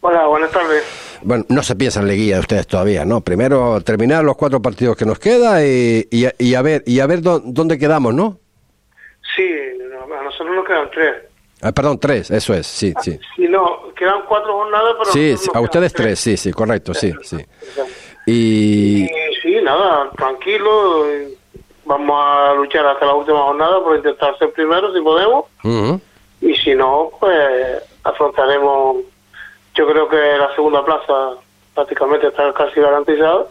Hola, 0.00 0.26
buenas 0.28 0.52
tardes. 0.52 0.84
Bueno, 1.22 1.44
no 1.48 1.62
se 1.62 1.74
piensa 1.74 2.00
en 2.00 2.06
liguilla 2.06 2.38
ustedes 2.38 2.66
todavía, 2.68 3.04
¿no? 3.04 3.20
Primero 3.22 3.80
terminar 3.80 4.22
los 4.22 4.36
cuatro 4.36 4.62
partidos 4.62 4.96
que 4.96 5.04
nos 5.04 5.18
queda 5.18 5.66
y, 5.66 6.06
y, 6.10 6.54
a 6.54 6.62
ver 6.62 6.84
y 6.86 7.00
a 7.00 7.06
ver 7.06 7.22
dónde 7.22 7.78
quedamos, 7.78 8.14
¿no? 8.14 8.38
Sí, 9.34 9.42
quedan 10.64 10.90
tres. 10.90 11.14
Ah, 11.62 11.72
perdón, 11.72 11.98
tres, 11.98 12.30
eso 12.30 12.52
es, 12.54 12.66
sí, 12.66 12.92
ah, 12.94 13.00
sí. 13.02 13.18
Sí, 13.34 13.48
no, 13.48 13.92
quedan 13.94 14.22
cuatro 14.28 14.52
jornadas, 14.52 14.94
pero... 14.98 15.12
Sí, 15.12 15.34
a 15.54 15.60
ustedes 15.60 15.92
tres. 15.92 16.18
sí, 16.20 16.36
sí, 16.36 16.52
correcto, 16.52 16.92
sí, 16.92 17.12
sí. 17.22 17.38
Y... 18.26 19.08
Sí, 19.42 19.58
nada, 19.62 20.10
tranquilo, 20.16 21.06
vamos 21.84 22.20
a 22.20 22.54
luchar 22.54 22.86
hasta 22.86 23.06
la 23.06 23.14
última 23.14 23.42
jornada 23.42 23.82
por 23.82 23.96
intentar 23.96 24.36
ser 24.38 24.52
primero 24.52 24.92
si 24.92 25.00
podemos. 25.00 25.46
Y 26.40 26.54
si 26.56 26.74
no, 26.74 27.10
pues 27.18 27.82
afrontaremos, 28.04 28.98
yo 29.74 29.86
creo 29.86 30.08
que 30.08 30.16
la 30.16 30.54
segunda 30.54 30.84
plaza 30.84 31.40
prácticamente 31.74 32.28
está 32.28 32.52
casi 32.52 32.80
garantizada 32.80 33.46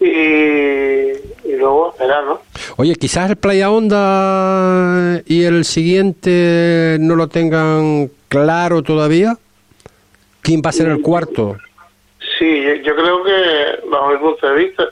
y, 0.00 1.56
luego 1.56 1.92
esperar, 1.92 2.24
¿no? 2.24 2.40
Oye, 2.76 2.94
quizás 2.96 3.30
el 3.30 3.36
Playa 3.36 3.70
Honda 3.70 5.22
y 5.26 5.44
el 5.44 5.64
siguiente 5.64 6.96
no 7.00 7.16
lo 7.16 7.28
tengan 7.28 8.10
claro 8.28 8.82
todavía. 8.82 9.36
¿Quién 10.42 10.62
va 10.64 10.70
a 10.70 10.72
ser 10.72 10.88
el 10.88 11.02
cuarto? 11.02 11.56
Sí, 12.38 12.62
yo, 12.84 12.94
creo 12.94 13.24
que, 13.24 13.88
bajo 13.88 14.10
mi 14.10 14.18
punto 14.18 14.46
de 14.46 14.64
vista, 14.64 14.84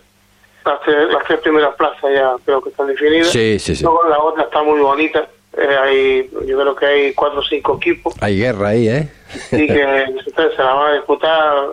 las 0.64 0.80
tres, 1.26 1.40
primeras 1.40 1.74
plazas 1.76 2.10
ya 2.12 2.34
creo 2.44 2.62
que 2.62 2.70
están 2.70 2.86
definidas. 2.86 3.28
Sí, 3.28 3.58
sí, 3.58 3.76
sí. 3.76 3.84
Luego 3.84 4.08
la 4.08 4.18
otra 4.18 4.44
está 4.44 4.62
muy 4.62 4.80
bonita. 4.80 5.28
Eh, 5.56 5.76
hay, 5.80 6.30
yo 6.46 6.58
creo 6.58 6.74
que 6.74 6.86
hay 6.86 7.14
cuatro 7.14 7.40
o 7.40 7.44
cinco 7.44 7.76
equipos. 7.76 8.14
Hay 8.20 8.38
guerra 8.38 8.68
ahí, 8.70 8.88
¿eh? 8.88 9.08
Sí, 9.50 9.66
que 9.66 10.06
se 10.34 10.62
la 10.62 10.74
van 10.74 10.90
a 10.90 10.94
disputar 10.94 11.68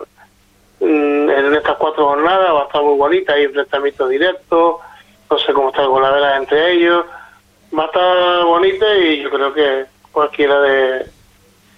en 0.82 1.54
estas 1.54 1.76
cuatro 1.76 2.06
jornadas 2.06 2.52
va 2.52 2.62
a 2.62 2.64
estar 2.64 2.82
muy 2.82 2.96
bonita, 2.96 3.34
hay 3.34 3.44
enfrentamientos 3.44 4.10
directos, 4.10 4.76
no 5.30 5.38
sé 5.38 5.52
cómo 5.52 5.68
está 5.68 5.82
el 5.82 5.88
golavera 5.88 6.36
entre 6.36 6.72
ellos, 6.72 7.04
va 7.76 7.84
a 7.84 7.86
estar 7.86 8.44
bonita 8.44 8.98
y 8.98 9.22
yo 9.22 9.30
creo 9.30 9.54
que 9.54 9.84
cualquiera 10.10 10.60
de, 10.60 11.06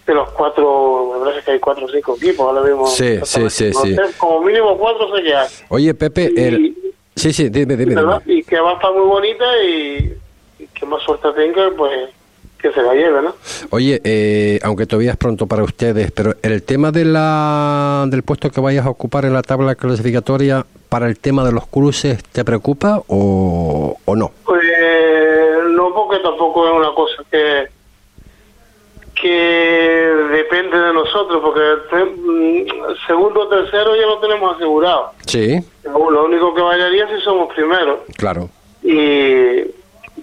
de 0.06 0.14
los 0.14 0.30
cuatro, 0.30 1.12
me 1.14 1.24
parece 1.24 1.44
que 1.44 1.50
hay 1.52 1.60
cuatro 1.60 1.84
o 1.84 1.88
cinco 1.88 2.16
equipos 2.16 2.46
ahora 2.46 2.62
mismo. 2.62 2.86
Sí, 2.86 3.18
sí, 3.24 3.50
sí, 3.50 3.72
sí. 3.72 3.96
Como 4.16 4.40
mínimo 4.42 4.76
cuatro 4.78 5.14
sé 5.14 5.22
que 5.22 5.34
hay. 5.34 5.48
Oye, 5.68 5.94
Pepe, 5.94 6.32
el... 6.36 6.74
sí, 7.14 7.32
sí, 7.32 7.50
dime, 7.50 7.76
dime, 7.76 8.00
Y 8.26 8.42
que 8.42 8.58
va 8.58 8.72
a 8.72 8.74
estar 8.74 8.92
muy 8.92 9.06
bonita 9.06 9.44
y, 9.62 10.16
y 10.58 10.66
que 10.68 10.86
más 10.86 11.02
suerte 11.02 11.30
tenga, 11.32 11.70
pues 11.76 12.10
que 12.64 12.72
se 12.72 12.82
la 12.82 12.94
lleve, 12.94 13.20
¿no? 13.20 13.34
Oye, 13.68 14.00
eh, 14.04 14.58
aunque 14.62 14.86
todavía 14.86 15.10
es 15.10 15.18
pronto 15.18 15.46
para 15.46 15.62
ustedes, 15.62 16.10
pero 16.12 16.34
el 16.40 16.62
tema 16.62 16.92
de 16.92 17.04
la, 17.04 18.06
del 18.08 18.22
puesto 18.22 18.48
que 18.50 18.58
vayas 18.58 18.86
a 18.86 18.88
ocupar 18.88 19.26
en 19.26 19.34
la 19.34 19.42
tabla 19.42 19.74
clasificatoria 19.74 20.64
para 20.88 21.06
el 21.06 21.18
tema 21.18 21.44
de 21.44 21.52
los 21.52 21.66
cruces, 21.66 22.24
¿te 22.24 22.42
preocupa 22.42 23.02
o, 23.06 23.98
o 24.02 24.16
no? 24.16 24.30
Pues 24.46 24.62
no, 25.72 25.92
porque 25.92 26.22
tampoco 26.22 26.66
es 26.66 26.74
una 26.74 26.94
cosa 26.94 27.22
que 27.30 27.68
que 29.14 29.28
depende 29.28 30.76
de 30.76 30.92
nosotros, 30.92 31.40
porque 31.42 31.60
mm, 31.96 33.06
segundo 33.06 33.42
o 33.42 33.48
tercero 33.48 33.94
ya 33.94 34.06
lo 34.06 34.18
tenemos 34.18 34.56
asegurado. 34.56 35.12
Sí. 35.26 35.60
Lo 35.84 36.24
único 36.24 36.54
que 36.54 36.62
variaría 36.62 37.06
si 37.08 37.22
somos 37.22 37.54
primeros. 37.54 38.00
Claro. 38.16 38.48
Y 38.82 39.62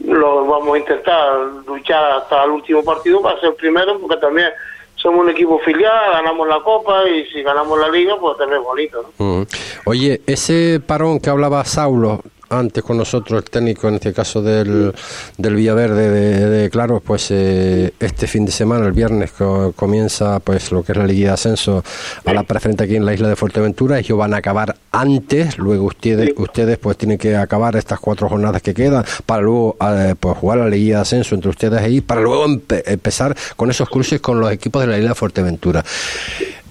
lo 0.05 0.45
vamos 0.45 0.75
a 0.75 0.79
intentar 0.79 1.37
luchar 1.65 2.11
hasta 2.13 2.43
el 2.43 2.51
último 2.51 2.83
partido 2.83 3.21
para 3.21 3.39
ser 3.39 3.55
primero, 3.55 3.99
porque 3.99 4.17
también 4.17 4.49
somos 4.95 5.21
un 5.21 5.29
equipo 5.29 5.59
filial, 5.59 6.11
ganamos 6.13 6.47
la 6.47 6.61
Copa 6.61 7.07
y 7.09 7.25
si 7.31 7.41
ganamos 7.41 7.79
la 7.79 7.89
Liga, 7.89 8.15
pues 8.19 8.37
también 8.37 8.61
es 8.61 8.65
bonito. 8.65 9.45
Oye, 9.85 10.21
ese 10.27 10.79
parón 10.85 11.19
que 11.19 11.29
hablaba 11.29 11.65
Saulo, 11.65 12.21
antes 12.51 12.83
con 12.83 12.97
nosotros, 12.97 13.43
el 13.43 13.49
técnico 13.49 13.87
en 13.87 13.95
este 13.95 14.13
caso 14.13 14.41
del, 14.41 14.93
del 15.37 15.55
Villaverde, 15.55 16.09
de, 16.09 16.49
de 16.49 16.69
Claro, 16.69 16.99
pues 16.99 17.29
eh, 17.31 17.93
este 17.99 18.27
fin 18.27 18.45
de 18.45 18.51
semana, 18.51 18.85
el 18.85 18.91
viernes, 18.91 19.31
comienza 19.75 20.39
pues 20.39 20.71
lo 20.71 20.83
que 20.83 20.91
es 20.91 20.97
la 20.97 21.05
Liga 21.05 21.29
de 21.29 21.33
Ascenso 21.33 21.83
a 22.25 22.33
la 22.33 22.43
preferente 22.43 22.83
aquí 22.83 22.95
en 22.95 23.05
la 23.05 23.13
isla 23.13 23.29
de 23.29 23.35
Fuerteventura. 23.35 23.99
Ellos 23.99 24.17
van 24.17 24.33
a 24.33 24.37
acabar 24.37 24.75
antes, 24.91 25.57
luego 25.57 25.85
ustedes 25.85 26.31
ustedes 26.37 26.77
pues 26.77 26.97
tienen 26.97 27.17
que 27.17 27.35
acabar 27.35 27.75
estas 27.75 27.99
cuatro 27.99 28.27
jornadas 28.29 28.61
que 28.61 28.73
quedan 28.73 29.05
para 29.25 29.41
luego 29.41 29.77
eh, 29.81 30.15
pues 30.19 30.37
jugar 30.37 30.59
la 30.59 30.69
Liga 30.69 30.97
de 30.97 31.01
Ascenso 31.01 31.35
entre 31.35 31.49
ustedes 31.49 31.79
ahí, 31.81 32.01
para 32.01 32.21
luego 32.21 32.45
empezar 32.45 33.35
con 33.55 33.69
esos 33.69 33.89
cruces 33.89 34.19
con 34.19 34.39
los 34.39 34.51
equipos 34.51 34.81
de 34.81 34.87
la 34.87 34.97
isla 34.97 35.09
de 35.09 35.15
Fuerteventura. 35.15 35.83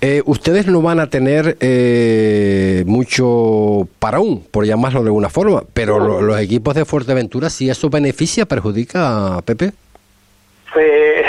Eh, 0.03 0.23
ustedes 0.25 0.67
no 0.67 0.81
van 0.81 0.99
a 0.99 1.11
tener 1.11 1.59
eh, 1.61 2.85
mucho 2.87 3.87
paraún, 3.99 4.43
por 4.51 4.65
llamarlo 4.65 5.03
de 5.03 5.09
alguna 5.09 5.29
forma, 5.29 5.63
pero 5.75 6.23
los 6.23 6.41
equipos 6.41 6.75
de 6.75 6.87
Fuerteventura, 6.87 7.51
si 7.51 7.69
eso 7.69 7.91
beneficia, 7.91 8.47
perjudica 8.47 9.37
a 9.37 9.43
Pepe. 9.43 9.73
Pues, 10.73 11.27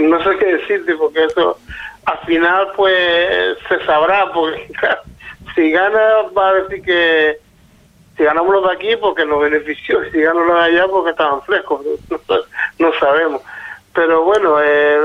no 0.00 0.22
sé 0.24 0.38
qué 0.38 0.46
decirte, 0.56 0.94
porque 0.94 1.24
eso 1.24 1.58
al 2.04 2.18
final 2.26 2.68
pues 2.76 3.58
se 3.68 3.84
sabrá, 3.84 4.32
porque 4.32 4.66
si 5.54 5.70
gana 5.70 6.00
va 6.36 6.48
a 6.48 6.54
decir 6.54 6.82
que 6.82 7.38
si 8.16 8.24
ganamos 8.24 8.52
los 8.52 8.66
de 8.66 8.72
aquí 8.72 8.96
porque 8.96 9.24
nos 9.24 9.40
benefició, 9.42 9.98
si 10.10 10.20
ganamos 10.20 10.46
los 10.46 10.56
de 10.56 10.64
allá 10.64 10.86
porque 10.88 11.10
estaban 11.10 11.42
frescos, 11.42 11.80
no, 12.78 12.92
sabemos. 12.98 13.42
Pero 13.94 14.24
bueno, 14.24 14.56
eh, 14.62 15.00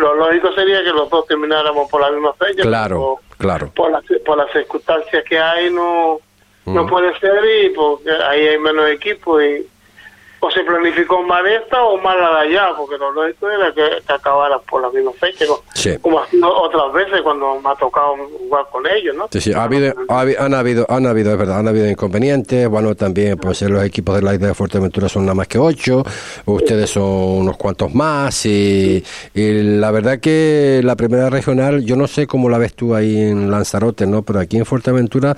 lo 0.00 0.14
lógico 0.14 0.52
sería 0.52 0.82
que 0.82 0.90
los 0.90 1.08
dos 1.10 1.26
termináramos 1.26 1.90
por 1.90 2.00
la 2.00 2.10
misma 2.10 2.32
fecha. 2.34 2.62
Claro, 2.62 3.18
claro. 3.38 3.70
Por 3.74 3.90
las, 3.90 4.02
por 4.24 4.36
las 4.38 4.50
circunstancias 4.52 5.24
que 5.28 5.38
hay 5.38 5.70
no, 5.70 6.20
no 6.66 6.84
Mm. 6.84 6.88
puede 6.88 7.18
ser 7.18 7.42
y 7.64 7.70
porque 7.70 8.10
ahí 8.10 8.46
hay 8.48 8.58
menos 8.58 8.88
equipo 8.90 9.40
y 9.40 9.66
o 10.40 10.50
se 10.50 10.60
planificó 10.62 11.22
mal 11.22 11.44
esta 11.46 11.82
o 11.82 11.98
mal 11.98 12.18
la 12.20 12.30
de 12.42 12.48
allá, 12.48 12.68
porque 12.76 12.96
lo 12.96 13.10
lógico 13.12 13.50
era 13.50 13.72
que, 13.74 14.04
que 14.06 14.12
acabaran 14.12 14.60
por 14.70 14.82
la 14.82 14.90
misma 14.90 15.12
fecha, 15.18 15.44
¿no? 15.46 15.56
Sí. 15.74 15.96
como 16.00 16.20
ha 16.20 16.26
sido 16.28 16.48
otras 16.62 16.92
veces 16.92 17.22
cuando 17.22 17.60
me 17.60 17.70
ha 17.70 17.74
tocado 17.74 18.14
jugar 18.38 18.66
con 18.70 18.84
ellos, 18.86 19.14
¿no? 19.16 19.28
Sí, 19.32 19.40
sí, 19.40 19.52
ha 19.52 19.64
habido, 19.64 19.92
ha 20.08 20.24
habi- 20.24 20.36
han 20.38 20.54
habido, 20.54 20.86
han 20.88 21.06
habido, 21.06 21.32
es 21.32 21.38
verdad, 21.38 21.58
han 21.58 21.68
habido 21.68 21.88
inconvenientes. 21.88 22.68
Bueno, 22.68 22.94
también, 22.94 23.36
pues 23.38 23.62
los 23.62 23.82
equipos 23.84 24.14
de 24.16 24.22
la 24.22 24.34
isla 24.34 24.48
de 24.48 24.54
Fuerteventura 24.54 25.08
son 25.08 25.24
nada 25.24 25.34
más 25.34 25.48
que 25.48 25.58
ocho, 25.58 26.04
ustedes 26.46 26.90
son 26.90 27.04
unos 27.04 27.56
cuantos 27.56 27.92
más. 27.94 28.44
Y, 28.46 29.02
y 29.34 29.52
la 29.78 29.90
verdad 29.90 30.18
que 30.20 30.80
la 30.84 30.96
primera 30.96 31.30
regional, 31.30 31.84
yo 31.84 31.96
no 31.96 32.06
sé 32.06 32.26
cómo 32.26 32.48
la 32.48 32.58
ves 32.58 32.74
tú 32.74 32.94
ahí 32.94 33.16
en 33.20 33.50
Lanzarote, 33.50 34.06
¿no? 34.06 34.22
Pero 34.22 34.40
aquí 34.40 34.56
en 34.56 34.66
Fuerteventura, 34.66 35.36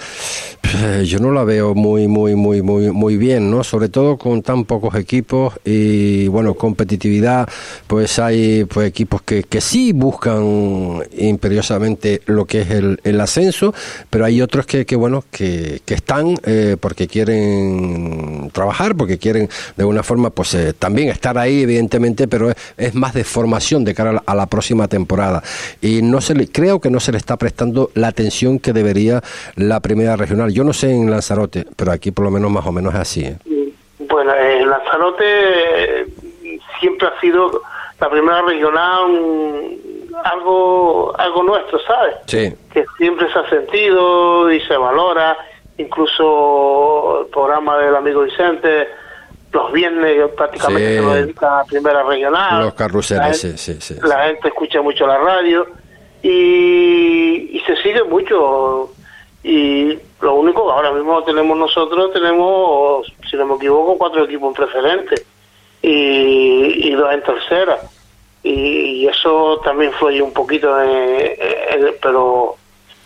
pues, 0.61 1.09
yo 1.09 1.19
no 1.19 1.33
la 1.33 1.45
veo 1.45 1.75
muy, 1.75 2.07
muy, 2.09 2.35
muy, 2.35 2.63
muy, 2.63 2.91
muy 2.91 3.17
bien, 3.17 3.51
¿no? 3.51 3.65
Sobre 3.65 3.89
todo 3.89 4.17
con 4.17 4.43
tan 4.43 4.65
pocos 4.65 4.90
equipos 4.95 5.55
y, 5.65 6.29
bueno, 6.29 6.55
competitividad, 6.55 7.49
pues 7.87 8.19
hay 8.19 8.65
pues 8.65 8.89
equipos 8.89 9.23
que, 9.23 9.43
que 9.45 9.61
sí 9.61 9.93
buscan 9.93 11.03
imperiosamente 11.17 12.23
lo 12.27 12.45
que 12.45 12.63
es 12.63 12.71
el, 12.71 13.01
el 13.05 13.21
ascenso, 13.21 13.75
pero 14.09 14.25
hay 14.25 14.43
otros 14.43 14.67
que, 14.67 14.87
que 14.87 14.97
bueno, 14.97 15.25
que, 15.31 15.81
que 15.85 15.95
están 15.95 16.37
eh, 16.45 16.77
porque 16.81 17.09
quieren 17.09 18.51
trabajar, 18.53 18.97
porque 18.97 19.19
quieren 19.19 19.49
de 19.77 19.83
alguna 19.83 20.03
forma, 20.03 20.31
pues 20.31 20.55
eh, 20.55 20.73
también 20.73 21.09
estar 21.09 21.39
ahí, 21.39 21.63
evidentemente, 21.63 22.29
pero 22.29 22.51
es, 22.51 22.57
es 22.77 22.95
más 22.95 23.15
de 23.15 23.25
formación 23.25 23.85
de 23.85 23.95
cara 23.95 24.23
a 24.25 24.35
la, 24.35 24.47
próxima 24.47 24.89
temporada. 24.89 25.43
Y 25.81 26.03
no 26.03 26.21
se 26.21 26.35
le, 26.35 26.49
creo 26.49 26.81
que 26.81 26.91
no 26.91 27.01
se 27.01 27.13
le 27.13 27.19
está 27.19 27.37
prestando 27.37 27.91
la 27.95 28.09
atención 28.09 28.59
que 28.59 28.73
debería 28.73 29.23
la 29.55 29.81
primera 29.81 30.17
regional. 30.17 30.53
Yo 30.53 30.65
no 30.65 30.73
sé 30.73 30.91
en 30.91 31.11
Lanzarote, 31.11 31.67
pero 31.77 31.93
aquí 31.93 32.11
por 32.11 32.25
lo 32.25 32.31
menos 32.31 32.51
más 32.51 32.67
o 32.67 32.73
menos 32.73 32.95
es 32.95 33.01
así. 33.01 33.21
¿eh? 33.23 33.37
Bueno, 34.23 34.35
en 34.39 34.69
Lanzarote 34.69 35.25
eh, 36.03 36.07
siempre 36.79 37.09
ha 37.09 37.19
sido 37.23 37.63
la 37.99 38.11
primera 38.11 38.43
regional 38.43 39.11
algo 40.25 41.15
algo 41.19 41.43
nuestro, 41.43 41.79
¿sabes? 41.87 42.17
Sí. 42.27 42.55
Que 42.71 42.85
siempre 42.99 43.33
se 43.33 43.39
ha 43.39 43.49
sentido 43.49 44.53
y 44.53 44.61
se 44.61 44.77
valora, 44.77 45.39
incluso 45.79 47.23
el 47.23 47.27
programa 47.29 47.79
del 47.79 47.97
amigo 47.97 48.21
Vicente, 48.25 48.89
los 49.53 49.73
viernes 49.73 50.29
prácticamente 50.37 50.89
Sí. 50.91 50.97
se 50.97 51.03
lo 51.03 51.15
dedica 51.15 51.61
a 51.61 51.65
primera 51.65 52.03
regional. 52.03 52.65
Los 52.65 52.75
carruseles, 52.75 53.41
sí, 53.41 53.57
sí, 53.57 53.81
sí. 53.81 53.95
la 54.03 54.25
gente 54.27 54.49
escucha 54.49 54.83
mucho 54.83 55.07
la 55.07 55.17
radio 55.17 55.67
y, 56.23 57.57
y 57.57 57.63
se 57.67 57.75
sigue 57.77 58.05
mucho 58.05 58.91
y 59.43 59.99
lo 60.21 60.35
único 60.35 60.67
que 60.67 60.73
ahora 60.73 60.93
mismo 60.93 61.23
tenemos 61.25 61.57
nosotros 61.57 62.13
tenemos 62.13 63.11
si 63.31 63.37
no 63.37 63.47
me 63.47 63.55
equivoco 63.55 63.97
cuatro 63.97 64.25
equipos 64.25 64.49
en 64.49 64.55
preferente 64.55 65.23
y, 65.83 66.89
y 66.89 66.93
dos 66.93 67.13
en 67.13 67.23
tercera. 67.23 67.79
Y, 68.43 68.51
y 69.03 69.07
eso 69.09 69.61
también 69.65 69.93
fue 69.93 70.21
un 70.23 70.33
poquito 70.33 70.81
eh, 70.83 71.37
eh, 71.39 71.99
pero 72.03 72.57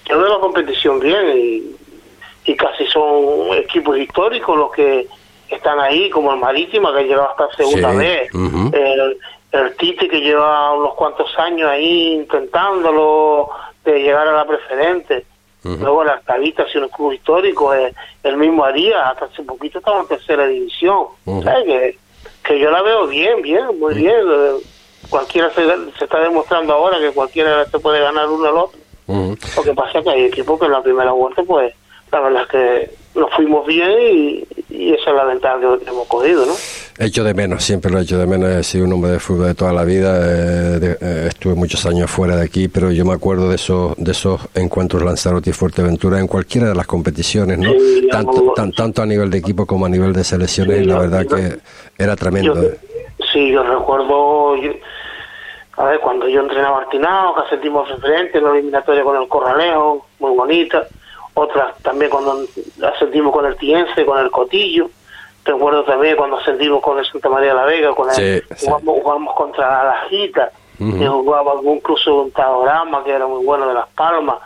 yo 0.08 0.18
veo 0.18 0.28
la 0.28 0.38
competición 0.40 1.00
bien 1.00 1.36
y, 1.36 1.76
y 2.50 2.56
casi 2.56 2.86
son 2.86 3.52
equipos 3.56 3.96
históricos 3.98 4.56
los 4.56 4.70
que 4.72 5.06
están 5.48 5.78
ahí 5.80 6.08
como 6.10 6.32
el 6.32 6.38
Marítima 6.40 6.94
que 6.96 7.04
lleva 7.04 7.26
hasta 7.26 7.50
segunda 7.56 7.90
Sí, 7.92 7.96
vez. 7.98 8.28
el, 8.72 9.18
el 9.52 9.76
Tite 9.76 10.08
que 10.08 10.20
lleva 10.20 10.72
unos 10.72 10.94
cuantos 10.94 11.36
años 11.38 11.68
ahí 11.70 12.12
intentándolo 12.14 13.50
de 13.84 13.98
llegar 14.02 14.26
a 14.28 14.32
la 14.32 14.44
preferente. 14.46 15.26
Luego 15.64 16.02
el 16.02 16.10
Arcavita, 16.10 16.66
si 16.70 16.78
un 16.78 16.88
club 16.88 17.12
histórico, 17.12 17.72
eh, 17.74 17.92
el 18.22 18.36
mismo 18.36 18.64
haría, 18.64 19.08
hasta 19.08 19.24
hace 19.24 19.42
poquito 19.42 19.78
estaba 19.78 20.00
en 20.00 20.08
tercera 20.08 20.46
división. 20.46 21.06
¿Sabes? 21.42 21.64
Que, 21.64 21.98
que 22.44 22.58
yo 22.60 22.70
la 22.70 22.82
veo 22.82 23.06
bien, 23.06 23.40
bien, 23.42 23.78
muy 23.78 23.94
bien. 23.94 24.20
eh, 24.30 24.52
Cualquiera 25.10 25.50
se, 25.50 25.62
se 25.98 26.04
está 26.04 26.18
demostrando 26.20 26.72
ahora 26.72 26.98
que 26.98 27.12
cualquiera 27.12 27.66
se 27.66 27.78
puede 27.78 28.00
ganar 28.00 28.28
uno 28.28 28.48
al 28.48 28.56
otro. 28.56 28.78
Lo 29.56 29.62
que 29.62 29.74
pasa 29.74 29.98
es 29.98 30.04
que 30.04 30.10
hay 30.10 30.24
equipos 30.24 30.58
que 30.58 30.64
en 30.66 30.72
la 30.72 30.82
primera 30.82 31.12
vuelta, 31.12 31.42
pues, 31.42 31.74
la 32.10 32.20
verdad 32.20 32.42
es 32.42 32.48
que 32.48 32.90
nos 33.14 33.30
fuimos 33.34 33.66
bien 33.66 33.90
y, 34.12 34.44
y 34.70 34.92
esa 34.92 35.10
es 35.10 35.16
la 35.16 35.24
ventaja 35.24 35.58
que 35.60 35.88
hemos 35.88 36.06
cogido, 36.08 36.44
¿no? 36.46 36.52
Echo 36.98 37.22
de 37.24 37.32
menos, 37.34 37.62
siempre 37.64 37.90
lo 37.90 37.98
he 37.98 38.02
hecho 38.02 38.18
de 38.18 38.26
menos. 38.26 38.48
He 38.50 38.62
sido 38.62 38.84
un 38.86 38.92
hombre 38.92 39.12
de 39.12 39.20
fútbol 39.20 39.46
de 39.48 39.54
toda 39.54 39.72
la 39.72 39.84
vida. 39.84 40.16
eh, 40.20 40.78
de- 40.80 40.98
eh, 41.00 41.26
estuve 41.28 41.54
muchos 41.54 41.84
años 41.86 42.10
fuera 42.10 42.36
de 42.36 42.44
aquí, 42.44 42.68
pero 42.68 42.90
yo 42.90 43.04
me 43.04 43.12
acuerdo 43.12 43.48
de 43.48 43.56
esos 43.56 43.94
de 43.96 44.12
esos 44.12 44.40
encuentros 44.54 45.02
Lanzarote 45.02 45.50
y 45.50 45.52
Fuerteventura 45.52 46.18
en 46.20 46.26
cualquiera 46.26 46.68
de 46.68 46.74
las 46.74 46.86
competiciones, 46.86 47.58
¿no? 47.58 47.70
Sí, 47.72 48.08
tanto, 48.10 48.32
digamos- 48.32 48.54
tan- 48.54 48.72
tanto 48.72 49.02
a 49.02 49.06
nivel 49.06 49.30
de 49.30 49.38
equipo 49.38 49.64
como 49.66 49.86
a 49.86 49.88
nivel 49.88 50.12
de 50.12 50.24
selecciones. 50.24 50.78
Sí, 50.78 50.82
y 50.84 50.86
la 50.86 50.98
verdad 50.98 51.22
yo- 51.28 51.36
que 51.36 51.58
era 51.98 52.16
tremendo. 52.16 52.54
Yo- 52.54 52.62
¿eh? 52.68 52.78
Sí, 53.32 53.50
yo 53.52 53.62
recuerdo, 53.62 54.56
yo- 54.56 54.72
a 55.76 55.84
ver, 55.86 55.98
cuando 56.00 56.28
yo 56.28 56.40
entrené 56.40 56.66
a 56.66 56.70
Martinao, 56.72 57.34
que 57.34 57.40
ascendimos 57.42 57.88
referente 57.88 58.38
en 58.38 58.44
la 58.44 58.50
eliminatoria 58.52 59.02
con 59.02 59.20
el 59.20 59.28
Corralejo, 59.28 60.06
muy 60.20 60.36
bonita. 60.36 60.86
Otras 61.34 61.76
también 61.82 62.10
cuando 62.10 62.44
ascendimos 62.92 63.32
con 63.32 63.44
el 63.46 63.56
Tiense, 63.56 64.04
con 64.06 64.18
el 64.18 64.30
Cotillo. 64.30 64.88
Recuerdo 65.44 65.84
también 65.84 66.16
cuando 66.16 66.36
ascendimos 66.38 66.80
con 66.80 66.98
el 66.98 67.04
Santa 67.06 67.28
María 67.28 67.50
de 67.50 67.54
la 67.56 67.64
Vega, 67.64 67.94
con 67.94 68.08
el, 68.08 68.14
Sí, 68.14 68.40
sí. 68.56 68.66
jugamos, 68.66 69.02
jugamos 69.02 69.34
contra 69.34 69.84
la 69.84 70.06
Jita, 70.08 70.50
Ujú. 70.80 70.98
que 70.98 71.06
jugaba 71.08 71.54
incluso 71.64 72.14
un 72.22 72.30
Taorama, 72.30 73.04
que 73.04 73.10
era 73.12 73.26
muy 73.26 73.44
bueno 73.44 73.66
de 73.68 73.74
Las 73.74 73.88
Palmas. 73.90 74.38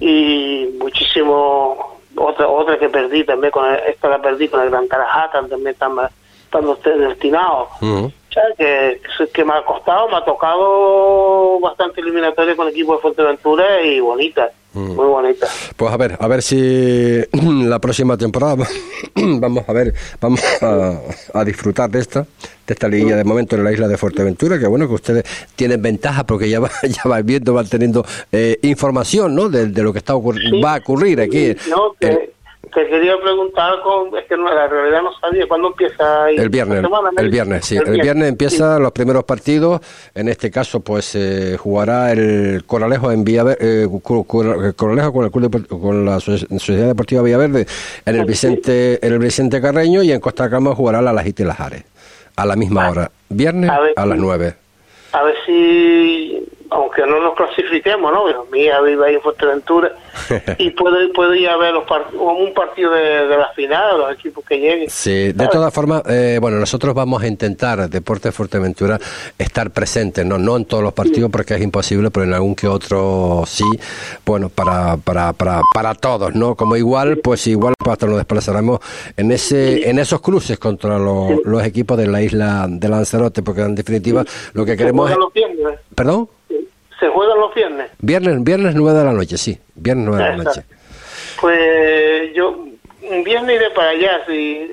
Y 0.00 0.68
muchísimo, 0.80 1.98
otra 2.16 2.48
otra 2.48 2.78
que 2.78 2.88
perdí 2.88 3.24
también, 3.24 3.52
con 3.52 3.66
el- 3.70 3.78
esta 3.88 4.08
la 4.08 4.18
perdí 4.20 4.48
con 4.48 4.60
el 4.62 4.70
Gran 4.70 4.88
Tarajata, 4.88 5.40
también 5.46 5.68
estando, 5.68 6.08
estando 6.44 6.72
usted 6.72 6.96
destinado. 7.08 7.68
Ujú. 7.80 8.06
O 8.06 8.32
sea, 8.32 8.42
que, 8.56 9.00
que 9.32 9.44
me 9.44 9.52
ha 9.52 9.62
costado, 9.64 10.08
me 10.08 10.16
ha 10.16 10.24
tocado 10.24 11.60
bastante 11.60 12.00
eliminatoria 12.00 12.56
con 12.56 12.66
el 12.66 12.72
equipo 12.72 12.94
de 12.94 13.00
Fuerteventura 13.02 13.82
y 13.82 14.00
bonita. 14.00 14.50
Muy 14.74 15.06
bonita. 15.06 15.46
Pues 15.76 15.92
a 15.92 15.96
ver, 15.96 16.16
a 16.18 16.28
ver 16.28 16.42
si 16.42 17.20
la 17.32 17.78
próxima 17.80 18.16
temporada 18.16 18.56
vamos 19.14 19.64
a 19.68 19.72
ver, 19.72 19.94
vamos 20.20 20.40
a, 20.60 20.98
a 21.34 21.44
disfrutar 21.44 21.90
de 21.90 22.00
esta, 22.00 22.20
de 22.20 22.74
esta 22.74 22.88
liguilla 22.88 23.16
de 23.16 23.24
momento 23.24 23.56
en 23.56 23.64
la 23.64 23.72
isla 23.72 23.88
de 23.88 23.96
Fuerteventura, 23.96 24.58
que 24.58 24.66
bueno 24.66 24.88
que 24.88 24.94
ustedes 24.94 25.24
tienen 25.56 25.82
ventaja 25.82 26.24
porque 26.24 26.48
ya 26.48 26.60
va, 26.60 26.70
ya 26.82 27.02
van 27.04 27.24
viendo, 27.26 27.54
van 27.54 27.68
teniendo 27.68 28.04
eh, 28.30 28.58
información, 28.62 29.34
¿no? 29.34 29.48
De, 29.48 29.66
de 29.66 29.82
lo 29.82 29.92
que 29.92 29.98
está 29.98 30.14
ocurri- 30.14 30.50
Sí. 30.50 30.60
va 30.60 30.74
a 30.74 30.78
ocurrir 30.78 31.20
aquí. 31.20 31.54
No, 31.70 31.94
te, 31.98 32.31
te 32.72 32.86
quería 32.88 33.14
preguntar, 33.22 33.74
con, 33.82 34.16
es 34.16 34.24
que 34.26 34.36
no, 34.36 34.44
la 34.52 34.66
realidad 34.66 35.02
no 35.02 35.12
sabía 35.20 35.46
cuándo 35.46 35.68
empieza. 35.68 36.24
ahí? 36.24 36.36
el 36.36 36.48
viernes, 36.48 36.76
¿Esta 36.76 36.88
semana, 36.88 37.10
el 37.18 37.28
viernes, 37.30 37.64
sí, 37.66 37.76
el 37.76 38.00
viernes 38.00 38.28
empiezan 38.28 38.82
los 38.82 38.92
primeros 38.92 39.24
partidos. 39.24 39.80
En 40.14 40.28
este 40.28 40.50
caso, 40.50 40.80
pues 40.80 41.14
eh, 41.14 41.56
jugará 41.58 42.12
el 42.12 42.64
Coralejo 42.66 43.10
en 43.12 43.24
Villaverde, 43.24 43.82
eh, 43.84 43.88
Cor- 44.02 44.26
Cor- 44.26 44.74
Coralejo 44.74 45.12
con 45.12 45.24
el 45.24 45.30
club 45.30 45.50
Depor- 45.50 45.80
con 45.80 46.04
la 46.06 46.16
Soci- 46.16 46.48
Sociedad 46.58 46.86
Deportiva 46.86 47.22
Villaverde 47.22 47.66
en 48.06 48.16
el 48.16 48.24
Vicente, 48.24 49.04
en 49.06 49.12
el 49.12 49.18
Vicente 49.18 49.60
Carreño 49.60 50.02
y 50.02 50.12
en 50.12 50.20
Costa 50.20 50.48
Cama 50.48 50.74
jugará 50.74 51.02
la 51.02 51.12
Lajita 51.12 51.42
y 51.42 51.46
las 51.46 51.60
Ares 51.60 51.84
a 52.36 52.46
la 52.46 52.56
misma 52.56 52.88
hora, 52.88 53.10
viernes 53.28 53.68
A 53.68 53.80
ver. 53.80 53.92
a 53.96 54.06
las 54.06 54.16
9. 54.18 54.54
A 55.12 55.22
ver 55.24 55.34
si, 55.44 56.42
aunque 56.74 57.02
no 57.06 57.20
nos 57.20 57.34
clasifiquemos, 57.34 58.12
¿no? 58.12 58.24
Pero 58.24 58.46
mía 58.50 58.80
vive 58.80 59.06
ahí 59.06 59.14
en 59.14 59.20
Fuerteventura 59.20 59.92
y 60.58 60.70
puedo, 60.70 60.96
puedo 61.12 61.34
ir 61.34 61.48
a 61.48 61.56
ver 61.56 61.72
los 61.74 61.84
part- 61.84 62.12
un 62.14 62.52
partido 62.54 62.90
de, 62.92 63.26
de 63.28 63.36
la 63.36 63.48
final, 63.54 63.98
los 63.98 64.12
equipos 64.12 64.44
que 64.44 64.56
lleguen. 64.58 64.90
Sí, 64.90 65.32
de 65.32 65.48
todas 65.48 65.72
formas, 65.72 66.02
eh, 66.08 66.38
bueno, 66.40 66.58
nosotros 66.58 66.94
vamos 66.94 67.22
a 67.22 67.26
intentar, 67.26 67.88
Deportes 67.88 68.34
Fuerteventura, 68.34 68.98
estar 69.38 69.70
presentes, 69.70 70.24
no, 70.24 70.38
no 70.38 70.56
en 70.56 70.64
todos 70.64 70.82
los 70.82 70.92
partidos 70.92 71.30
porque 71.30 71.54
es 71.54 71.62
imposible, 71.62 72.10
pero 72.10 72.24
en 72.24 72.34
algún 72.34 72.54
que 72.54 72.66
otro 72.68 73.44
sí, 73.46 73.64
bueno, 74.24 74.48
para, 74.48 74.96
para, 74.96 75.32
para, 75.32 75.60
para 75.74 75.94
todos, 75.94 76.34
¿no? 76.34 76.54
Como 76.54 76.76
igual, 76.76 77.18
pues 77.18 77.46
igual 77.46 77.74
hasta 77.90 78.06
nos 78.06 78.16
desplazaremos 78.16 78.80
en 79.16 79.32
ese, 79.32 79.88
en 79.88 79.98
esos 79.98 80.20
cruces 80.20 80.58
contra 80.58 80.98
los, 80.98 81.32
los 81.44 81.62
equipos 81.64 81.98
de 81.98 82.06
la 82.06 82.22
isla 82.22 82.66
de 82.68 82.88
Lanzarote, 82.88 83.42
porque 83.42 83.62
en 83.62 83.74
definitiva 83.74 84.24
lo 84.54 84.64
que 84.64 84.76
queremos 84.76 85.10
es... 85.10 85.16
viernes. 85.34 85.78
¿Perdón? 85.94 86.28
Se 87.02 87.08
juegan 87.08 87.36
los 87.40 87.52
viernes. 87.52 87.90
Viernes, 87.98 88.44
viernes 88.44 88.74
9 88.76 88.96
de 89.00 89.04
la 89.04 89.12
noche, 89.12 89.36
sí, 89.36 89.58
viernes 89.74 90.06
9 90.06 90.22
de 90.22 90.28
la 90.36 90.44
noche. 90.44 90.62
Pues 91.40 92.32
yo 92.32 92.50
un 93.10 93.24
viernes 93.24 93.56
iré 93.56 93.70
para 93.70 93.88
allá, 93.90 94.24
si, 94.28 94.70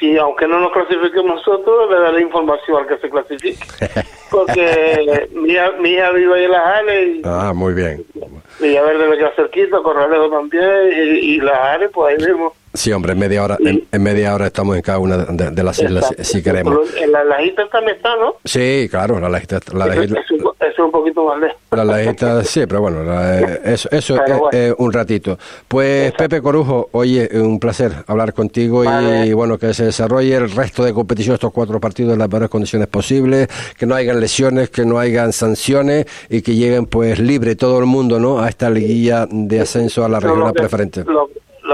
si 0.00 0.18
aunque 0.18 0.48
no 0.48 0.58
nos 0.58 0.72
clasifiquemos 0.72 1.36
nosotros, 1.36 1.88
le 1.90 2.00
daré 2.00 2.22
información 2.22 2.78
al 2.78 2.88
que 2.88 2.98
se 2.98 3.08
clasifique. 3.08 3.64
Porque 4.32 5.28
mi, 5.32 5.52
hija- 5.52 5.70
mi 5.78 5.90
hija 5.90 6.10
vive 6.10 6.34
ahí 6.34 6.44
en 6.46 6.50
las 6.50 6.66
Ares 6.66 7.08
y 7.18 7.22
Ah, 7.24 7.52
muy 7.54 7.72
bien. 7.72 8.04
Villaverde 8.60 9.08
me 9.08 9.16
queda 9.16 9.30
cerquita, 9.36 9.78
Corralejo 9.78 10.28
también, 10.30 10.64
y, 10.92 11.18
y 11.36 11.40
las 11.40 11.54
Ares, 11.56 11.90
pues 11.94 12.18
ahí 12.18 12.26
mismo. 12.26 12.52
Sí, 12.78 12.92
hombre, 12.92 13.12
en 13.12 13.18
media 13.18 13.42
hora, 13.42 13.58
en, 13.60 14.02
media 14.02 14.32
hora 14.32 14.46
estamos 14.46 14.76
en 14.76 14.82
cada 14.82 14.98
una 14.98 15.16
de, 15.16 15.62
las 15.64 15.80
islas, 15.80 16.14
si, 16.20 16.40
queremos. 16.44 16.78
En 16.96 17.10
la 17.10 17.24
lajita 17.24 17.68
también 17.68 17.96
está, 17.96 18.14
¿no? 18.16 18.36
Sí, 18.44 18.86
claro, 18.88 19.18
la 19.18 19.28
lajita. 19.28 19.58
La 19.72 19.86
lajita 19.86 20.20
es 20.60 20.78
un 20.78 20.92
poquito 20.92 21.24
más 21.24 21.40
lejos. 21.40 21.56
La 21.72 21.84
lajita, 21.84 22.44
sí, 22.44 22.66
pero 22.68 22.80
bueno, 22.82 23.02
eh, 23.04 23.60
eso, 23.64 23.88
eso 23.90 24.16
es 24.52 24.74
un 24.78 24.92
ratito. 24.92 25.36
Pues 25.66 26.12
Pepe 26.12 26.40
Corujo, 26.40 26.88
oye, 26.92 27.28
un 27.34 27.58
placer 27.58 27.90
hablar 28.06 28.32
contigo 28.32 28.84
y 28.84 29.32
bueno, 29.32 29.58
que 29.58 29.74
se 29.74 29.86
desarrolle 29.86 30.36
el 30.36 30.48
resto 30.48 30.84
de 30.84 30.94
competición, 30.94 31.34
estos 31.34 31.52
cuatro 31.52 31.80
partidos 31.80 32.12
en 32.12 32.20
las 32.20 32.28
mejores 32.28 32.48
condiciones 32.48 32.86
posibles, 32.86 33.48
que 33.76 33.86
no 33.86 33.96
hayan 33.96 34.20
lesiones, 34.20 34.70
que 34.70 34.86
no 34.86 35.00
hayan 35.00 35.32
sanciones 35.32 36.06
y 36.30 36.42
que 36.42 36.54
lleguen 36.54 36.86
pues 36.86 37.18
libre 37.18 37.56
todo 37.56 37.80
el 37.80 37.86
mundo, 37.86 38.20
¿no? 38.20 38.38
A 38.38 38.48
esta 38.48 38.70
liguilla 38.70 39.26
de 39.28 39.60
ascenso 39.60 40.04
a 40.04 40.08
la 40.08 40.20
regional 40.20 40.52
preferente 40.52 41.04
lo 41.04 41.28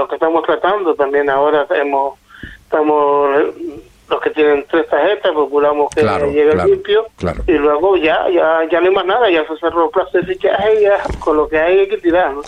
que 0.07 0.15
estamos 0.15 0.43
tratando 0.43 0.93
también 0.95 1.29
ahora 1.29 1.65
hemos 1.69 2.19
estamos 2.63 3.39
los 4.09 4.21
que 4.21 4.29
tienen 4.31 4.65
tres 4.69 4.87
tarjetas 4.87 5.31
procuramos 5.31 5.89
que 5.93 6.01
llegue 6.03 6.55
limpio 6.65 7.05
y 7.47 7.53
luego 7.53 7.97
ya 7.97 8.29
ya 8.29 8.61
ya 8.71 8.79
no 8.79 8.87
hay 8.87 8.93
más 8.93 9.05
nada 9.05 9.29
ya 9.29 9.45
se 9.47 9.57
cerró 9.57 9.85
el 9.85 9.91
plazo 9.91 10.17
de 10.17 10.23
fichaje 10.23 10.79
y 10.79 10.83
ya 10.83 11.03
con 11.19 11.37
lo 11.37 11.47
que 11.47 11.57
hay 11.57 11.79
hay 11.79 11.87
que 11.87 11.97
tirar 11.97 12.33
¿no? 12.33 12.41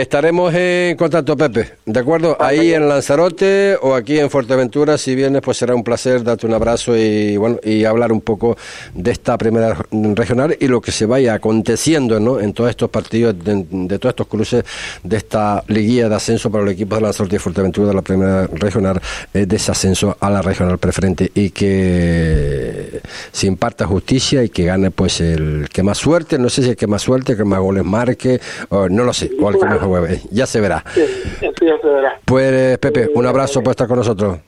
Estaremos 0.00 0.52
en 0.52 0.96
contacto, 0.96 1.36
Pepe. 1.36 1.74
¿De 1.86 2.00
acuerdo? 2.00 2.36
Ahí 2.40 2.74
en 2.74 2.88
Lanzarote 2.88 3.78
o 3.80 3.94
aquí 3.94 4.18
en 4.18 4.28
Fuerteventura, 4.28 4.98
si 4.98 5.14
vienes, 5.14 5.40
pues 5.40 5.56
será 5.56 5.72
un 5.76 5.84
placer 5.84 6.24
darte 6.24 6.48
un 6.48 6.54
abrazo 6.54 6.96
y 6.96 7.36
bueno 7.36 7.58
y 7.62 7.84
hablar 7.84 8.10
un 8.10 8.20
poco 8.20 8.56
de 8.92 9.12
esta 9.12 9.38
primera 9.38 9.76
regional 9.92 10.56
y 10.58 10.66
lo 10.66 10.80
que 10.80 10.90
se 10.90 11.06
vaya 11.06 11.34
aconteciendo 11.34 12.18
¿no? 12.18 12.40
en 12.40 12.52
todos 12.54 12.70
estos 12.70 12.90
partidos, 12.90 13.36
de, 13.44 13.98
todos 14.00 14.14
estos 14.14 14.26
cruces 14.26 14.64
de 15.04 15.16
esta 15.16 15.62
liguilla 15.68 16.08
de 16.08 16.16
ascenso 16.16 16.50
para 16.50 16.64
los 16.64 16.74
equipos 16.74 16.98
de 16.98 17.04
Lanzarote 17.04 17.36
y 17.36 17.38
Fuerteventura 17.38 17.86
de 17.86 17.94
la 17.94 18.02
primera 18.02 18.48
regional, 18.48 19.00
eh, 19.32 19.46
de 19.46 19.56
ese 19.56 19.70
ascenso 19.70 20.16
a 20.18 20.28
la 20.28 20.42
regional 20.42 20.78
preferente 20.84 21.30
y 21.34 21.50
que 21.50 23.00
se 23.32 23.46
imparta 23.46 23.86
justicia 23.86 24.44
y 24.44 24.50
que 24.50 24.66
gane 24.66 24.90
pues 24.90 25.20
el 25.22 25.68
que 25.72 25.82
más 25.82 25.96
suerte, 25.96 26.38
no 26.38 26.50
sé 26.50 26.62
si 26.62 26.70
el 26.70 26.76
que 26.76 26.86
más 26.86 27.00
suerte, 27.00 27.32
el 27.32 27.38
que 27.38 27.44
más 27.44 27.58
goles 27.58 27.84
marque, 27.84 28.38
o, 28.68 28.88
no 28.90 29.04
lo 29.04 29.14
sé, 29.14 29.30
o 29.40 29.48
el 29.48 29.58
que 29.58 29.64
mejor 29.64 30.08
ya 30.30 30.46
se 30.46 30.60
verá. 30.60 30.84
Sí, 30.94 31.02
ya 31.40 31.78
se 31.80 31.88
verá. 31.88 32.20
Pues 32.24 32.52
eh, 32.52 32.78
Pepe, 32.78 33.10
un 33.14 33.26
abrazo 33.26 33.62
por 33.62 33.70
estar 33.70 33.88
con 33.88 33.96
nosotros. 33.96 34.38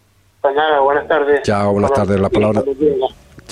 Pues 0.42 0.54
nada, 0.54 0.80
buenas 0.80 1.08
tardes. 1.08 1.42
Chao, 1.42 1.72
buenas 1.72 1.92
tardes. 1.92 2.20
La 2.20 2.28
palabra. 2.28 2.62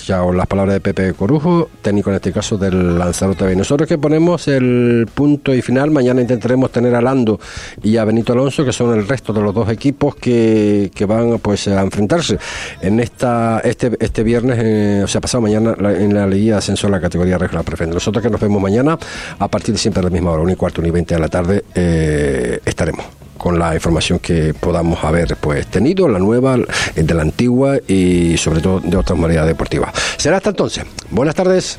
Chao, 0.04 0.34
las 0.34 0.46
palabras 0.46 0.74
de 0.74 0.80
Pepe 0.80 1.14
Corujo, 1.14 1.70
técnico 1.80 2.10
en 2.10 2.16
este 2.16 2.30
caso 2.30 2.58
del 2.58 2.98
Lanzarote 2.98 3.46
B. 3.46 3.56
Nosotros 3.56 3.88
que 3.88 3.96
ponemos 3.96 4.48
el 4.48 5.08
punto 5.14 5.54
y 5.54 5.62
final, 5.62 5.90
mañana 5.92 6.20
intentaremos 6.20 6.70
tener 6.70 6.94
a 6.94 7.00
Lando 7.00 7.40
y 7.82 7.96
a 7.96 8.04
Benito 8.04 8.34
Alonso, 8.34 8.66
que 8.66 8.72
son 8.74 8.94
el 8.98 9.08
resto 9.08 9.32
de 9.32 9.40
los 9.40 9.54
dos 9.54 9.70
equipos 9.70 10.14
que, 10.14 10.90
que 10.94 11.06
van 11.06 11.38
pues 11.38 11.68
a 11.68 11.80
enfrentarse 11.80 12.38
en 12.82 13.00
esta 13.00 13.60
este 13.64 13.92
este 13.98 14.22
viernes, 14.22 14.58
eh, 14.60 15.00
o 15.04 15.08
sea, 15.08 15.22
pasado 15.22 15.40
mañana 15.40 15.74
en 15.98 16.12
la 16.12 16.26
Liga 16.26 16.56
de 16.56 16.58
Ascenso 16.58 16.86
de 16.86 16.90
la 16.90 17.00
categoría 17.00 17.38
regional 17.38 17.64
preferente. 17.64 17.94
Nosotros 17.94 18.22
que 18.22 18.28
nos 18.28 18.42
vemos 18.42 18.60
mañana 18.60 18.98
a 19.38 19.48
partir 19.48 19.74
de 19.74 19.78
siempre 19.78 20.00
a 20.00 20.04
la 20.04 20.10
misma 20.10 20.32
hora, 20.32 20.42
1 20.42 20.52
y 20.52 20.56
cuarto, 20.56 20.82
1 20.82 20.88
y 20.88 20.90
20 20.90 21.14
de 21.14 21.20
la 21.22 21.28
tarde, 21.28 21.64
eh, 21.74 22.60
estaremos 22.66 23.23
con 23.44 23.58
la 23.58 23.74
información 23.74 24.20
que 24.20 24.54
podamos 24.54 25.04
haber 25.04 25.36
pues 25.36 25.66
tenido, 25.66 26.08
la 26.08 26.18
nueva, 26.18 26.56
de 26.94 27.14
la 27.14 27.20
antigua 27.20 27.76
y 27.86 28.38
sobre 28.38 28.62
todo 28.62 28.80
de 28.80 28.96
otras 28.96 29.18
modalidades 29.18 29.48
deportivas. 29.48 29.92
Será 30.16 30.38
hasta 30.38 30.48
entonces. 30.48 30.86
Buenas 31.10 31.34
tardes. 31.34 31.78